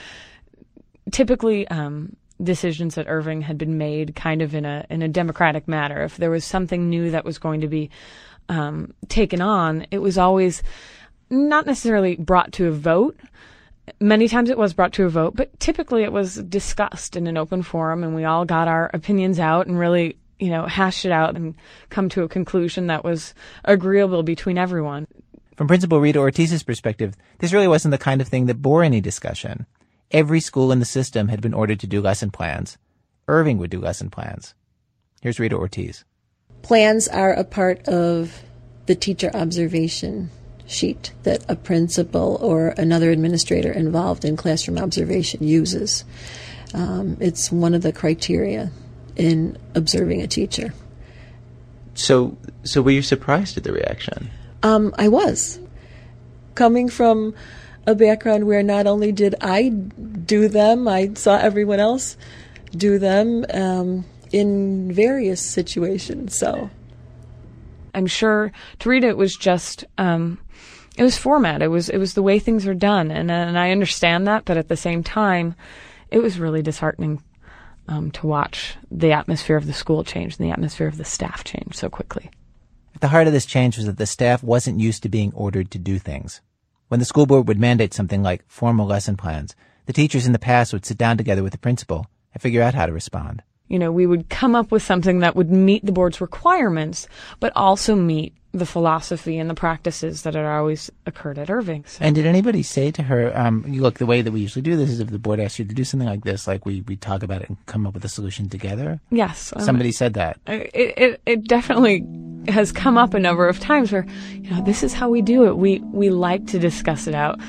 typically 1.12 1.68
um, 1.68 2.16
decisions 2.42 2.98
at 2.98 3.08
Irving 3.08 3.40
had 3.42 3.56
been 3.56 3.78
made 3.78 4.16
kind 4.16 4.42
of 4.42 4.54
in 4.54 4.64
a 4.64 4.84
in 4.90 5.02
a 5.02 5.08
democratic 5.08 5.68
manner. 5.68 6.02
If 6.02 6.16
there 6.16 6.30
was 6.30 6.44
something 6.44 6.88
new 6.88 7.12
that 7.12 7.24
was 7.24 7.38
going 7.38 7.60
to 7.60 7.68
be 7.68 7.90
um, 8.48 8.92
taken 9.08 9.40
on, 9.40 9.86
it 9.90 9.98
was 9.98 10.18
always 10.18 10.62
not 11.30 11.66
necessarily 11.66 12.16
brought 12.16 12.52
to 12.54 12.66
a 12.66 12.72
vote. 12.72 13.16
Many 14.00 14.28
times 14.28 14.50
it 14.50 14.58
was 14.58 14.72
brought 14.72 14.92
to 14.94 15.04
a 15.04 15.08
vote, 15.08 15.36
but 15.36 15.58
typically 15.60 16.04
it 16.04 16.12
was 16.12 16.36
discussed 16.36 17.16
in 17.16 17.26
an 17.26 17.36
open 17.36 17.62
forum 17.62 18.02
and 18.02 18.14
we 18.14 18.24
all 18.24 18.44
got 18.44 18.68
our 18.68 18.90
opinions 18.94 19.38
out 19.38 19.66
and 19.66 19.78
really, 19.78 20.16
you 20.38 20.48
know, 20.48 20.66
hashed 20.66 21.04
it 21.04 21.12
out 21.12 21.36
and 21.36 21.54
come 21.90 22.08
to 22.10 22.22
a 22.22 22.28
conclusion 22.28 22.86
that 22.86 23.04
was 23.04 23.34
agreeable 23.64 24.22
between 24.22 24.56
everyone. 24.56 25.06
From 25.56 25.68
Principal 25.68 26.00
Rita 26.00 26.18
Ortiz's 26.18 26.62
perspective, 26.62 27.14
this 27.38 27.52
really 27.52 27.68
wasn't 27.68 27.92
the 27.92 27.98
kind 27.98 28.20
of 28.20 28.28
thing 28.28 28.46
that 28.46 28.62
bore 28.62 28.82
any 28.82 29.00
discussion. 29.00 29.66
Every 30.10 30.40
school 30.40 30.72
in 30.72 30.80
the 30.80 30.84
system 30.84 31.28
had 31.28 31.40
been 31.40 31.54
ordered 31.54 31.80
to 31.80 31.86
do 31.86 32.00
lesson 32.00 32.30
plans. 32.30 32.78
Irving 33.28 33.58
would 33.58 33.70
do 33.70 33.80
lesson 33.80 34.10
plans. 34.10 34.54
Here's 35.20 35.38
Rita 35.38 35.56
Ortiz. 35.56 36.04
Plans 36.62 37.06
are 37.08 37.32
a 37.32 37.44
part 37.44 37.86
of 37.86 38.42
the 38.86 38.94
teacher 38.94 39.30
observation 39.34 40.30
sheet 40.66 41.12
that 41.24 41.44
a 41.48 41.56
principal 41.56 42.38
or 42.40 42.68
another 42.70 43.10
administrator 43.10 43.72
involved 43.72 44.24
in 44.24 44.36
classroom 44.36 44.78
observation 44.78 45.44
uses. 45.44 46.04
Um, 46.72 47.16
it's 47.20 47.52
one 47.52 47.74
of 47.74 47.82
the 47.82 47.92
criteria 47.92 48.70
in 49.16 49.58
observing 49.74 50.22
a 50.22 50.26
teacher. 50.26 50.74
So, 51.94 52.36
so 52.64 52.82
were 52.82 52.90
you 52.90 53.02
surprised 53.02 53.56
at 53.56 53.64
the 53.64 53.72
reaction? 53.72 54.30
Um, 54.62 54.94
I 54.98 55.08
was. 55.08 55.60
Coming 56.54 56.88
from 56.88 57.34
a 57.86 57.94
background 57.94 58.46
where 58.46 58.62
not 58.62 58.86
only 58.86 59.12
did 59.12 59.34
I 59.40 59.68
do 59.68 60.48
them, 60.48 60.88
I 60.88 61.12
saw 61.14 61.36
everyone 61.36 61.80
else 61.80 62.16
do 62.72 62.98
them 62.98 63.44
um, 63.52 64.04
in 64.32 64.92
various 64.92 65.40
situations. 65.40 66.36
So 66.36 66.70
I'm 67.94 68.06
sure 68.06 68.50
to 68.80 68.88
read 68.88 69.04
it 69.04 69.16
was 69.16 69.36
just 69.36 69.84
um, 69.98 70.38
it 70.96 71.02
was 71.02 71.18
format. 71.18 71.62
It 71.62 71.68
was 71.68 71.88
it 71.88 71.98
was 71.98 72.14
the 72.14 72.22
way 72.22 72.38
things 72.38 72.66
are 72.66 72.74
done, 72.74 73.10
and 73.10 73.30
and 73.30 73.58
I 73.58 73.70
understand 73.70 74.26
that, 74.26 74.44
but 74.44 74.56
at 74.56 74.68
the 74.68 74.76
same 74.76 75.02
time, 75.02 75.54
it 76.10 76.18
was 76.18 76.38
really 76.38 76.62
disheartening 76.62 77.22
um, 77.88 78.10
to 78.12 78.26
watch 78.26 78.76
the 78.90 79.12
atmosphere 79.12 79.56
of 79.56 79.66
the 79.66 79.72
school 79.72 80.04
change 80.04 80.38
and 80.38 80.46
the 80.46 80.52
atmosphere 80.52 80.86
of 80.86 80.96
the 80.96 81.04
staff 81.04 81.44
change 81.44 81.74
so 81.74 81.88
quickly. 81.88 82.30
At 82.94 83.00
the 83.00 83.08
heart 83.08 83.26
of 83.26 83.32
this 83.32 83.46
change 83.46 83.76
was 83.76 83.86
that 83.86 83.98
the 83.98 84.06
staff 84.06 84.42
wasn't 84.42 84.80
used 84.80 85.02
to 85.02 85.08
being 85.08 85.32
ordered 85.34 85.70
to 85.72 85.78
do 85.78 85.98
things. 85.98 86.40
When 86.88 87.00
the 87.00 87.06
school 87.06 87.26
board 87.26 87.48
would 87.48 87.58
mandate 87.58 87.92
something 87.92 88.22
like 88.22 88.44
formal 88.46 88.86
lesson 88.86 89.16
plans, 89.16 89.56
the 89.86 89.92
teachers 89.92 90.26
in 90.26 90.32
the 90.32 90.38
past 90.38 90.72
would 90.72 90.86
sit 90.86 90.96
down 90.96 91.16
together 91.16 91.42
with 91.42 91.52
the 91.52 91.58
principal 91.58 92.06
and 92.32 92.40
figure 92.40 92.62
out 92.62 92.74
how 92.74 92.86
to 92.86 92.92
respond. 92.92 93.42
You 93.68 93.78
know, 93.78 93.90
we 93.90 94.06
would 94.06 94.28
come 94.28 94.54
up 94.54 94.70
with 94.70 94.82
something 94.82 95.20
that 95.20 95.34
would 95.34 95.50
meet 95.50 95.84
the 95.84 95.92
board's 95.92 96.20
requirements, 96.20 97.08
but 97.40 97.52
also 97.56 97.96
meet 97.96 98.34
the 98.54 98.64
philosophy 98.64 99.36
and 99.36 99.50
the 99.50 99.54
practices 99.54 100.22
that 100.22 100.34
had 100.34 100.44
always 100.44 100.90
occurred 101.06 101.38
at 101.38 101.50
Irving. 101.50 101.84
So. 101.86 102.04
And 102.04 102.14
did 102.14 102.24
anybody 102.24 102.62
say 102.62 102.92
to 102.92 103.02
her, 103.02 103.36
um, 103.36 103.64
look, 103.66 103.98
the 103.98 104.06
way 104.06 104.22
that 104.22 104.30
we 104.30 104.40
usually 104.40 104.62
do 104.62 104.76
this 104.76 104.90
is 104.90 105.00
if 105.00 105.10
the 105.10 105.18
board 105.18 105.40
asks 105.40 105.58
you 105.58 105.64
to 105.64 105.74
do 105.74 105.82
something 105.82 106.08
like 106.08 106.22
this, 106.22 106.46
like 106.46 106.64
we, 106.64 106.82
we 106.82 106.96
talk 106.96 107.24
about 107.24 107.42
it 107.42 107.48
and 107.48 107.66
come 107.66 107.84
up 107.84 107.94
with 107.94 108.04
a 108.04 108.08
solution 108.08 108.48
together? 108.48 109.00
Yes. 109.10 109.52
Um, 109.56 109.62
Somebody 109.62 109.90
said 109.90 110.14
that. 110.14 110.38
It, 110.46 110.70
it, 110.74 111.20
it 111.26 111.48
definitely 111.48 112.06
has 112.48 112.70
come 112.70 112.96
up 112.96 113.12
a 113.12 113.18
number 113.18 113.48
of 113.48 113.58
times 113.58 113.90
where, 113.90 114.06
you 114.32 114.50
know, 114.50 114.62
this 114.62 114.84
is 114.84 114.94
how 114.94 115.08
we 115.08 115.20
do 115.20 115.46
it. 115.46 115.56
We, 115.56 115.80
we 115.80 116.10
like 116.10 116.46
to 116.48 116.60
discuss 116.60 117.08
it 117.08 117.14
out. 117.14 117.40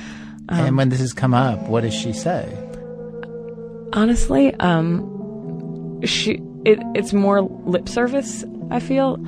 Um, 0.50 0.60
and 0.60 0.78
when 0.78 0.90
this 0.90 1.02
has 1.02 1.14
come 1.14 1.36
up, 1.36 1.60
what 1.64 1.82
does 1.82 1.94
she 1.94 2.14
say? 2.14 2.52
Honestly, 3.94 4.56
um, 4.56 6.02
she, 6.04 6.42
it, 6.66 6.80
it's 6.96 7.14
more 7.14 7.42
lip 7.42 7.88
service, 7.88 8.44
I 8.72 8.80
feel. 8.80 9.24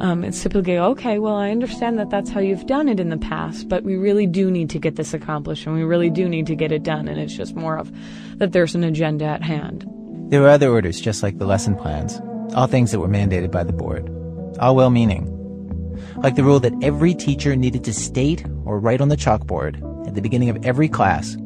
Um, 0.00 0.24
it's 0.24 0.42
typically, 0.42 0.78
okay, 0.78 1.18
well, 1.18 1.36
I 1.36 1.50
understand 1.50 1.98
that 1.98 2.10
that's 2.10 2.30
how 2.30 2.40
you've 2.40 2.66
done 2.66 2.88
it 2.88 3.00
in 3.00 3.08
the 3.08 3.16
past, 3.16 3.68
but 3.68 3.82
we 3.82 3.96
really 3.96 4.26
do 4.26 4.50
need 4.50 4.70
to 4.70 4.78
get 4.78 4.96
this 4.96 5.14
accomplished 5.14 5.66
and 5.66 5.74
we 5.74 5.84
really 5.84 6.10
do 6.10 6.28
need 6.28 6.46
to 6.48 6.54
get 6.54 6.72
it 6.72 6.82
done. 6.82 7.08
And 7.08 7.18
it's 7.18 7.34
just 7.34 7.54
more 7.54 7.78
of 7.78 7.90
that 8.38 8.52
there's 8.52 8.74
an 8.74 8.84
agenda 8.84 9.24
at 9.24 9.42
hand. 9.42 9.86
There 10.30 10.40
were 10.40 10.48
other 10.48 10.70
orders, 10.70 11.00
just 11.00 11.22
like 11.22 11.38
the 11.38 11.46
lesson 11.46 11.76
plans, 11.76 12.20
all 12.54 12.66
things 12.66 12.90
that 12.92 13.00
were 13.00 13.08
mandated 13.08 13.50
by 13.50 13.64
the 13.64 13.72
board, 13.72 14.10
all 14.58 14.76
well 14.76 14.90
meaning. 14.90 15.32
Like 16.16 16.34
the 16.34 16.44
rule 16.44 16.60
that 16.60 16.74
every 16.82 17.14
teacher 17.14 17.56
needed 17.56 17.84
to 17.84 17.94
state 17.94 18.44
or 18.64 18.78
write 18.78 19.00
on 19.00 19.08
the 19.08 19.16
chalkboard 19.16 20.06
at 20.06 20.14
the 20.14 20.22
beginning 20.22 20.50
of 20.50 20.64
every 20.64 20.88
class 20.88 21.36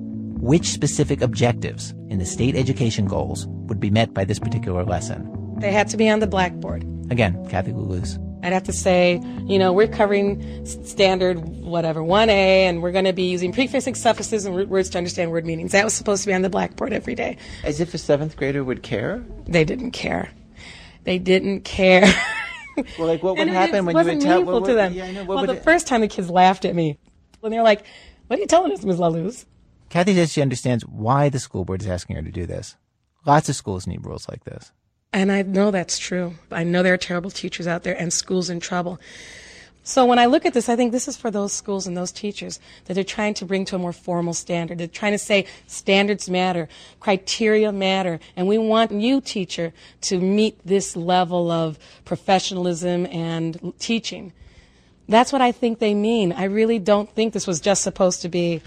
which 0.41 0.71
specific 0.71 1.21
objectives 1.21 1.91
in 2.09 2.19
the 2.19 2.25
state 2.25 2.57
education 2.57 3.07
goals 3.07 3.47
would 3.47 3.79
be 3.79 3.91
met 3.91 4.15
by 4.15 4.25
this 4.25 4.39
particular 4.39 4.85
lesson. 4.85 5.29
They 5.59 5.71
had 5.71 5.89
to 5.89 5.99
be 5.99 6.09
on 6.09 6.21
the 6.21 6.27
blackboard. 6.27 6.83
Again, 7.11 7.47
Kathy 7.49 7.73
LaLuz. 7.73 8.19
I'd 8.43 8.53
have 8.53 8.65
to 8.65 8.73
say, 8.73 9.21
you 9.45 9.59
know, 9.59 9.73
we're 9.73 9.89
covering 9.89 10.65
standard 10.67 11.39
whatever 11.39 12.01
1A, 12.01 12.29
and 12.29 12.83
we're 12.83 12.93
going 12.93 13.05
to 13.05 13.13
be 13.13 13.25
using 13.25 13.53
prefixing 13.53 13.95
suffixes 13.95 14.47
and 14.47 14.57
root 14.57 14.69
words 14.69 14.89
to 14.91 14.99
understand 14.99 15.31
word 15.31 15.45
meanings. 15.45 15.73
That 15.73 15.85
was 15.85 15.95
supposed 15.95 16.23
to 16.23 16.27
be 16.27 16.35
on 16.35 16.43
the 16.43 16.49
blackboard 16.51 16.93
every 16.93 17.15
day. 17.15 17.37
As 17.65 17.81
if 17.81 17.93
a 17.93 17.99
seventh 17.99 18.37
grader 18.37 18.65
would 18.65 18.83
care? 18.83 19.23
They 19.47 19.65
didn't 19.65 19.91
care. 19.93 20.31
They 21.05 21.19
didn't 21.19 21.63
care. 21.65 22.05
well, 22.99 23.07
like 23.07 23.23
what 23.23 23.33
would 23.39 23.47
and 23.47 23.51
happen 23.51 23.85
when 23.85 23.97
you 23.97 24.05
would 24.05 24.21
tell? 24.21 24.39
meaningful 24.39 24.61
What, 24.61 24.69
to 24.69 24.75
them. 24.75 24.93
Yeah, 24.95 25.05
I 25.05 25.13
know. 25.13 25.25
What 25.25 25.37
well, 25.37 25.47
the 25.47 25.55
it, 25.55 25.65
first 25.65 25.87
time 25.87 26.01
the 26.01 26.09
kids 26.09 26.31
laughed 26.31 26.65
at 26.65 26.75
me, 26.75 26.99
when 27.41 27.53
they 27.53 27.59
were 27.59 27.65
like, 27.65 27.85
"What 28.27 28.39
are 28.39 28.43
you 28.43 28.47
telling 28.47 28.73
us, 28.73 28.85
Ms. 28.85 28.99
LaLuz?" 28.99 29.45
Kathy 29.89 30.15
says 30.15 30.33
she 30.33 30.41
understands 30.43 30.85
why 30.87 31.29
the 31.29 31.39
school 31.39 31.65
board 31.65 31.83
is 31.83 31.89
asking 31.89 32.17
her 32.17 32.23
to 32.23 32.31
do 32.31 32.47
this. 32.47 32.77
Lots 33.27 33.49
of 33.49 33.57
schools 33.57 33.87
need 33.87 34.07
rules 34.07 34.29
like 34.29 34.45
this. 34.45 34.73
And 35.13 35.33
I 35.33 35.43
know 35.43 35.71
that's 35.71 35.99
true. 35.99 36.35
I 36.53 36.63
know 36.63 36.83
there 36.83 36.95
are 36.95 36.99
terrible 36.99 37.31
teachers 37.31 37.67
out 37.67 37.83
there 37.83 38.01
and 38.01 38.13
schools 38.13 38.49
in 38.49 38.61
trouble. 38.61 39.01
So 39.83 40.05
when 40.07 40.19
I 40.21 40.27
look 40.27 40.47
at 40.47 40.55
this, 40.55 40.69
I 40.69 40.77
think 40.77 40.93
this 40.93 41.09
is 41.09 41.17
for 41.17 41.31
those 41.31 41.53
schools 41.53 41.87
and 41.87 41.97
those 41.97 42.13
teachers 42.13 42.61
that 42.85 42.97
are 42.97 43.03
trying 43.03 43.35
to 43.35 43.45
bring 43.45 43.65
to 43.67 43.77
a 43.77 43.79
more 43.79 43.93
formal 43.93 44.35
standard. 44.35 44.79
They're 44.79 44.87
trying 44.87 45.13
to 45.13 45.19
say 45.19 45.47
standards 45.67 46.31
matter, 46.31 46.69
criteria 47.01 47.73
matter, 47.73 48.21
and 48.37 48.47
we 48.47 48.59
want 48.59 48.93
you, 48.93 49.21
teacher, 49.21 49.73
to 50.03 50.21
meet 50.21 50.65
this 50.65 50.95
level 50.95 51.51
of 51.51 51.79
professionalism 52.05 53.07
and 53.07 53.73
teaching. 53.81 54.33
That's 55.09 55.33
what 55.33 55.43
I 55.43 55.51
think 55.51 55.81
they 55.81 55.95
mean. 55.95 56.33
I 56.33 56.45
really 56.45 56.79
don't 56.79 57.13
think 57.13 57.33
this 57.33 57.47
was 57.47 57.61
just 57.61 57.83
supposed 57.83 58.23
to 58.23 58.29
be 58.29 58.63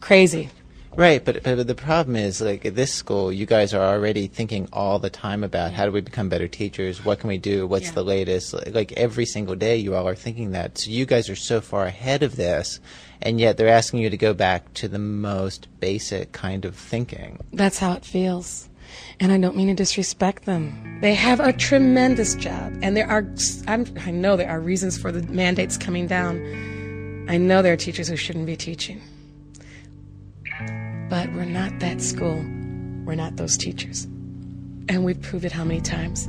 crazy. 0.00 0.48
Right, 0.98 1.24
but, 1.24 1.44
but 1.44 1.64
the 1.64 1.76
problem 1.76 2.16
is, 2.16 2.40
like 2.40 2.66
at 2.66 2.74
this 2.74 2.92
school, 2.92 3.32
you 3.32 3.46
guys 3.46 3.72
are 3.72 3.94
already 3.94 4.26
thinking 4.26 4.68
all 4.72 4.98
the 4.98 5.08
time 5.08 5.44
about 5.44 5.70
how 5.70 5.86
do 5.86 5.92
we 5.92 6.00
become 6.00 6.28
better 6.28 6.48
teachers? 6.48 7.04
What 7.04 7.20
can 7.20 7.28
we 7.28 7.38
do? 7.38 7.68
What's 7.68 7.86
Yeah. 7.86 7.92
the 7.92 8.02
latest? 8.02 8.52
Like, 8.74 8.90
every 8.94 9.24
single 9.24 9.54
day, 9.54 9.76
you 9.76 9.94
all 9.94 10.08
are 10.08 10.16
thinking 10.16 10.50
that. 10.50 10.76
So 10.76 10.90
you 10.90 11.06
guys 11.06 11.30
are 11.30 11.36
so 11.36 11.60
far 11.60 11.86
ahead 11.86 12.24
of 12.24 12.34
this, 12.34 12.80
and 13.22 13.38
yet 13.38 13.56
they're 13.56 13.68
asking 13.68 14.00
you 14.00 14.10
to 14.10 14.16
go 14.16 14.34
back 14.34 14.74
to 14.74 14.88
the 14.88 14.98
most 14.98 15.68
basic 15.78 16.32
kind 16.32 16.64
of 16.64 16.74
thinking. 16.74 17.38
That's 17.52 17.78
how 17.78 17.92
it 17.92 18.04
feels. 18.04 18.68
And 19.20 19.30
I 19.30 19.38
don't 19.38 19.54
mean 19.54 19.68
to 19.68 19.74
disrespect 19.74 20.46
them. 20.46 20.98
They 21.00 21.14
have 21.14 21.38
a 21.38 21.52
tremendous 21.52 22.34
job. 22.34 22.76
And 22.82 22.96
there 22.96 23.08
are, 23.08 23.24
I'm, 23.68 23.86
I 24.04 24.10
know 24.10 24.36
there 24.36 24.50
are 24.50 24.58
reasons 24.58 24.98
for 24.98 25.12
the 25.12 25.22
mandates 25.32 25.76
coming 25.76 26.08
down. 26.08 27.26
I 27.28 27.36
know 27.36 27.62
there 27.62 27.74
are 27.74 27.76
teachers 27.76 28.08
who 28.08 28.16
shouldn't 28.16 28.46
be 28.46 28.56
teaching. 28.56 29.00
But 31.08 31.32
we're 31.32 31.46
not 31.46 31.80
that 31.80 32.02
school. 32.02 32.36
We're 33.04 33.14
not 33.14 33.36
those 33.36 33.56
teachers. 33.56 34.04
And 34.90 35.04
we've 35.04 35.20
proved 35.20 35.44
it 35.44 35.52
how 35.52 35.64
many 35.64 35.80
times? 35.80 36.28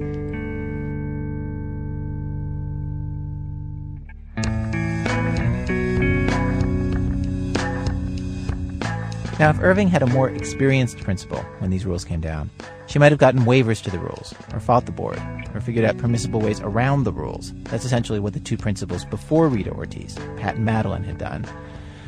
Now, 9.39 9.49
if 9.49 9.59
Irving 9.61 9.88
had 9.88 10.01
a 10.01 10.07
more 10.07 10.30
experienced 10.30 10.97
principal 10.99 11.39
when 11.59 11.69
these 11.69 11.86
rules 11.86 12.03
came 12.03 12.19
down, 12.19 12.49
she 12.88 12.99
might 12.99 13.11
have 13.11 13.19
gotten 13.19 13.41
waivers 13.41 13.82
to 13.84 13.89
the 13.89 13.99
rules, 13.99 14.34
or 14.53 14.59
fought 14.59 14.86
the 14.86 14.91
board, 14.91 15.17
or 15.53 15.61
figured 15.61 15.86
out 15.86 15.97
permissible 15.97 16.41
ways 16.41 16.59
around 16.59 17.03
the 17.03 17.13
rules. 17.13 17.53
That's 17.63 17.86
essentially 17.86 18.19
what 18.19 18.34
the 18.34 18.41
two 18.41 18.57
principals 18.57 19.05
before 19.05 19.47
Rita 19.47 19.71
Ortiz, 19.71 20.15
Pat 20.38 20.55
and 20.55 20.65
Madeline, 20.65 21.05
had 21.05 21.17
done. 21.17 21.45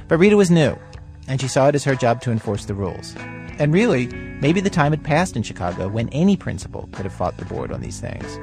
But 0.09 0.17
Rita 0.17 0.35
was 0.35 0.51
new, 0.51 0.77
and 1.31 1.39
she 1.39 1.47
saw 1.47 1.69
it 1.69 1.75
as 1.75 1.85
her 1.85 1.95
job 1.95 2.19
to 2.19 2.29
enforce 2.29 2.65
the 2.65 2.73
rules. 2.73 3.15
And 3.57 3.73
really, 3.73 4.07
maybe 4.41 4.59
the 4.59 4.69
time 4.69 4.91
had 4.91 5.01
passed 5.01 5.37
in 5.37 5.43
Chicago 5.43 5.87
when 5.87 6.09
any 6.09 6.35
principal 6.35 6.89
could 6.91 7.05
have 7.05 7.13
fought 7.13 7.37
the 7.37 7.45
board 7.45 7.71
on 7.71 7.79
these 7.79 8.01
things. 8.01 8.37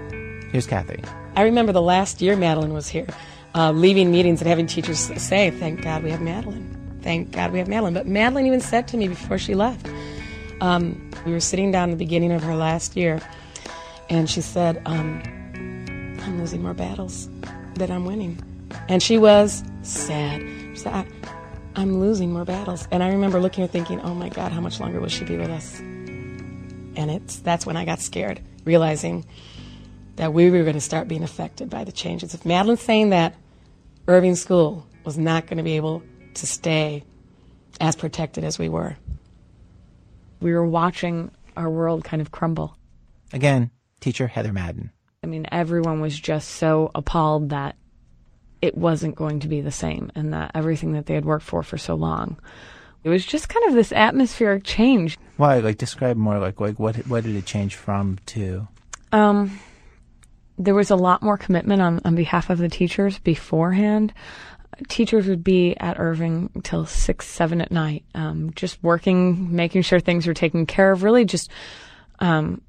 Here's 0.51 0.67
Kathy. 0.67 1.05
I 1.37 1.43
remember 1.43 1.71
the 1.71 1.83
last 1.83 2.23
year 2.23 2.35
Madeline 2.35 2.73
was 2.73 2.89
here, 2.89 3.07
uh, 3.55 3.73
leaving 3.73 4.11
meetings 4.11 4.41
and 4.41 4.49
having 4.49 4.67
teachers 4.67 4.99
say, 4.99 5.51
Thank 5.51 5.83
God 5.83 6.03
we 6.03 6.11
have 6.11 6.23
Madeline. 6.23 6.99
Thank 7.03 7.31
God 7.33 7.53
we 7.53 7.59
have 7.59 7.69
Madeline. 7.69 7.93
But 7.93 8.07
Madeline 8.07 8.47
even 8.47 8.63
said 8.63 8.89
to 8.89 8.97
me 8.97 9.09
before 9.09 9.37
she 9.37 9.55
left, 9.55 9.87
um, 10.63 11.11
we 11.27 11.33
were 11.33 11.41
sitting 11.41 11.71
down 11.71 11.91
at 11.91 11.93
the 11.93 12.03
beginning 12.03 12.33
of 12.33 12.43
her 12.43 12.57
last 12.57 12.97
year, 12.97 13.21
and 14.09 14.31
she 14.31 14.41
said, 14.41 14.81
um, 14.87 15.21
I'm 16.23 16.41
losing 16.41 16.63
more 16.63 16.73
battles 16.73 17.29
than 17.75 17.91
I'm 17.91 18.07
winning. 18.07 18.43
And 18.89 19.03
she 19.03 19.19
was 19.19 19.63
sad. 19.83 20.41
She 20.73 20.77
said, 20.77 21.07
I'm 21.77 22.01
losing 22.01 22.33
more 22.33 22.45
battles. 22.45 22.89
And 22.91 23.03
I 23.03 23.09
remember 23.09 23.41
looking 23.41 23.65
at 23.65 23.71
her 23.71 23.73
thinking, 23.73 24.01
oh 24.01 24.15
my 24.15 24.29
God, 24.29 24.53
how 24.53 24.61
much 24.61 24.81
longer 24.81 25.01
will 25.01 25.09
she 25.09 25.25
be 25.25 25.37
with 25.37 25.51
us? 25.51 25.79
And 25.79 27.11
it's 27.11 27.39
that's 27.39 27.65
when 27.65 27.77
I 27.77 27.85
got 27.85 28.01
scared, 28.01 28.41
realizing 28.65 29.25
that 30.17 30.33
we 30.33 30.51
were 30.51 30.63
going 30.63 30.75
to 30.75 30.81
start 30.81 31.07
being 31.07 31.23
affected 31.23 31.71
by 31.71 31.85
the 31.85 31.93
changes. 31.93 32.35
If 32.35 32.45
Madeline's 32.45 32.81
saying 32.81 33.11
that 33.11 33.37
Irving 34.09 34.35
School 34.35 34.87
was 35.05 35.17
not 35.17 35.47
going 35.47 35.59
to 35.59 35.63
be 35.63 35.77
able 35.77 36.03
to 36.35 36.47
stay 36.47 37.05
as 37.81 37.95
protected 37.95 38.45
as 38.45 38.59
we 38.59 38.69
were. 38.69 38.97
We 40.41 40.53
were 40.53 40.67
watching 40.67 41.31
our 41.57 41.71
world 41.71 42.05
kind 42.05 42.23
of 42.23 42.31
crumble. 42.31 42.77
Again, 43.33 43.71
teacher 44.01 44.27
Heather 44.27 44.53
Madden. 44.53 44.91
I 45.23 45.27
mean, 45.27 45.47
everyone 45.51 46.01
was 46.01 46.19
just 46.19 46.49
so 46.51 46.91
appalled 46.95 47.51
that 47.51 47.77
it 48.61 48.77
wasn't 48.77 49.15
going 49.15 49.41
to 49.41 49.49
be 49.49 49.61
the 49.61 49.71
same 49.71 50.11
and 50.15 50.33
that 50.33 50.51
everything 50.55 50.93
that 50.93 51.07
they 51.07 51.15
had 51.15 51.25
worked 51.25 51.45
for 51.45 51.63
for 51.63 51.79
so 51.79 51.95
long. 51.95 52.39
It 53.05 53.11
was 53.11 53.25
just 53.25 53.49
kind 53.49 53.67
of 53.69 53.75
this 53.75 53.93
atmospheric 53.93 54.65
change. 54.65 55.19
Why? 55.37 55.61
Like 55.61 55.79
describe 55.79 56.17
more. 56.17 56.39
Like 56.39 56.61
like 56.61 56.79
what 56.79 56.97
what 57.07 57.25
did 57.25 57.37
it 57.37 57.47
change 57.47 57.77
from 57.77 58.19
to? 58.27 58.67
Um, 59.13 59.61
there 60.59 60.75
was 60.75 60.91
a 60.91 60.97
lot 60.97 61.23
more 61.23 61.39
commitment 61.39 61.81
on 61.81 62.01
on 62.05 62.17
behalf 62.17 62.51
of 62.51 62.59
the 62.59 62.69
teachers 62.69 63.19
beforehand. 63.19 64.13
Teachers 64.89 65.27
would 65.27 65.43
be 65.43 65.77
at 65.79 65.99
Irving 65.99 66.51
till 66.63 66.87
six, 66.87 67.27
seven 67.27 67.61
at 67.61 67.73
night, 67.73 68.05
um, 68.15 68.53
just 68.55 68.83
working, 68.83 69.55
making 69.55 69.83
sure 69.83 69.99
things 69.99 70.27
were 70.27 70.35
taken 70.35 70.67
care 70.67 70.93
of. 70.93 71.03
Really, 71.03 71.25
just 71.25 71.51
um, 72.19 72.61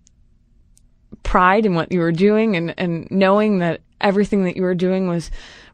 pride 1.24 1.66
in 1.66 1.76
what 1.76 1.92
you 1.92 2.00
were 2.00 2.12
doing 2.12 2.56
and 2.56 2.74
and 2.78 3.10
knowing 3.10 3.60
that 3.60 3.82
everything 4.02 4.46
that 4.46 4.56
you 4.56 4.64
were 4.64 4.76
doing 4.76 5.08
was 5.08 5.30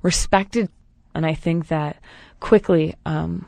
respected. 0.05 0.69
And 1.15 1.25
I 1.25 1.33
think 1.33 1.69
that 1.69 1.99
quickly, 2.39 2.95
um, 3.07 3.47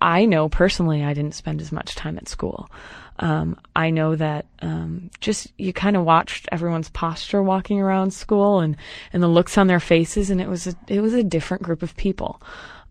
I 0.00 0.24
know 0.24 0.48
personally 0.48 1.04
I 1.04 1.12
didn't 1.12 1.34
spend 1.34 1.60
as 1.60 1.70
much 1.70 1.94
time 1.94 2.16
at 2.16 2.28
school. 2.28 2.70
Um, 3.18 3.60
I 3.76 3.90
know 3.90 4.16
that 4.16 4.46
um, 4.62 5.10
just 5.20 5.52
you 5.58 5.72
kind 5.72 5.96
of 5.96 6.04
watched 6.04 6.48
everyone's 6.50 6.88
posture 6.88 7.42
walking 7.42 7.78
around 7.78 8.12
school 8.12 8.60
and, 8.60 8.76
and 9.12 9.22
the 9.22 9.28
looks 9.28 9.58
on 9.58 9.66
their 9.66 9.80
faces, 9.80 10.30
and 10.30 10.40
it 10.40 10.48
was 10.48 10.66
a, 10.68 10.74
it 10.86 11.00
was 11.00 11.14
a 11.14 11.24
different 11.24 11.64
group 11.64 11.82
of 11.82 11.96
people, 11.96 12.40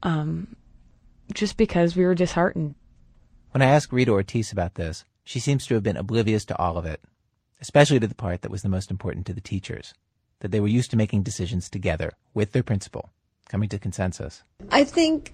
um, 0.03 0.55
just 1.33 1.57
because 1.57 1.95
we 1.95 2.05
were 2.05 2.13
disheartened. 2.13 2.75
When 3.51 3.61
I 3.61 3.67
asked 3.67 3.93
Rita 3.93 4.11
Ortiz 4.11 4.51
about 4.51 4.75
this, 4.75 5.05
she 5.23 5.39
seems 5.39 5.65
to 5.67 5.73
have 5.75 5.83
been 5.83 5.97
oblivious 5.97 6.43
to 6.45 6.57
all 6.59 6.77
of 6.77 6.85
it, 6.85 7.01
especially 7.61 8.01
to 8.01 8.07
the 8.07 8.13
part 8.13 8.41
that 8.41 8.51
was 8.51 8.61
the 8.61 8.69
most 8.69 8.91
important 8.91 9.25
to 9.27 9.33
the 9.33 9.41
teachers 9.41 9.93
that 10.39 10.51
they 10.51 10.59
were 10.59 10.67
used 10.67 10.91
to 10.91 10.97
making 10.97 11.23
decisions 11.23 11.69
together 11.69 12.13
with 12.33 12.51
their 12.51 12.63
principal, 12.63 13.11
coming 13.49 13.69
to 13.69 13.79
consensus. 13.79 14.43
I 14.71 14.83
think, 14.83 15.33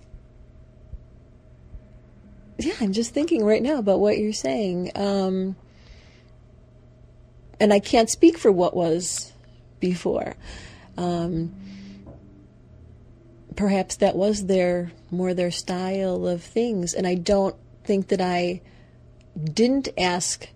yeah, 2.57 2.75
I'm 2.79 2.93
just 2.93 3.13
thinking 3.13 3.43
right 3.43 3.61
now 3.61 3.77
about 3.77 3.99
what 3.99 4.17
you're 4.17 4.33
saying. 4.33 4.91
Um, 4.95 5.55
and 7.59 7.73
I 7.73 7.79
can't 7.79 8.09
speak 8.09 8.37
for 8.37 8.51
what 8.51 8.75
was 8.75 9.31
before. 9.79 10.35
Um, 10.97 11.53
perhaps 13.55 13.97
that 13.97 14.15
was 14.15 14.45
their 14.45 14.91
more 15.11 15.33
their 15.33 15.51
style 15.51 16.27
of 16.27 16.41
things, 16.41 16.93
and 16.93 17.05
I 17.05 17.15
don't 17.15 17.55
think 17.83 18.07
that 18.07 18.21
I 18.21 18.61
didn't 19.43 19.89
ask 19.97 20.47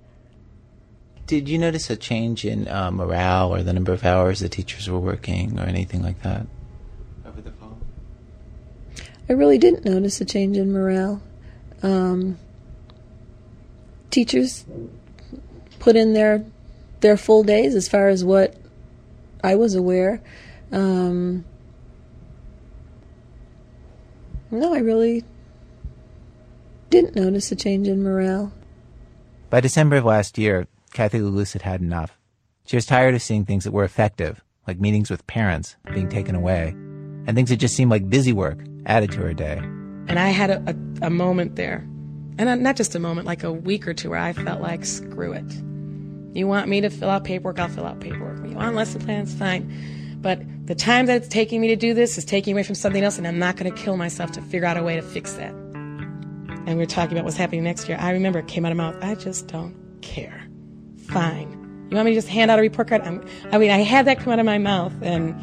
did 1.27 1.49
you 1.49 1.57
notice 1.57 1.89
a 1.89 1.97
change 1.97 2.45
in 2.45 2.67
uh, 2.69 2.89
morale 2.89 3.53
or 3.53 3.61
the 3.61 3.73
number 3.73 3.91
of 3.91 4.05
hours 4.05 4.39
the 4.39 4.49
teachers 4.49 4.89
were 4.89 4.99
working 4.99 5.59
or 5.59 5.63
anything 5.63 6.01
like 6.01 6.21
that 6.23 6.47
over 7.25 7.41
the 7.41 7.51
fall? 7.51 7.77
I 9.29 9.33
really 9.33 9.57
didn't 9.57 9.83
notice 9.83 10.19
a 10.21 10.25
change 10.25 10.57
in 10.57 10.71
morale. 10.71 11.21
Um, 11.83 12.39
teachers 14.09 14.65
put 15.79 15.95
in 15.97 16.13
their 16.13 16.43
their 17.01 17.17
full 17.17 17.43
days 17.43 17.75
as 17.75 17.87
far 17.89 18.07
as 18.07 18.23
what 18.23 18.55
I 19.43 19.55
was 19.55 19.75
aware. 19.75 20.21
Um, 20.71 21.43
no, 24.49 24.73
I 24.73 24.79
really 24.79 25.25
didn't 26.89 27.15
notice 27.15 27.51
a 27.51 27.55
change 27.55 27.89
in 27.89 28.01
morale. 28.01 28.53
By 29.49 29.59
December 29.59 29.97
of 29.97 30.05
last 30.05 30.37
year, 30.37 30.67
Kathy 30.93 31.19
LaLuz 31.19 31.53
had 31.53 31.61
had 31.61 31.81
enough. 31.81 32.17
She 32.65 32.75
was 32.75 32.85
tired 32.85 33.15
of 33.15 33.21
seeing 33.21 33.45
things 33.45 33.63
that 33.63 33.71
were 33.71 33.83
effective, 33.83 34.43
like 34.67 34.79
meetings 34.79 35.09
with 35.09 35.25
parents, 35.27 35.75
being 35.93 36.09
taken 36.09 36.35
away, 36.35 36.69
and 37.25 37.33
things 37.33 37.49
that 37.49 37.57
just 37.57 37.75
seemed 37.75 37.91
like 37.91 38.09
busy 38.09 38.33
work 38.33 38.59
added 38.85 39.11
to 39.11 39.19
her 39.19 39.33
day. 39.33 39.57
And 40.07 40.19
I 40.19 40.29
had 40.29 40.49
a, 40.49 40.63
a, 40.67 41.07
a 41.07 41.09
moment 41.09 41.55
there, 41.55 41.87
and 42.37 42.61
not 42.61 42.75
just 42.75 42.95
a 42.95 42.99
moment, 42.99 43.25
like 43.25 43.43
a 43.43 43.51
week 43.51 43.87
or 43.87 43.93
two 43.93 44.09
where 44.09 44.19
I 44.19 44.33
felt 44.33 44.61
like, 44.61 44.85
screw 44.85 45.33
it. 45.33 45.49
You 46.35 46.47
want 46.47 46.67
me 46.67 46.81
to 46.81 46.89
fill 46.89 47.09
out 47.09 47.23
paperwork, 47.23 47.59
I'll 47.59 47.69
fill 47.69 47.85
out 47.85 47.99
paperwork. 47.99 48.45
You 48.45 48.55
want 48.55 48.75
lesson 48.75 49.01
plans, 49.01 49.33
fine. 49.33 50.17
But 50.21 50.41
the 50.67 50.75
time 50.75 51.05
that 51.05 51.17
it's 51.17 51.27
taking 51.27 51.61
me 51.61 51.69
to 51.69 51.75
do 51.75 51.93
this 51.93 52.17
is 52.17 52.25
taking 52.25 52.53
away 52.53 52.63
from 52.63 52.75
something 52.75 53.03
else, 53.03 53.17
and 53.17 53.27
I'm 53.27 53.39
not 53.39 53.55
going 53.55 53.71
to 53.71 53.81
kill 53.81 53.97
myself 53.97 54.31
to 54.33 54.41
figure 54.41 54.67
out 54.67 54.77
a 54.77 54.83
way 54.83 54.95
to 54.95 55.01
fix 55.01 55.33
that. 55.33 55.51
And 55.51 56.77
we 56.77 56.83
are 56.83 56.87
talking 56.87 57.13
about 57.13 57.23
what's 57.23 57.37
happening 57.37 57.63
next 57.63 57.87
year. 57.87 57.97
I 57.99 58.11
remember 58.11 58.39
it 58.39 58.47
came 58.47 58.65
out 58.65 58.71
of 58.71 58.77
my 58.77 58.91
mouth, 58.91 59.01
I 59.01 59.15
just 59.15 59.47
don't 59.47 59.73
care 60.01 60.46
fine. 61.07 61.87
You 61.89 61.95
want 61.95 62.05
me 62.05 62.11
to 62.11 62.17
just 62.17 62.27
hand 62.27 62.51
out 62.51 62.59
a 62.59 62.61
report 62.61 62.89
card? 62.89 63.01
I'm, 63.01 63.25
I 63.51 63.57
mean, 63.57 63.71
I 63.71 63.79
had 63.79 64.05
that 64.07 64.19
come 64.19 64.33
out 64.33 64.39
of 64.39 64.45
my 64.45 64.57
mouth, 64.57 64.93
and 65.01 65.39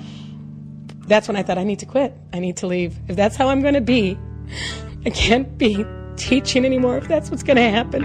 that's 1.07 1.27
when 1.27 1.37
I 1.37 1.43
thought 1.43 1.59
I 1.59 1.65
need 1.65 1.79
to 1.81 1.87
quit. 1.87 2.15
I 2.33 2.39
need 2.39 2.59
to 2.59 2.67
leave. 2.67 2.99
If 3.09 3.17
that's 3.17 3.37
how 3.37 3.49
I'm 3.49 3.63
going 3.63 3.75
to 3.75 3.81
be, 3.81 4.19
I 5.07 5.11
can't 5.11 5.57
be 5.57 5.85
teaching 6.17 6.65
anymore 6.65 6.99
if 6.99 7.09
that's 7.09 7.31
what's 7.31 7.43
going 7.43 7.57
to 7.57 7.71
happen. 7.71 8.03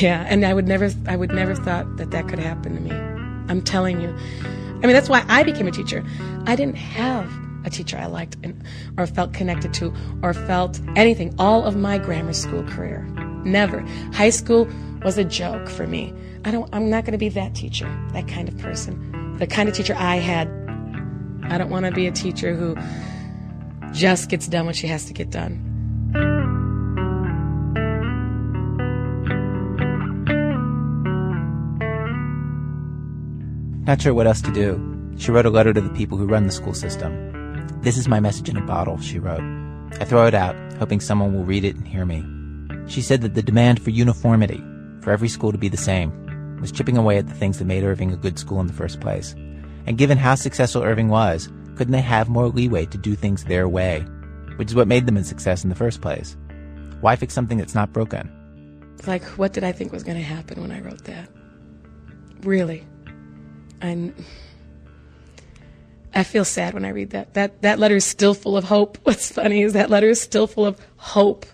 Yeah, 0.00 0.26
and 0.28 0.44
I 0.44 0.52
would 0.52 0.68
never, 0.68 0.90
I 1.06 1.16
would 1.16 1.32
never 1.32 1.54
thought 1.54 1.96
that 1.96 2.10
that 2.10 2.28
could 2.28 2.38
happen 2.38 2.74
to 2.74 2.80
me. 2.80 2.90
I'm 3.48 3.62
telling 3.62 4.00
you. 4.00 4.14
I 4.84 4.86
mean, 4.86 4.92
that's 4.92 5.08
why 5.08 5.24
I 5.28 5.42
became 5.42 5.66
a 5.66 5.70
teacher. 5.70 6.04
I 6.44 6.54
didn't 6.56 6.76
have 6.76 7.26
a 7.64 7.70
teacher 7.70 7.96
I 7.96 8.04
liked 8.04 8.36
and, 8.42 8.62
or 8.98 9.06
felt 9.06 9.32
connected 9.32 9.72
to 9.74 9.94
or 10.22 10.34
felt 10.34 10.78
anything 10.94 11.34
all 11.38 11.64
of 11.64 11.74
my 11.74 11.96
grammar 11.96 12.34
school 12.34 12.62
career. 12.64 13.02
Never. 13.46 13.80
High 14.12 14.28
school 14.28 14.68
was 15.02 15.16
a 15.16 15.24
joke 15.24 15.70
for 15.70 15.86
me. 15.86 16.12
I 16.44 16.50
don't 16.50 16.68
I'm 16.74 16.90
not 16.90 17.06
going 17.06 17.12
to 17.12 17.18
be 17.18 17.30
that 17.30 17.54
teacher, 17.54 17.86
that 18.12 18.28
kind 18.28 18.46
of 18.46 18.58
person. 18.58 19.38
The 19.38 19.46
kind 19.46 19.70
of 19.70 19.74
teacher 19.74 19.94
I 19.96 20.16
had. 20.16 20.48
I 21.44 21.56
don't 21.56 21.70
want 21.70 21.86
to 21.86 21.90
be 21.90 22.06
a 22.06 22.12
teacher 22.12 22.54
who 22.54 22.76
just 23.92 24.28
gets 24.28 24.48
done 24.48 24.66
what 24.66 24.76
she 24.76 24.86
has 24.88 25.06
to 25.06 25.14
get 25.14 25.30
done. 25.30 25.73
Not 33.86 34.00
sure 34.00 34.14
what 34.14 34.26
else 34.26 34.40
to 34.42 34.52
do. 34.52 34.80
She 35.18 35.30
wrote 35.30 35.46
a 35.46 35.50
letter 35.50 35.74
to 35.74 35.80
the 35.80 35.90
people 35.90 36.16
who 36.16 36.26
run 36.26 36.46
the 36.46 36.52
school 36.52 36.74
system. 36.74 37.12
This 37.82 37.98
is 37.98 38.08
my 38.08 38.18
message 38.18 38.48
in 38.48 38.56
a 38.56 38.64
bottle, 38.64 38.98
she 38.98 39.18
wrote. 39.18 39.42
I 40.00 40.04
throw 40.04 40.26
it 40.26 40.34
out, 40.34 40.56
hoping 40.78 41.00
someone 41.00 41.34
will 41.34 41.44
read 41.44 41.64
it 41.64 41.76
and 41.76 41.86
hear 41.86 42.06
me. 42.06 42.24
She 42.88 43.02
said 43.02 43.20
that 43.20 43.34
the 43.34 43.42
demand 43.42 43.82
for 43.82 43.90
uniformity, 43.90 44.64
for 45.00 45.10
every 45.10 45.28
school 45.28 45.52
to 45.52 45.58
be 45.58 45.68
the 45.68 45.76
same, 45.76 46.58
was 46.60 46.72
chipping 46.72 46.96
away 46.96 47.18
at 47.18 47.28
the 47.28 47.34
things 47.34 47.58
that 47.58 47.66
made 47.66 47.84
Irving 47.84 48.10
a 48.12 48.16
good 48.16 48.38
school 48.38 48.60
in 48.60 48.66
the 48.66 48.72
first 48.72 49.00
place. 49.00 49.34
And 49.86 49.98
given 49.98 50.16
how 50.16 50.34
successful 50.34 50.82
Irving 50.82 51.08
was, 51.08 51.48
couldn't 51.76 51.92
they 51.92 52.00
have 52.00 52.28
more 52.28 52.48
leeway 52.48 52.86
to 52.86 52.98
do 52.98 53.14
things 53.14 53.44
their 53.44 53.68
way, 53.68 54.00
which 54.56 54.68
is 54.68 54.74
what 54.74 54.88
made 54.88 55.04
them 55.04 55.18
a 55.18 55.24
success 55.24 55.62
in 55.62 55.68
the 55.68 55.76
first 55.76 56.00
place? 56.00 56.36
Why 57.02 57.16
fix 57.16 57.34
something 57.34 57.58
that's 57.58 57.74
not 57.74 57.92
broken? 57.92 58.30
Like, 59.06 59.24
what 59.36 59.52
did 59.52 59.62
I 59.62 59.72
think 59.72 59.92
was 59.92 60.04
going 60.04 60.16
to 60.16 60.24
happen 60.24 60.62
when 60.62 60.72
I 60.72 60.80
wrote 60.80 61.04
that? 61.04 61.28
really. 62.44 62.84
I'm. 63.84 64.14
I 66.14 66.22
feel 66.22 66.44
sad 66.44 66.74
when 66.74 66.84
I 66.84 66.90
read 66.90 67.10
that. 67.10 67.34
That 67.34 67.62
that 67.62 67.78
letter 67.78 67.96
is 67.96 68.04
still 68.04 68.34
full 68.34 68.56
of 68.56 68.64
hope. 68.64 68.98
What's 69.02 69.30
funny 69.30 69.62
is 69.62 69.74
that 69.74 69.90
letter 69.90 70.08
is 70.08 70.20
still 70.20 70.46
full 70.46 70.66
of 70.66 70.80
hope. 70.96 71.46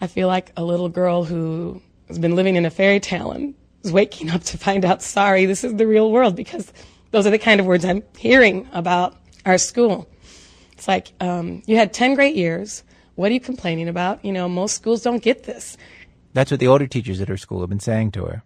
I 0.00 0.06
feel 0.06 0.28
like 0.28 0.52
a 0.56 0.64
little 0.64 0.88
girl 0.88 1.24
who 1.24 1.80
has 2.08 2.18
been 2.18 2.34
living 2.34 2.56
in 2.56 2.64
a 2.64 2.70
fairy 2.70 3.00
tale 3.00 3.32
and 3.32 3.54
is 3.84 3.92
waking 3.92 4.30
up 4.30 4.42
to 4.44 4.58
find 4.58 4.84
out, 4.84 5.02
sorry, 5.02 5.44
this 5.44 5.62
is 5.62 5.74
the 5.74 5.86
real 5.86 6.10
world 6.10 6.34
because 6.34 6.72
those 7.10 7.26
are 7.26 7.30
the 7.30 7.38
kind 7.38 7.60
of 7.60 7.66
words 7.66 7.84
I'm 7.84 8.02
hearing 8.16 8.66
about 8.72 9.16
our 9.44 9.58
school. 9.58 10.08
It's 10.72 10.88
like, 10.88 11.12
um, 11.20 11.62
you 11.66 11.76
had 11.76 11.92
10 11.92 12.14
great 12.14 12.34
years. 12.34 12.82
What 13.14 13.30
are 13.30 13.34
you 13.34 13.40
complaining 13.40 13.88
about? 13.88 14.24
You 14.24 14.32
know, 14.32 14.48
most 14.48 14.74
schools 14.74 15.02
don't 15.02 15.22
get 15.22 15.44
this. 15.44 15.76
That's 16.32 16.50
what 16.50 16.60
the 16.60 16.68
older 16.68 16.86
teachers 16.86 17.20
at 17.20 17.28
her 17.28 17.36
school 17.36 17.60
have 17.60 17.68
been 17.68 17.80
saying 17.80 18.12
to 18.12 18.24
her. 18.24 18.42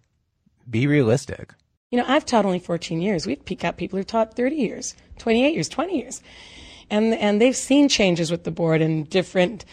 Be 0.69 0.87
realistic. 0.87 1.53
You 1.95 2.01
know, 2.01 2.09
I've 2.09 2.25
taught 2.25 2.43
only 2.43 2.59
14 2.59 2.99
years. 2.99 3.25
We've 3.25 3.41
got 3.57 3.77
people 3.77 3.95
who've 3.95 4.05
taught 4.05 4.35
30 4.35 4.57
years, 4.57 4.97
28 5.19 5.53
years, 5.53 5.69
20 5.69 5.97
years. 5.97 6.21
And, 6.89 7.13
and 7.13 7.39
they've 7.39 7.55
seen 7.55 7.87
changes 7.87 8.29
with 8.29 8.43
the 8.43 8.51
board 8.51 8.81
and 8.81 9.09
different 9.09 9.63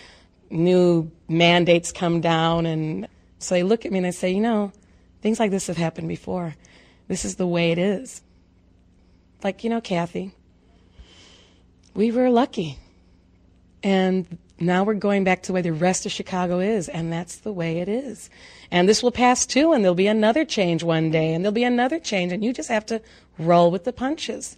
new 0.49 1.11
mandates 1.29 1.91
come 1.91 2.21
down. 2.21 2.65
And 2.65 3.09
so 3.41 3.57
they 3.57 3.65
look 3.65 3.85
at 3.85 3.91
me 3.91 3.99
and 3.99 4.05
they 4.05 4.13
say, 4.13 4.31
you 4.31 4.41
know, 4.41 4.71
things 5.21 5.41
like 5.41 5.51
this 5.51 5.67
have 5.67 5.77
happened 5.77 6.07
before. 6.07 6.55
This 7.09 7.25
is 7.25 7.35
the 7.35 7.47
way 7.49 7.73
it 7.73 7.79
is. 7.79 8.23
Like, 9.43 9.65
you 9.65 9.71
know, 9.71 9.81
Kathy, 9.81 10.31
we 11.93 12.13
were 12.13 12.31
lucky. 12.31 12.79
And 13.83 14.39
now 14.67 14.85
we're 14.85 14.95
going 14.95 15.25
back 15.25 15.43
to 15.43 15.49
the 15.49 15.53
way 15.53 15.63
the 15.63 15.73
rest 15.73 16.07
of 16.07 16.13
Chicago 16.13 16.61
is, 16.61 16.89
and 16.89 17.13
that's 17.13 17.37
the 17.37 17.53
way 17.53 17.79
it 17.79 17.89
is. 17.89 18.31
And 18.71 18.89
this 18.89 19.03
will 19.03 19.11
pass 19.11 19.47
too, 19.47 19.73
and 19.73 19.85
there'll 19.85 19.95
be 19.95 20.07
another 20.07 20.45
change 20.45 20.83
one 20.83 21.11
day, 21.11 21.35
and 21.35 21.45
there'll 21.45 21.53
be 21.53 21.65
another 21.65 21.99
change, 21.99 22.33
and 22.33 22.45
you 22.45 22.53
just 22.53 22.69
have 22.69 22.87
to 22.87 23.01
roll 23.39 23.71
with 23.71 23.85
the 23.85 23.93
punches. 23.93 24.57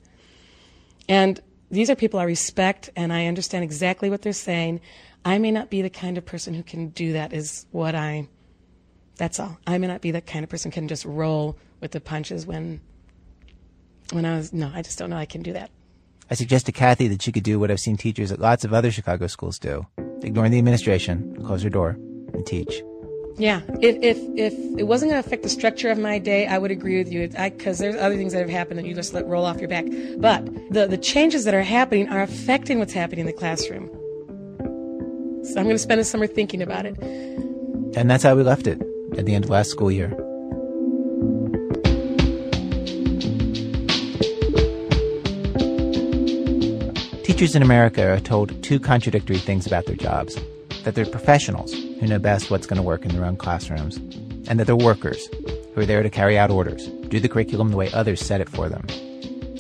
And 1.09 1.41
these 1.71 1.91
are 1.91 1.97
people 1.97 2.21
I 2.21 2.25
respect, 2.25 2.91
and 2.97 3.13
I 3.13 3.27
understand 3.27 3.65
exactly 3.65 4.11
what 4.11 4.23
they're 4.23 4.33
saying. 4.33 4.81
I 5.25 5.39
may 5.39 5.51
not 5.51 5.71
be 5.71 5.83
the 5.83 5.91
kind 5.91 6.19
of 6.19 6.25
person 6.25 6.55
who 6.55 6.63
can 6.63 6.89
do 6.89 7.13
that, 7.15 7.33
is 7.33 7.67
what 7.71 7.95
I, 7.95 8.29
that's 9.17 9.41
all. 9.41 9.59
I 9.67 9.79
may 9.79 9.87
not 9.87 10.01
be 10.01 10.11
the 10.11 10.21
kind 10.21 10.45
of 10.45 10.51
person 10.51 10.71
who 10.71 10.75
can 10.75 10.89
just 10.89 11.05
roll 11.05 11.57
with 11.81 11.93
the 11.93 12.01
punches 12.01 12.47
when, 12.47 12.81
when 14.13 14.25
I 14.25 14.37
was, 14.37 14.53
no, 14.53 14.71
I 14.75 14.83
just 14.83 14.99
don't 14.99 15.11
know 15.11 15.17
I 15.17 15.27
can 15.27 15.43
do 15.43 15.55
that. 15.55 15.71
I 16.31 16.35
suggest 16.35 16.67
to 16.67 16.73
Kathy 16.73 17.09
that 17.09 17.23
she 17.23 17.33
could 17.33 17.45
do 17.45 17.59
what 17.59 17.71
I've 17.71 17.81
seen 17.81 17.97
teachers 17.97 18.33
at 18.33 18.41
lots 18.41 18.65
of 18.65 18.73
other 18.73 18.91
Chicago 18.91 19.27
schools 19.27 19.59
do 19.59 19.87
ignoring 20.23 20.51
the 20.53 20.59
administration, 20.59 21.37
close 21.45 21.63
her 21.63 21.71
door, 21.71 21.99
and 22.33 22.47
teach. 22.47 22.83
Yeah, 23.37 23.63
if 23.81 23.97
if 24.01 24.19
if 24.37 24.55
it 24.79 24.85
wasn't 24.85 25.11
going 25.11 25.21
to 25.21 25.27
affect 25.27 25.43
the 25.43 25.49
structure 25.49 25.91
of 25.91 25.99
my 25.99 26.19
day, 26.19 26.47
I 26.47 26.57
would 26.57 26.71
agree 26.71 26.99
with 26.99 27.13
you. 27.13 27.29
Because 27.29 27.79
there's 27.79 27.97
other 27.97 28.17
things 28.17 28.33
that 28.33 28.39
have 28.39 28.49
happened 28.49 28.79
that 28.79 28.87
you 28.87 28.95
just 28.95 29.13
let 29.13 29.27
roll 29.27 29.45
off 29.45 29.59
your 29.59 29.69
back. 29.69 29.87
But 30.19 30.45
the 30.71 30.87
the 30.87 30.97
changes 30.97 31.45
that 31.45 31.53
are 31.55 31.63
happening 31.63 32.09
are 32.09 32.23
affecting 32.23 32.79
what's 32.79 32.93
happening 32.93 33.21
in 33.21 33.27
the 33.27 33.33
classroom. 33.33 33.91
So 35.45 35.61
I'm 35.61 35.65
going 35.65 35.75
to 35.75 35.79
spend 35.79 36.01
the 36.01 36.05
summer 36.05 36.27
thinking 36.27 36.63
about 36.63 36.87
it. 36.87 36.97
And 37.97 38.09
that's 38.09 38.23
how 38.23 38.35
we 38.35 38.43
left 38.45 38.67
it 38.67 38.81
at 39.19 39.27
the 39.27 39.35
end 39.35 39.45
of 39.45 39.51
last 39.51 39.71
school 39.71 39.91
year. 39.91 40.17
Teachers 47.35 47.57
in 47.57 47.63
America 47.63 48.09
are 48.13 48.21
told 48.21 48.63
two 48.63 48.79
contradictory 48.79 49.39
things 49.39 49.67
about 49.67 49.87
their 49.87 49.97
jobs 49.97 50.39
that 50.85 50.95
they're 50.95 51.05
professionals 51.05 51.73
who 51.73 52.07
know 52.07 52.21
best 52.21 52.49
what's 52.49 52.65
going 52.65 52.77
to 52.77 52.83
work 52.83 53.05
in 53.05 53.13
their 53.13 53.25
own 53.25 53.37
classrooms, 53.37 53.97
and 54.47 54.61
that 54.61 54.69
they're 54.69 54.77
workers 54.77 55.29
who 55.75 55.81
are 55.81 55.85
there 55.85 56.05
to 56.05 56.11
carry 56.11 56.39
out 56.39 56.53
orders, 56.53 56.87
do 57.09 57.19
the 57.19 57.29
curriculum 57.29 57.71
the 57.71 57.77
way 57.77 57.91
others 57.91 58.21
set 58.21 58.41
it 58.41 58.49
for 58.49 58.69
them. 58.69 58.87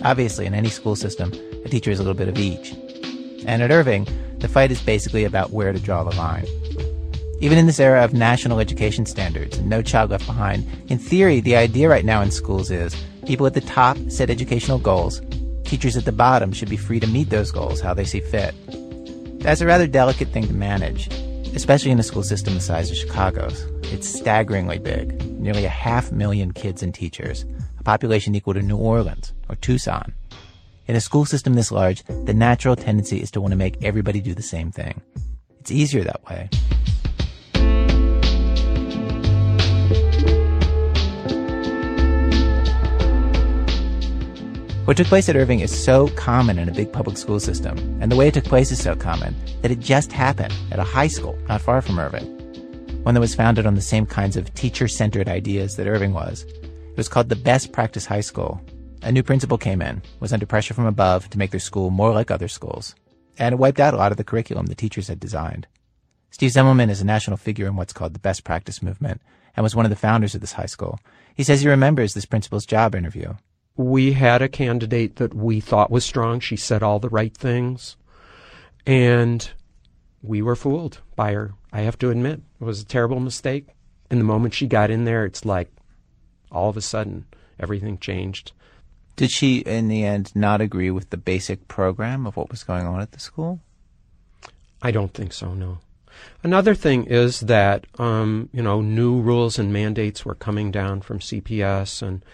Obviously, 0.04 0.46
in 0.46 0.54
any 0.54 0.68
school 0.68 0.94
system, 0.94 1.32
a 1.64 1.68
teacher 1.68 1.90
is 1.90 1.98
a 1.98 2.04
little 2.04 2.16
bit 2.16 2.28
of 2.28 2.38
each. 2.38 2.74
And 3.44 3.60
at 3.60 3.72
Irving, 3.72 4.06
the 4.38 4.46
fight 4.46 4.70
is 4.70 4.80
basically 4.80 5.24
about 5.24 5.50
where 5.50 5.72
to 5.72 5.80
draw 5.80 6.04
the 6.04 6.14
line. 6.14 6.46
Even 7.40 7.58
in 7.58 7.66
this 7.66 7.80
era 7.80 8.04
of 8.04 8.14
national 8.14 8.60
education 8.60 9.04
standards 9.04 9.58
and 9.58 9.68
no 9.68 9.82
child 9.82 10.12
left 10.12 10.26
behind, 10.26 10.64
in 10.90 10.98
theory, 10.98 11.40
the 11.40 11.56
idea 11.56 11.88
right 11.88 12.04
now 12.04 12.22
in 12.22 12.30
schools 12.30 12.70
is 12.70 12.94
people 13.26 13.46
at 13.46 13.54
the 13.54 13.60
top 13.62 13.98
set 14.08 14.30
educational 14.30 14.78
goals 14.78 15.20
teachers 15.64 15.96
at 15.96 16.04
the 16.04 16.12
bottom 16.12 16.52
should 16.52 16.70
be 16.70 16.76
free 16.76 17.00
to 17.00 17.06
meet 17.06 17.30
those 17.30 17.50
goals 17.50 17.80
how 17.80 17.94
they 17.94 18.04
see 18.04 18.20
fit. 18.20 18.54
That's 19.40 19.60
a 19.60 19.66
rather 19.66 19.86
delicate 19.86 20.28
thing 20.28 20.46
to 20.46 20.54
manage, 20.54 21.08
especially 21.54 21.90
in 21.90 21.98
a 21.98 22.02
school 22.02 22.22
system 22.22 22.54
the 22.54 22.60
size 22.60 22.90
of 22.90 22.96
Chicago's. 22.96 23.66
It's 23.92 24.08
staggeringly 24.08 24.78
big 24.78 25.22
nearly 25.44 25.66
a 25.66 25.68
half 25.68 26.10
million 26.10 26.52
kids 26.52 26.82
and 26.82 26.94
teachers, 26.94 27.44
a 27.78 27.82
population 27.82 28.34
equal 28.34 28.54
to 28.54 28.62
New 28.62 28.78
Orleans 28.78 29.34
or 29.50 29.56
Tucson. 29.56 30.14
In 30.86 30.96
a 30.96 31.00
school 31.00 31.26
system 31.26 31.52
this 31.52 31.70
large, 31.70 32.02
the 32.24 32.34
natural 32.34 32.76
tendency 32.76 33.20
is 33.20 33.30
to 33.32 33.40
want 33.40 33.52
to 33.52 33.56
make 33.56 33.84
everybody 33.84 34.20
do 34.20 34.34
the 34.34 34.42
same 34.42 34.72
thing. 34.72 35.02
It's 35.60 35.70
easier 35.70 36.02
that 36.04 36.24
way. 36.24 36.48
What 44.84 44.98
took 44.98 45.06
place 45.06 45.30
at 45.30 45.36
Irving 45.36 45.60
is 45.60 45.82
so 45.82 46.08
common 46.08 46.58
in 46.58 46.68
a 46.68 46.74
big 46.74 46.92
public 46.92 47.16
school 47.16 47.40
system, 47.40 47.78
and 48.02 48.12
the 48.12 48.16
way 48.16 48.28
it 48.28 48.34
took 48.34 48.44
place 48.44 48.70
is 48.70 48.82
so 48.82 48.94
common 48.94 49.34
that 49.62 49.70
it 49.70 49.80
just 49.80 50.12
happened 50.12 50.52
at 50.70 50.78
a 50.78 50.84
high 50.84 51.06
school 51.06 51.38
not 51.48 51.62
far 51.62 51.80
from 51.80 51.98
Irving. 51.98 52.26
One 53.02 53.14
that 53.14 53.20
was 53.22 53.34
founded 53.34 53.64
on 53.64 53.76
the 53.76 53.80
same 53.80 54.04
kinds 54.04 54.36
of 54.36 54.52
teacher 54.52 54.86
centered 54.86 55.26
ideas 55.26 55.76
that 55.76 55.86
Irving 55.86 56.12
was. 56.12 56.42
It 56.42 56.98
was 56.98 57.08
called 57.08 57.30
the 57.30 57.34
Best 57.34 57.72
Practice 57.72 58.04
High 58.04 58.20
School. 58.20 58.60
A 59.00 59.10
new 59.10 59.22
principal 59.22 59.56
came 59.56 59.80
in, 59.80 60.02
was 60.20 60.34
under 60.34 60.44
pressure 60.44 60.74
from 60.74 60.84
above 60.84 61.30
to 61.30 61.38
make 61.38 61.50
their 61.50 61.60
school 61.60 61.88
more 61.88 62.12
like 62.12 62.30
other 62.30 62.48
schools, 62.48 62.94
and 63.38 63.54
it 63.54 63.58
wiped 63.58 63.80
out 63.80 63.94
a 63.94 63.96
lot 63.96 64.12
of 64.12 64.18
the 64.18 64.24
curriculum 64.24 64.66
the 64.66 64.74
teachers 64.74 65.08
had 65.08 65.18
designed. 65.18 65.66
Steve 66.30 66.50
Zemelman 66.50 66.90
is 66.90 67.00
a 67.00 67.06
national 67.06 67.38
figure 67.38 67.66
in 67.66 67.76
what's 67.76 67.94
called 67.94 68.12
the 68.12 68.18
Best 68.18 68.44
Practice 68.44 68.82
movement 68.82 69.22
and 69.56 69.64
was 69.64 69.74
one 69.74 69.86
of 69.86 69.90
the 69.90 69.96
founders 69.96 70.34
of 70.34 70.42
this 70.42 70.52
high 70.52 70.66
school. 70.66 71.00
He 71.34 71.42
says 71.42 71.62
he 71.62 71.68
remembers 71.68 72.12
this 72.12 72.26
principal's 72.26 72.66
job 72.66 72.94
interview 72.94 73.32
we 73.76 74.12
had 74.12 74.42
a 74.42 74.48
candidate 74.48 75.16
that 75.16 75.34
we 75.34 75.60
thought 75.60 75.90
was 75.90 76.04
strong. 76.04 76.40
She 76.40 76.56
said 76.56 76.82
all 76.82 76.98
the 76.98 77.08
right 77.08 77.36
things. 77.36 77.96
And 78.86 79.50
we 80.22 80.42
were 80.42 80.56
fooled 80.56 81.00
by 81.16 81.32
her. 81.32 81.54
I 81.72 81.80
have 81.80 81.98
to 81.98 82.10
admit, 82.10 82.40
it 82.60 82.64
was 82.64 82.80
a 82.80 82.86
terrible 82.86 83.20
mistake. 83.20 83.68
And 84.10 84.20
the 84.20 84.24
moment 84.24 84.54
she 84.54 84.66
got 84.66 84.90
in 84.90 85.04
there, 85.04 85.24
it's 85.24 85.44
like 85.44 85.70
all 86.52 86.68
of 86.68 86.76
a 86.76 86.82
sudden 86.82 87.26
everything 87.58 87.98
changed. 87.98 88.52
Did 89.16 89.30
she, 89.30 89.58
in 89.58 89.88
the 89.88 90.04
end, 90.04 90.34
not 90.34 90.60
agree 90.60 90.90
with 90.90 91.10
the 91.10 91.16
basic 91.16 91.68
program 91.68 92.26
of 92.26 92.36
what 92.36 92.50
was 92.50 92.64
going 92.64 92.86
on 92.86 93.00
at 93.00 93.12
the 93.12 93.20
school? 93.20 93.60
I 94.82 94.90
don't 94.90 95.14
think 95.14 95.32
so, 95.32 95.54
no. 95.54 95.78
Another 96.42 96.74
thing 96.74 97.06
is 97.06 97.40
that, 97.40 97.86
um, 97.98 98.48
you 98.52 98.62
know, 98.62 98.80
new 98.80 99.20
rules 99.20 99.58
and 99.58 99.72
mandates 99.72 100.24
were 100.24 100.34
coming 100.34 100.70
down 100.70 101.00
from 101.00 101.18
CPS 101.18 102.02
and 102.02 102.24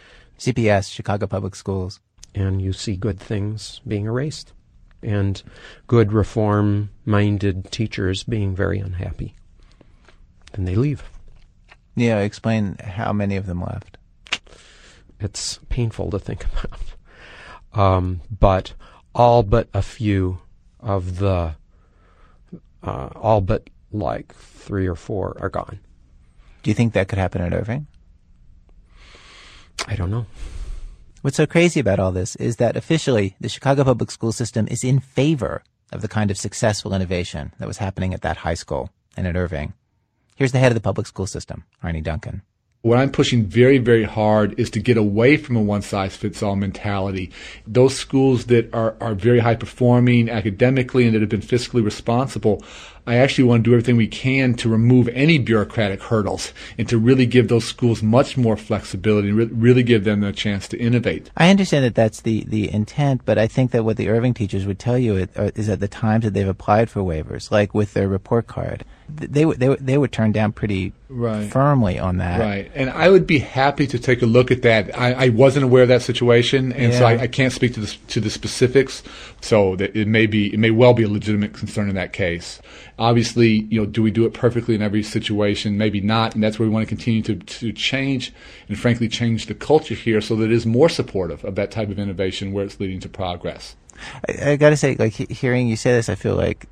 CPS, 0.41 0.91
Chicago 0.91 1.27
Public 1.27 1.55
Schools. 1.55 2.01
And 2.35 2.63
you 2.63 2.73
see 2.73 2.97
good 2.97 3.21
things 3.21 3.81
being 3.87 4.07
erased 4.07 4.53
and 5.03 5.43
good 5.87 6.13
reform 6.13 6.91
minded 7.05 7.71
teachers 7.71 8.23
being 8.23 8.55
very 8.57 8.79
unhappy. 8.79 9.35
And 10.55 10.67
they 10.67 10.77
leave. 10.77 11.05
Yeah, 11.95 12.21
explain 12.21 12.77
how 12.83 13.13
many 13.13 13.37
of 13.37 13.47
them 13.47 13.61
left. 13.61 13.99
It's 15.19 15.61
painful 15.69 16.11
to 16.11 16.19
think 16.19 16.45
about. 16.45 16.81
Um, 17.73 18.23
but 18.41 18.73
all 19.15 19.43
but 19.43 19.69
a 19.75 19.83
few 19.83 20.41
of 20.81 21.19
the, 21.19 21.55
uh, 22.83 23.09
all 23.15 23.41
but 23.41 23.69
like 23.93 24.35
three 24.35 24.87
or 24.87 24.97
four 24.97 25.37
are 25.41 25.51
gone. 25.51 25.79
Do 26.63 26.71
you 26.71 26.75
think 26.75 26.95
that 26.95 27.09
could 27.09 27.19
happen 27.19 27.43
at 27.43 27.55
Irving? 27.55 27.87
I 29.87 29.97
don't 29.97 30.11
know. 30.11 30.27
What's 31.23 31.37
so 31.37 31.47
crazy 31.47 31.81
about 31.81 31.99
all 31.99 32.13
this 32.13 32.35
is 32.37 32.57
that 32.57 32.77
officially 32.77 33.37
the 33.41 33.49
Chicago 33.49 33.85
public 33.85 34.11
school 34.11 34.33
system 34.33 34.67
is 34.69 34.83
in 34.83 35.01
favor 35.01 35.63
of 35.93 36.01
the 36.01 36.09
kind 36.09 36.31
of 36.31 36.39
successful 36.39 36.95
innovation 36.95 37.53
that 37.59 37.69
was 37.69 37.79
happening 37.79 38.15
at 38.15 38.23
that 38.23 38.39
high 38.39 38.55
school 38.55 38.91
and 39.17 39.27
at 39.27 39.37
Irving. 39.37 39.75
Here's 40.37 40.53
the 40.53 40.59
head 40.59 40.73
of 40.73 40.77
the 40.77 40.81
public 40.81 41.07
school 41.07 41.27
system, 41.27 41.65
Arne 41.83 42.03
Duncan. 42.03 42.43
What 42.83 42.99
I'm 42.99 43.13
pushing 43.13 43.45
very, 43.45 43.77
very 43.77 44.05
hard 44.05 44.59
is 44.59 44.71
to 44.71 44.81
get 44.81 44.97
away 44.97 45.37
from 45.37 45.57
a 45.57 45.61
one 45.61 45.83
size 45.83 46.17
fits 46.17 46.43
all 46.43 46.57
mentality. 46.57 47.31
Those 47.67 47.95
schools 47.95 48.47
that 48.47 48.73
are, 48.73 48.97
are 49.03 49.15
very 49.15 49.41
high 49.41 49.57
performing 49.57 50.31
academically 50.31 51.05
and 51.05 51.15
that 51.15 51.21
have 51.21 51.29
been 51.29 51.43
fiscally 51.43 51.85
responsible, 51.85 52.65
I 53.07 53.17
actually 53.17 53.45
want 53.45 53.65
to 53.65 53.71
do 53.71 53.75
everything 53.75 53.97
we 53.97 54.07
can 54.07 54.55
to 54.55 54.69
remove 54.69 55.09
any 55.09 55.39
bureaucratic 55.39 56.03
hurdles 56.03 56.53
and 56.79 56.89
to 56.89 56.99
really 56.99 57.27
give 57.27 57.49
those 57.49 57.65
schools 57.65 58.03
much 58.03 58.37
more 58.37 58.57
flexibility 58.57 59.29
and 59.29 59.37
re- 59.37 59.45
really 59.47 59.83
give 59.83 60.05
them 60.05 60.21
the 60.21 60.33
chance 60.33 60.69
to 60.69 60.79
innovate. 60.79 61.31
I 61.37 61.51
understand 61.51 61.85
that 61.85 61.95
that's 61.95 62.21
the, 62.21 62.45
the 62.45 62.73
intent, 62.73 63.23
but 63.25 63.39
I 63.39 63.47
think 63.47 63.71
that 63.73 63.85
what 63.85 63.97
the 63.97 64.09
Irving 64.09 64.35
teachers 64.35 64.67
would 64.67 64.79
tell 64.79 64.99
you 64.99 65.17
it, 65.17 65.31
uh, 65.37 65.51
is 65.55 65.69
at 65.69 65.81
the 65.81 65.89
times 65.89 66.25
that 66.25 66.35
they've 66.35 66.47
applied 66.49 66.91
for 66.91 67.01
waivers, 67.01 67.51
like 67.51 67.75
with 67.75 67.95
their 67.95 68.09
report 68.09 68.47
card, 68.47 68.85
they 69.09 69.45
would 69.45 69.59
they, 69.59 69.75
they 69.77 69.99
would 69.99 70.13
turn 70.13 70.31
down 70.33 70.53
pretty 70.53 70.93
Right. 71.09 71.51
firmly 71.51 71.99
on 71.99 72.19
that. 72.19 72.39
Right. 72.39 72.71
And 72.73 72.89
I 72.91 73.09
would 73.09 73.27
be 73.27 73.41
happy 73.41 73.89
to 73.89 73.99
take 73.99 74.23
a 74.23 74.27
look 74.27 74.53
at 74.53 74.63
that. 74.63 74.97
I, 74.97 75.13
I 75.27 75.29
wasn't 75.31 75.65
aware 75.65 75.83
of 75.83 75.89
that 75.89 76.03
situation, 76.03 76.73
and 76.73 76.95
so 76.95 77.05
I, 77.05 77.23
I 77.23 77.27
can't 77.27 77.53
speak 77.53 77.75
to 77.75 77.81
the, 77.81 77.97
to 78.07 78.21
the 78.21 78.31
specifics. 78.31 79.03
So 79.41 79.75
that 79.77 79.97
it 79.97 80.07
may 80.07 80.27
be, 80.27 80.55
it 80.55 80.61
may 80.61 80.71
well 80.71 80.95
be 80.95 81.03
a 81.03 81.09
legitimate 81.09 81.53
concern 81.55 81.89
in 81.89 81.97
that 81.97 82.13
case. 82.13 82.61
Obviously, 83.01 83.67
you 83.71 83.81
know, 83.81 83.87
do 83.87 84.03
we 84.03 84.11
do 84.11 84.27
it 84.27 84.35
perfectly 84.35 84.75
in 84.75 84.83
every 84.83 85.03
situation? 85.03 85.79
Maybe 85.79 86.01
not, 86.03 86.35
and 86.35 86.45
that's 86.45 86.59
where 86.59 86.69
we 86.69 86.73
want 86.73 86.87
to 86.87 86.89
continue 86.89 87.23
to, 87.23 87.35
to 87.35 87.73
change 87.73 88.33
and 88.69 88.79
frankly 88.79 89.09
change 89.09 89.47
the 89.47 89.55
culture 89.55 89.95
here 89.95 90.21
so 90.21 90.37
that 90.37 90.45
it 90.45 90.53
is 90.53 90.67
more 90.67 90.91
supportive 90.91 91.43
of 91.45 91.55
that 91.55 91.71
type 91.71 91.89
of 91.89 91.99
innovation 91.99 92.53
where 92.53 92.65
it's 92.65 92.79
leading 92.79 93.01
to 93.01 93.09
progress. 93.09 93.75
I, 94.29 94.53
I 94.53 94.57
got 94.57 94.71
to 94.71 94.77
say, 94.77 94.97
like 94.97 95.15
he- 95.15 95.33
hearing 95.33 95.67
you 95.67 95.77
say 95.77 95.93
this, 95.93 96.11
I 96.11 96.15
feel 96.15 96.37
like 96.37 96.67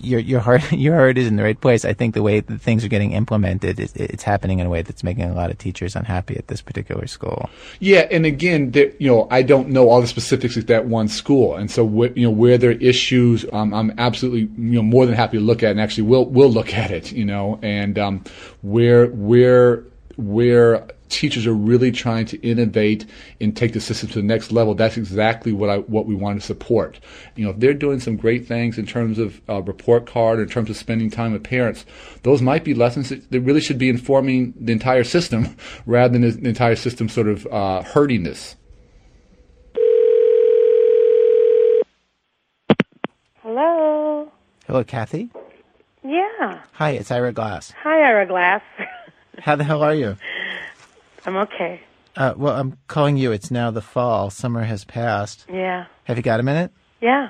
your 0.00 0.20
your 0.20 0.40
heart 0.40 0.70
your 0.72 0.94
heart 0.94 1.18
is 1.18 1.26
in 1.26 1.36
the 1.36 1.42
right 1.42 1.60
place. 1.60 1.84
I 1.84 1.92
think 1.92 2.14
the 2.14 2.22
way 2.22 2.40
that 2.40 2.60
things 2.60 2.84
are 2.84 2.88
getting 2.88 3.12
implemented, 3.12 3.80
it, 3.80 3.92
it's 3.96 4.22
happening 4.22 4.58
in 4.58 4.66
a 4.66 4.70
way 4.70 4.82
that's 4.82 5.02
making 5.02 5.24
a 5.24 5.34
lot 5.34 5.50
of 5.50 5.58
teachers 5.58 5.96
unhappy 5.96 6.36
at 6.36 6.48
this 6.48 6.60
particular 6.60 7.06
school. 7.06 7.48
Yeah, 7.80 8.06
and 8.10 8.26
again, 8.26 8.72
there, 8.72 8.92
you 8.98 9.08
know, 9.08 9.28
I 9.30 9.42
don't 9.42 9.68
know 9.68 9.88
all 9.88 10.00
the 10.00 10.06
specifics 10.06 10.56
at 10.56 10.66
that 10.66 10.86
one 10.86 11.08
school, 11.08 11.56
and 11.56 11.70
so 11.70 11.86
wh- 11.88 12.16
you 12.16 12.24
know 12.24 12.30
where 12.30 12.58
there 12.58 12.70
are 12.70 12.74
issues, 12.74 13.44
um, 13.52 13.72
I'm 13.72 13.92
absolutely 13.98 14.40
you 14.62 14.76
know 14.76 14.82
more 14.82 15.06
than 15.06 15.14
happy 15.14 15.38
to 15.38 15.44
look 15.44 15.62
at, 15.62 15.70
and 15.70 15.80
actually 15.80 16.04
we'll 16.04 16.26
we'll 16.26 16.52
look 16.52 16.74
at 16.74 16.90
it, 16.90 17.12
you 17.12 17.24
know, 17.24 17.58
and 17.62 17.98
um, 17.98 18.24
where 18.62 19.06
where 19.06 19.84
where 20.16 20.88
teachers 21.08 21.46
are 21.46 21.54
really 21.54 21.90
trying 21.90 22.26
to 22.26 22.40
innovate 22.40 23.06
and 23.40 23.56
take 23.56 23.72
the 23.72 23.80
system 23.80 24.08
to 24.10 24.16
the 24.16 24.26
next 24.26 24.52
level. 24.52 24.74
That's 24.74 24.96
exactly 24.96 25.52
what 25.52 25.70
I 25.70 25.78
what 25.78 26.06
we 26.06 26.14
want 26.14 26.40
to 26.40 26.46
support. 26.46 27.00
You 27.36 27.44
know, 27.44 27.50
if 27.50 27.58
they're 27.58 27.74
doing 27.74 28.00
some 28.00 28.16
great 28.16 28.46
things 28.46 28.78
in 28.78 28.86
terms 28.86 29.18
of 29.18 29.40
uh, 29.48 29.62
report 29.62 30.06
card, 30.06 30.38
in 30.40 30.48
terms 30.48 30.70
of 30.70 30.76
spending 30.76 31.10
time 31.10 31.32
with 31.32 31.44
parents, 31.44 31.84
those 32.22 32.42
might 32.42 32.64
be 32.64 32.74
lessons 32.74 33.08
that, 33.08 33.30
that 33.30 33.40
really 33.40 33.60
should 33.60 33.78
be 33.78 33.88
informing 33.88 34.54
the 34.58 34.72
entire 34.72 35.04
system 35.04 35.56
rather 35.86 36.12
than 36.12 36.22
the, 36.22 36.30
the 36.30 36.48
entire 36.48 36.76
system 36.76 37.08
sort 37.08 37.28
of 37.28 37.46
uh, 37.46 37.82
hurting 37.82 38.22
this. 38.22 38.56
Hello. 43.42 44.30
Hello, 44.66 44.84
Kathy. 44.84 45.30
Yeah. 46.04 46.60
Hi, 46.72 46.90
it's 46.90 47.10
Ira 47.10 47.32
Glass. 47.32 47.72
Hi, 47.82 48.02
Ira 48.02 48.26
Glass. 48.26 48.62
How 49.38 49.56
the 49.56 49.64
hell 49.64 49.82
are 49.82 49.94
you? 49.94 50.16
I'm 51.26 51.36
okay. 51.36 51.80
Uh, 52.16 52.34
well, 52.36 52.56
I'm 52.56 52.78
calling 52.88 53.16
you. 53.16 53.32
It's 53.32 53.50
now 53.50 53.70
the 53.70 53.80
fall. 53.82 54.30
Summer 54.30 54.62
has 54.62 54.84
passed. 54.84 55.46
Yeah. 55.48 55.86
Have 56.04 56.16
you 56.16 56.22
got 56.22 56.40
a 56.40 56.42
minute? 56.42 56.72
Yeah. 57.00 57.28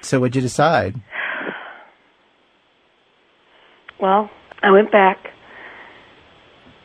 So, 0.00 0.20
what'd 0.20 0.34
you 0.36 0.42
decide? 0.42 1.00
Well, 4.00 4.30
I 4.62 4.70
went 4.70 4.90
back. 4.90 5.18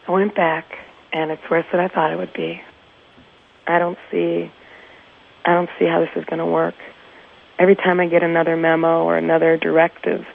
I 0.08 0.12
went 0.12 0.36
back, 0.36 0.66
and 1.14 1.32
it's 1.32 1.42
worse 1.50 1.66
than 1.72 1.80
I 1.80 1.88
thought 1.88 2.12
it 2.12 2.18
would 2.18 2.34
be. 2.34 2.62
I 3.68 3.80
don't 3.80 3.98
see. 4.12 4.52
I 5.46 5.54
don't 5.54 5.70
see 5.80 5.86
how 5.86 6.02
this 6.02 6.10
is 6.16 6.26
going 6.26 6.40
to 6.40 6.46
work. 6.46 6.76
Every 7.58 7.76
time 7.76 8.00
I 8.00 8.08
get 8.08 8.24
another 8.24 8.58
memo 8.58 9.04
or 9.04 9.18
another 9.18 9.58
directive, 9.58 10.26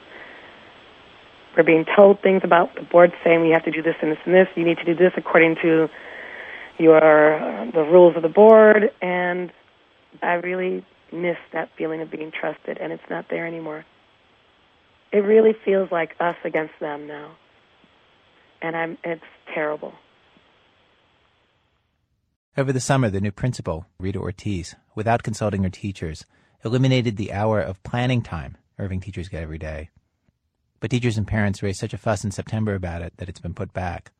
we're 1.55 1.63
being 1.63 1.85
told 1.97 2.21
things 2.21 2.41
about 2.43 2.75
the 2.75 2.81
board 2.81 3.11
saying 3.23 3.41
we 3.41 3.49
have 3.49 3.63
to 3.65 3.71
do 3.71 3.81
this 3.81 3.95
and 4.01 4.11
this 4.11 4.19
and 4.25 4.33
this. 4.33 4.47
You 4.55 4.65
need 4.65 4.77
to 4.77 4.85
do 4.85 4.95
this 4.95 5.11
according 5.17 5.55
to 5.61 5.89
your 6.77 7.35
uh, 7.35 7.71
the 7.71 7.81
rules 7.81 8.15
of 8.15 8.23
the 8.23 8.29
board, 8.29 8.91
and 9.01 9.51
I 10.21 10.33
really 10.33 10.85
miss 11.11 11.37
that 11.53 11.69
feeling 11.77 12.01
of 12.01 12.09
being 12.09 12.31
trusted, 12.31 12.77
and 12.77 12.91
it's 12.91 13.03
not 13.09 13.25
there 13.29 13.45
anymore. 13.45 13.85
It 15.11 15.19
really 15.19 15.53
feels 15.65 15.91
like 15.91 16.11
us 16.19 16.37
against 16.45 16.73
them 16.79 17.07
now, 17.07 17.35
and 18.61 18.75
I'm. 18.75 18.97
It's 19.03 19.21
terrible. 19.53 19.93
Over 22.57 22.73
the 22.73 22.81
summer, 22.81 23.09
the 23.09 23.21
new 23.21 23.31
principal, 23.31 23.85
Rita 23.97 24.19
Ortiz, 24.19 24.75
without 24.93 25.23
consulting 25.23 25.63
her 25.63 25.69
teachers, 25.69 26.25
eliminated 26.65 27.15
the 27.15 27.31
hour 27.31 27.61
of 27.61 27.81
planning 27.83 28.21
time 28.21 28.57
Irving 28.81 28.99
teachers 28.99 29.29
get 29.29 29.43
every 29.43 29.59
day. 29.59 29.89
But 30.81 30.89
teachers 30.91 31.17
and 31.17 31.27
parents 31.27 31.63
raised 31.63 31.79
such 31.79 31.93
a 31.93 31.97
fuss 31.97 32.25
in 32.25 32.31
September 32.31 32.75
about 32.75 33.01
it 33.01 33.15
that 33.17 33.29
it's 33.29 33.39
been 33.39 33.53
put 33.53 33.71
back. 33.71 34.11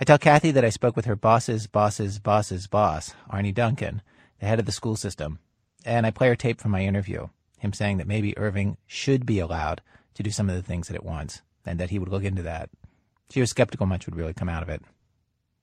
I 0.00 0.04
tell 0.04 0.18
Kathy 0.18 0.50
that 0.50 0.64
I 0.64 0.70
spoke 0.70 0.96
with 0.96 1.04
her 1.06 1.16
boss's 1.16 1.66
boss's 1.66 2.18
boss's 2.18 2.66
boss, 2.66 3.14
Arne 3.30 3.54
Duncan, 3.54 4.02
the 4.40 4.46
head 4.46 4.58
of 4.58 4.66
the 4.66 4.72
school 4.72 4.96
system, 4.96 5.38
and 5.84 6.06
I 6.06 6.10
play 6.10 6.28
her 6.28 6.36
tape 6.36 6.60
from 6.60 6.72
my 6.72 6.82
interview, 6.82 7.28
him 7.58 7.72
saying 7.72 7.98
that 7.98 8.08
maybe 8.08 8.36
Irving 8.36 8.78
should 8.86 9.24
be 9.24 9.38
allowed 9.38 9.80
to 10.14 10.22
do 10.22 10.30
some 10.30 10.50
of 10.50 10.56
the 10.56 10.62
things 10.62 10.88
that 10.88 10.96
it 10.96 11.04
wants, 11.04 11.42
and 11.64 11.78
that 11.78 11.90
he 11.90 11.98
would 11.98 12.08
look 12.08 12.24
into 12.24 12.42
that. 12.42 12.68
She 13.30 13.40
was 13.40 13.50
skeptical 13.50 13.86
much 13.86 14.06
would 14.06 14.16
really 14.16 14.34
come 14.34 14.48
out 14.48 14.62
of 14.62 14.68
it. 14.68 14.82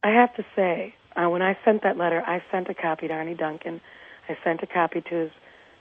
I 0.04 0.12
have 0.12 0.34
to 0.36 0.46
say, 0.56 0.96
uh, 1.18 1.30
when 1.30 1.42
I 1.42 1.58
sent 1.66 1.84
that 1.84 1.98
letter, 1.98 2.24
I 2.26 2.42
sent 2.50 2.70
a 2.70 2.74
copy 2.74 3.08
to 3.08 3.14
Arnie 3.14 3.38
Duncan. 3.38 3.82
I 4.30 4.38
sent 4.44 4.64
a 4.64 4.68
copy 4.68 5.02
to 5.02 5.16
his, 5.16 5.32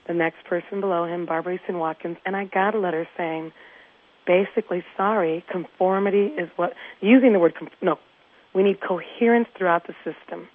the 0.07 0.13
next 0.13 0.43
person 0.45 0.81
below 0.81 1.05
him, 1.05 1.25
Barbara 1.25 1.59
Eason 1.59 1.79
Watkins, 1.79 2.17
and 2.25 2.35
I 2.35 2.45
got 2.45 2.75
a 2.75 2.79
letter 2.79 3.07
saying, 3.15 3.53
basically, 4.27 4.83
sorry, 4.95 5.43
conformity 5.49 6.25
is 6.37 6.49
what, 6.57 6.73
using 7.01 7.33
the 7.33 7.39
word, 7.39 7.53
no, 7.81 7.97
we 8.53 8.61
need 8.61 8.79
coherence 8.81 9.47
throughout 9.57 9.87
the 9.87 9.95
system. 10.03 10.47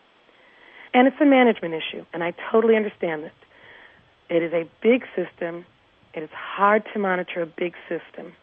And 0.95 1.09
it's 1.09 1.17
a 1.21 1.25
management 1.25 1.75
issue, 1.75 2.05
and 2.13 2.23
I 2.23 2.35
totally 2.53 2.77
understand 2.77 3.25
that. 3.25 3.33
It 4.29 4.43
is 4.43 4.53
a 4.53 4.69
big 4.83 5.05
system. 5.17 5.65
It 6.15 6.23
is 6.23 6.31
hard 6.31 6.85
to 6.93 6.99
monitor 6.99 7.43
a 7.43 7.47
big 7.47 7.75
system. 7.89 8.35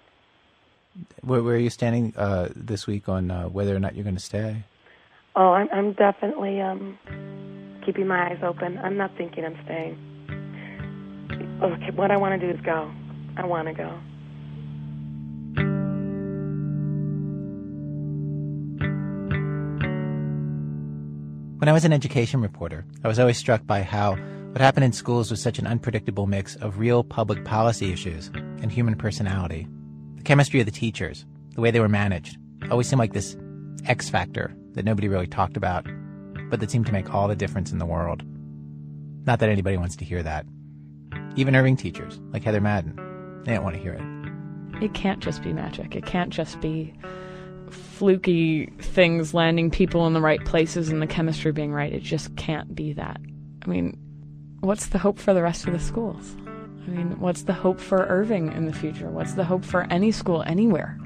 Where, 1.21 1.43
where 1.43 1.55
are 1.55 1.59
you 1.59 1.69
standing 1.69 2.13
uh, 2.17 2.49
this 2.55 2.87
week 2.87 3.07
on 3.07 3.29
uh, 3.29 3.45
whether 3.45 3.75
or 3.75 3.79
not 3.79 3.95
you're 3.95 4.03
going 4.03 4.15
to 4.15 4.21
stay? 4.21 4.63
Oh, 5.35 5.51
I'm, 5.53 5.69
I'm 5.71 5.93
definitely 5.93 6.59
um, 6.59 6.97
keeping 7.85 8.07
my 8.07 8.31
eyes 8.31 8.39
open. 8.43 8.77
I'm 8.79 8.97
not 8.97 9.11
thinking 9.15 9.45
I'm 9.45 9.57
staying. 9.63 9.97
Okay, 11.61 11.91
what 11.91 12.09
I 12.09 12.17
want 12.17 12.39
to 12.39 12.47
do 12.47 12.51
is 12.51 12.59
go. 12.65 12.91
I 13.37 13.45
want 13.45 13.67
to 13.67 13.73
go. 13.73 13.99
When 21.59 21.67
I 21.67 21.73
was 21.73 21.83
an 21.83 21.91
education 21.91 22.39
reporter, 22.41 22.85
I 23.03 23.09
was 23.09 23.19
always 23.19 23.37
struck 23.37 23.67
by 23.67 23.81
how 23.81 24.11
what 24.11 24.61
happened 24.61 24.85
in 24.85 24.93
schools 24.93 25.29
was 25.29 25.41
such 25.41 25.59
an 25.59 25.67
unpredictable 25.67 26.25
mix 26.25 26.55
of 26.55 26.79
real 26.79 27.03
public 27.03 27.43
policy 27.43 27.91
issues 27.91 28.31
and 28.33 28.71
human 28.71 28.95
personality. 28.95 29.67
The 30.15 30.23
chemistry 30.23 30.61
of 30.61 30.67
the 30.67 30.71
teachers, 30.71 31.25
the 31.55 31.59
way 31.59 31.69
they 31.69 31.81
were 31.81 31.89
managed, 31.89 32.37
always 32.71 32.87
seemed 32.87 33.01
like 33.01 33.11
this 33.11 33.35
X 33.85 34.09
factor 34.09 34.55
that 34.75 34.85
nobody 34.85 35.09
really 35.09 35.27
talked 35.27 35.57
about, 35.57 35.85
but 36.49 36.61
that 36.61 36.71
seemed 36.71 36.85
to 36.85 36.93
make 36.93 37.13
all 37.13 37.27
the 37.27 37.35
difference 37.35 37.73
in 37.73 37.77
the 37.77 37.85
world. 37.85 38.23
Not 39.25 39.39
that 39.39 39.49
anybody 39.49 39.75
wants 39.75 39.97
to 39.97 40.05
hear 40.05 40.23
that. 40.23 40.45
Even 41.35 41.57
Irving 41.57 41.75
teachers, 41.75 42.21
like 42.31 42.45
Heather 42.45 42.61
Madden, 42.61 42.95
they 43.43 43.53
don't 43.53 43.65
want 43.65 43.75
to 43.75 43.81
hear 43.81 43.95
it. 43.95 44.81
It 44.81 44.93
can't 44.93 45.19
just 45.19 45.43
be 45.43 45.51
magic. 45.51 45.93
It 45.93 46.05
can't 46.05 46.29
just 46.29 46.61
be 46.61 46.93
fluky 47.73 48.67
things 48.79 49.33
landing 49.33 49.71
people 49.71 50.07
in 50.07 50.13
the 50.13 50.21
right 50.21 50.43
places 50.45 50.89
and 50.89 51.01
the 51.01 51.07
chemistry 51.07 51.51
being 51.51 51.71
right. 51.71 51.91
It 51.91 52.03
just 52.03 52.35
can't 52.35 52.73
be 52.73 52.93
that. 52.93 53.19
I 53.63 53.69
mean, 53.69 53.97
what's 54.61 54.87
the 54.87 54.97
hope 54.97 55.19
for 55.19 55.33
the 55.33 55.41
rest 55.41 55.67
of 55.67 55.73
the 55.73 55.79
schools? 55.79 56.35
I 56.87 56.91
mean, 56.91 57.19
what's 57.19 57.43
the 57.43 57.53
hope 57.53 57.79
for 57.79 58.05
Irving 58.07 58.51
in 58.53 58.65
the 58.65 58.73
future? 58.73 59.09
What's 59.09 59.33
the 59.33 59.43
hope 59.43 59.63
for 59.63 59.83
any 59.91 60.11
school 60.11 60.43
anywhere? 60.43 60.97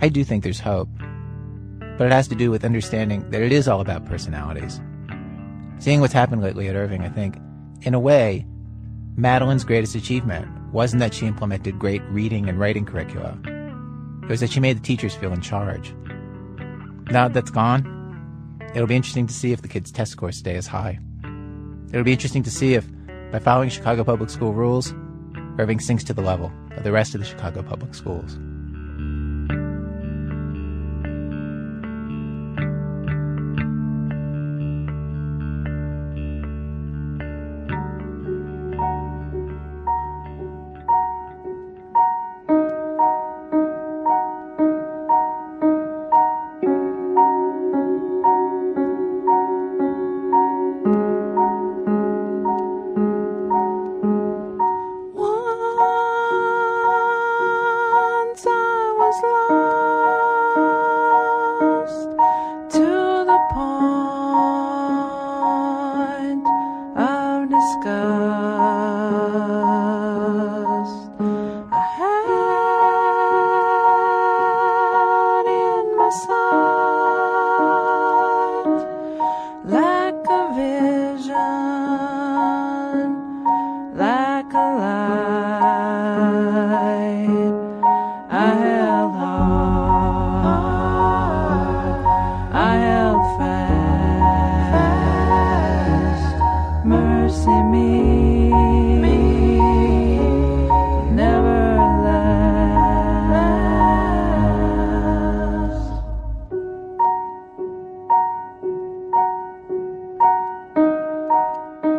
I 0.00 0.10
do 0.10 0.22
think 0.22 0.44
there's 0.44 0.60
hope, 0.60 0.90
but 1.96 2.06
it 2.06 2.12
has 2.12 2.28
to 2.28 2.34
do 2.34 2.50
with 2.50 2.62
understanding 2.62 3.28
that 3.30 3.40
it 3.40 3.52
is 3.52 3.66
all 3.66 3.80
about 3.80 4.04
personalities. 4.04 4.78
Seeing 5.78 6.00
what's 6.00 6.12
happened 6.12 6.42
lately 6.42 6.68
at 6.68 6.76
Irving, 6.76 7.02
I 7.02 7.08
think, 7.08 7.36
in 7.82 7.94
a 7.94 8.00
way, 8.00 8.46
Madeline's 9.16 9.64
greatest 9.64 9.94
achievement 9.94 10.48
wasn't 10.72 11.00
that 11.00 11.14
she 11.14 11.26
implemented 11.26 11.78
great 11.78 12.02
reading 12.08 12.48
and 12.48 12.58
writing 12.58 12.84
curricula. 12.84 13.38
It 14.22 14.28
was 14.28 14.40
that 14.40 14.50
she 14.50 14.60
made 14.60 14.76
the 14.76 14.82
teachers 14.82 15.14
feel 15.14 15.32
in 15.32 15.40
charge. 15.40 15.94
Now 17.10 17.28
that 17.28 17.34
that's 17.34 17.50
gone, 17.50 17.84
it'll 18.74 18.88
be 18.88 18.96
interesting 18.96 19.26
to 19.26 19.34
see 19.34 19.52
if 19.52 19.62
the 19.62 19.68
kids' 19.68 19.92
test 19.92 20.12
scores 20.12 20.36
stay 20.36 20.56
as 20.56 20.66
high. 20.66 20.98
It'll 21.92 22.04
be 22.04 22.12
interesting 22.12 22.42
to 22.44 22.50
see 22.50 22.74
if, 22.74 22.86
by 23.30 23.38
following 23.38 23.68
Chicago 23.68 24.02
public 24.02 24.30
school 24.30 24.54
rules, 24.54 24.94
Irving 25.58 25.78
sinks 25.78 26.02
to 26.04 26.14
the 26.14 26.22
level 26.22 26.50
of 26.72 26.82
the 26.82 26.90
rest 26.90 27.14
of 27.14 27.20
the 27.20 27.26
Chicago 27.26 27.62
public 27.62 27.94
schools. 27.94 28.38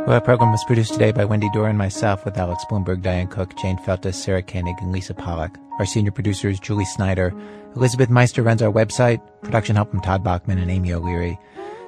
Well, 0.05 0.13
our 0.13 0.21
program 0.21 0.51
was 0.51 0.63
produced 0.63 0.93
today 0.93 1.11
by 1.11 1.25
Wendy 1.25 1.49
Dorr 1.51 1.67
and 1.67 1.79
myself 1.79 2.25
with 2.25 2.37
Alex 2.37 2.63
Blumberg, 2.69 3.01
Diane 3.01 3.27
Cook, 3.27 3.57
Jane 3.57 3.79
Feltus, 3.79 4.13
Sarah 4.13 4.43
Koenig, 4.43 4.75
and 4.79 4.91
Lisa 4.91 5.15
Pollak. 5.15 5.55
Our 5.79 5.85
senior 5.87 6.11
producer 6.11 6.47
is 6.47 6.59
Julie 6.59 6.85
Snyder. 6.85 7.33
Elizabeth 7.75 8.11
Meister 8.11 8.43
runs 8.43 8.61
our 8.61 8.71
website. 8.71 9.19
Production 9.41 9.75
help 9.75 9.89
from 9.89 10.01
Todd 10.01 10.23
Bachman 10.23 10.59
and 10.59 10.69
Amy 10.69 10.93
O'Leary. 10.93 11.39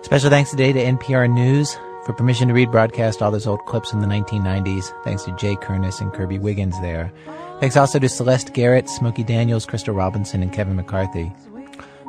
Special 0.01 0.31
thanks 0.31 0.49
today 0.49 0.73
to 0.73 0.83
NPR 0.83 1.31
News 1.31 1.77
for 2.05 2.13
permission 2.13 2.47
to 2.47 2.55
read 2.55 2.71
broadcast 2.71 3.21
all 3.21 3.29
those 3.29 3.45
old 3.45 3.63
clips 3.67 3.91
from 3.91 4.01
the 4.01 4.07
1990s. 4.07 4.91
Thanks 5.03 5.23
to 5.25 5.35
Jay 5.35 5.55
Kernis 5.55 6.01
and 6.01 6.11
Kirby 6.11 6.39
Wiggins 6.39 6.81
there. 6.81 7.13
Thanks 7.59 7.77
also 7.77 7.99
to 7.99 8.09
Celeste 8.09 8.51
Garrett, 8.51 8.89
Smokey 8.89 9.25
Daniels, 9.25 9.67
Crystal 9.67 9.93
Robinson, 9.93 10.41
and 10.41 10.51
Kevin 10.51 10.75
McCarthy. 10.75 11.31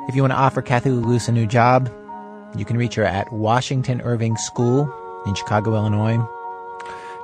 If 0.08 0.16
you 0.16 0.22
want 0.22 0.32
to 0.32 0.38
offer 0.38 0.62
Kathy 0.62 0.88
LaLuz 0.88 1.28
a 1.28 1.32
new 1.32 1.46
job, 1.46 1.92
you 2.56 2.64
can 2.64 2.78
reach 2.78 2.94
her 2.94 3.04
at 3.04 3.30
Washington 3.30 4.00
Irving 4.00 4.38
School 4.38 4.90
in 5.26 5.34
Chicago, 5.34 5.74
Illinois. 5.74 6.18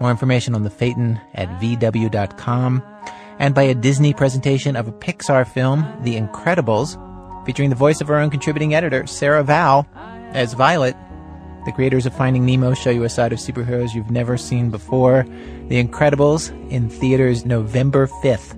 More 0.00 0.10
information 0.10 0.54
on 0.54 0.62
the 0.62 0.70
Phaeton 0.70 1.20
at 1.34 1.48
VW.com 1.60 2.82
and 3.38 3.54
by 3.54 3.62
a 3.62 3.74
Disney 3.74 4.14
presentation 4.14 4.76
of 4.76 4.88
a 4.88 4.92
Pixar 4.92 5.46
film, 5.46 5.86
The 6.02 6.16
Incredibles, 6.16 6.96
featuring 7.46 7.70
the 7.70 7.76
voice 7.76 8.00
of 8.00 8.10
our 8.10 8.16
own 8.16 8.30
contributing 8.30 8.74
editor, 8.74 9.06
Sarah 9.06 9.44
Vowell, 9.44 9.86
as 10.32 10.54
Violet. 10.54 10.96
The 11.64 11.72
creators 11.72 12.06
of 12.06 12.14
Finding 12.14 12.46
Nemo 12.46 12.74
show 12.74 12.90
you 12.90 13.04
a 13.04 13.08
side 13.08 13.32
of 13.32 13.38
superheroes 13.38 13.94
you've 13.94 14.10
never 14.10 14.36
seen 14.36 14.70
before. 14.70 15.26
The 15.68 15.82
Incredibles 15.82 16.50
in 16.70 16.88
theaters 16.88 17.44
November 17.44 18.06
5th. 18.06 18.54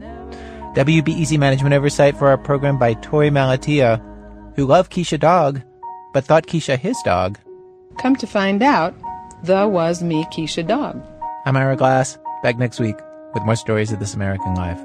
WBEZ 0.74 1.38
management 1.38 1.74
oversight 1.74 2.18
for 2.18 2.28
our 2.28 2.36
program 2.36 2.78
by 2.78 2.94
Torey 2.94 3.30
Malatia, 3.30 4.02
who 4.56 4.66
loved 4.66 4.92
Keisha 4.92 5.18
Dog, 5.18 5.62
but 6.12 6.24
thought 6.24 6.46
Keisha 6.46 6.78
his 6.78 6.98
dog. 7.04 7.38
Come 7.98 8.14
to 8.16 8.26
find 8.26 8.62
out, 8.62 8.94
the 9.42 9.66
was 9.66 10.02
me 10.02 10.24
Keisha 10.26 10.66
Dog. 10.66 11.02
I'm 11.46 11.56
Ira 11.56 11.76
Glass, 11.76 12.18
back 12.42 12.59
next 12.59 12.78
week 12.78 12.96
with 13.32 13.44
more 13.44 13.56
stories 13.56 13.90
of 13.90 14.00
this 14.00 14.14
American 14.14 14.54
life. 14.54 14.80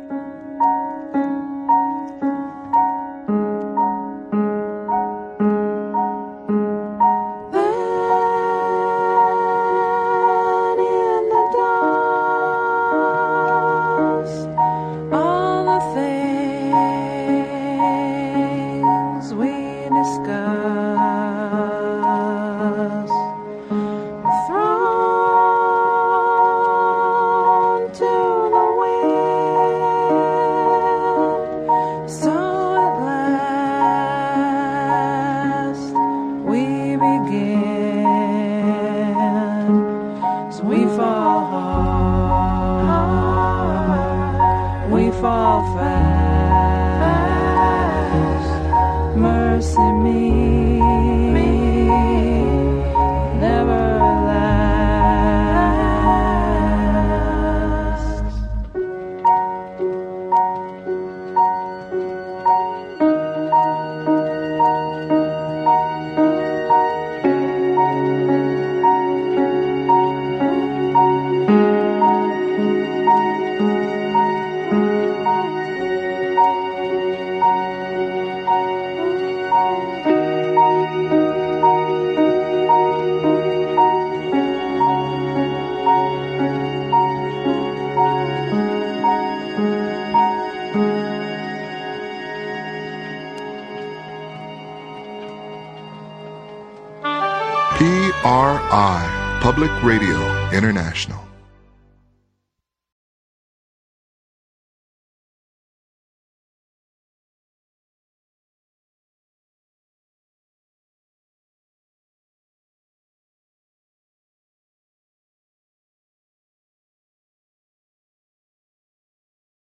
Radio 99.83 100.15
International. 100.53 101.22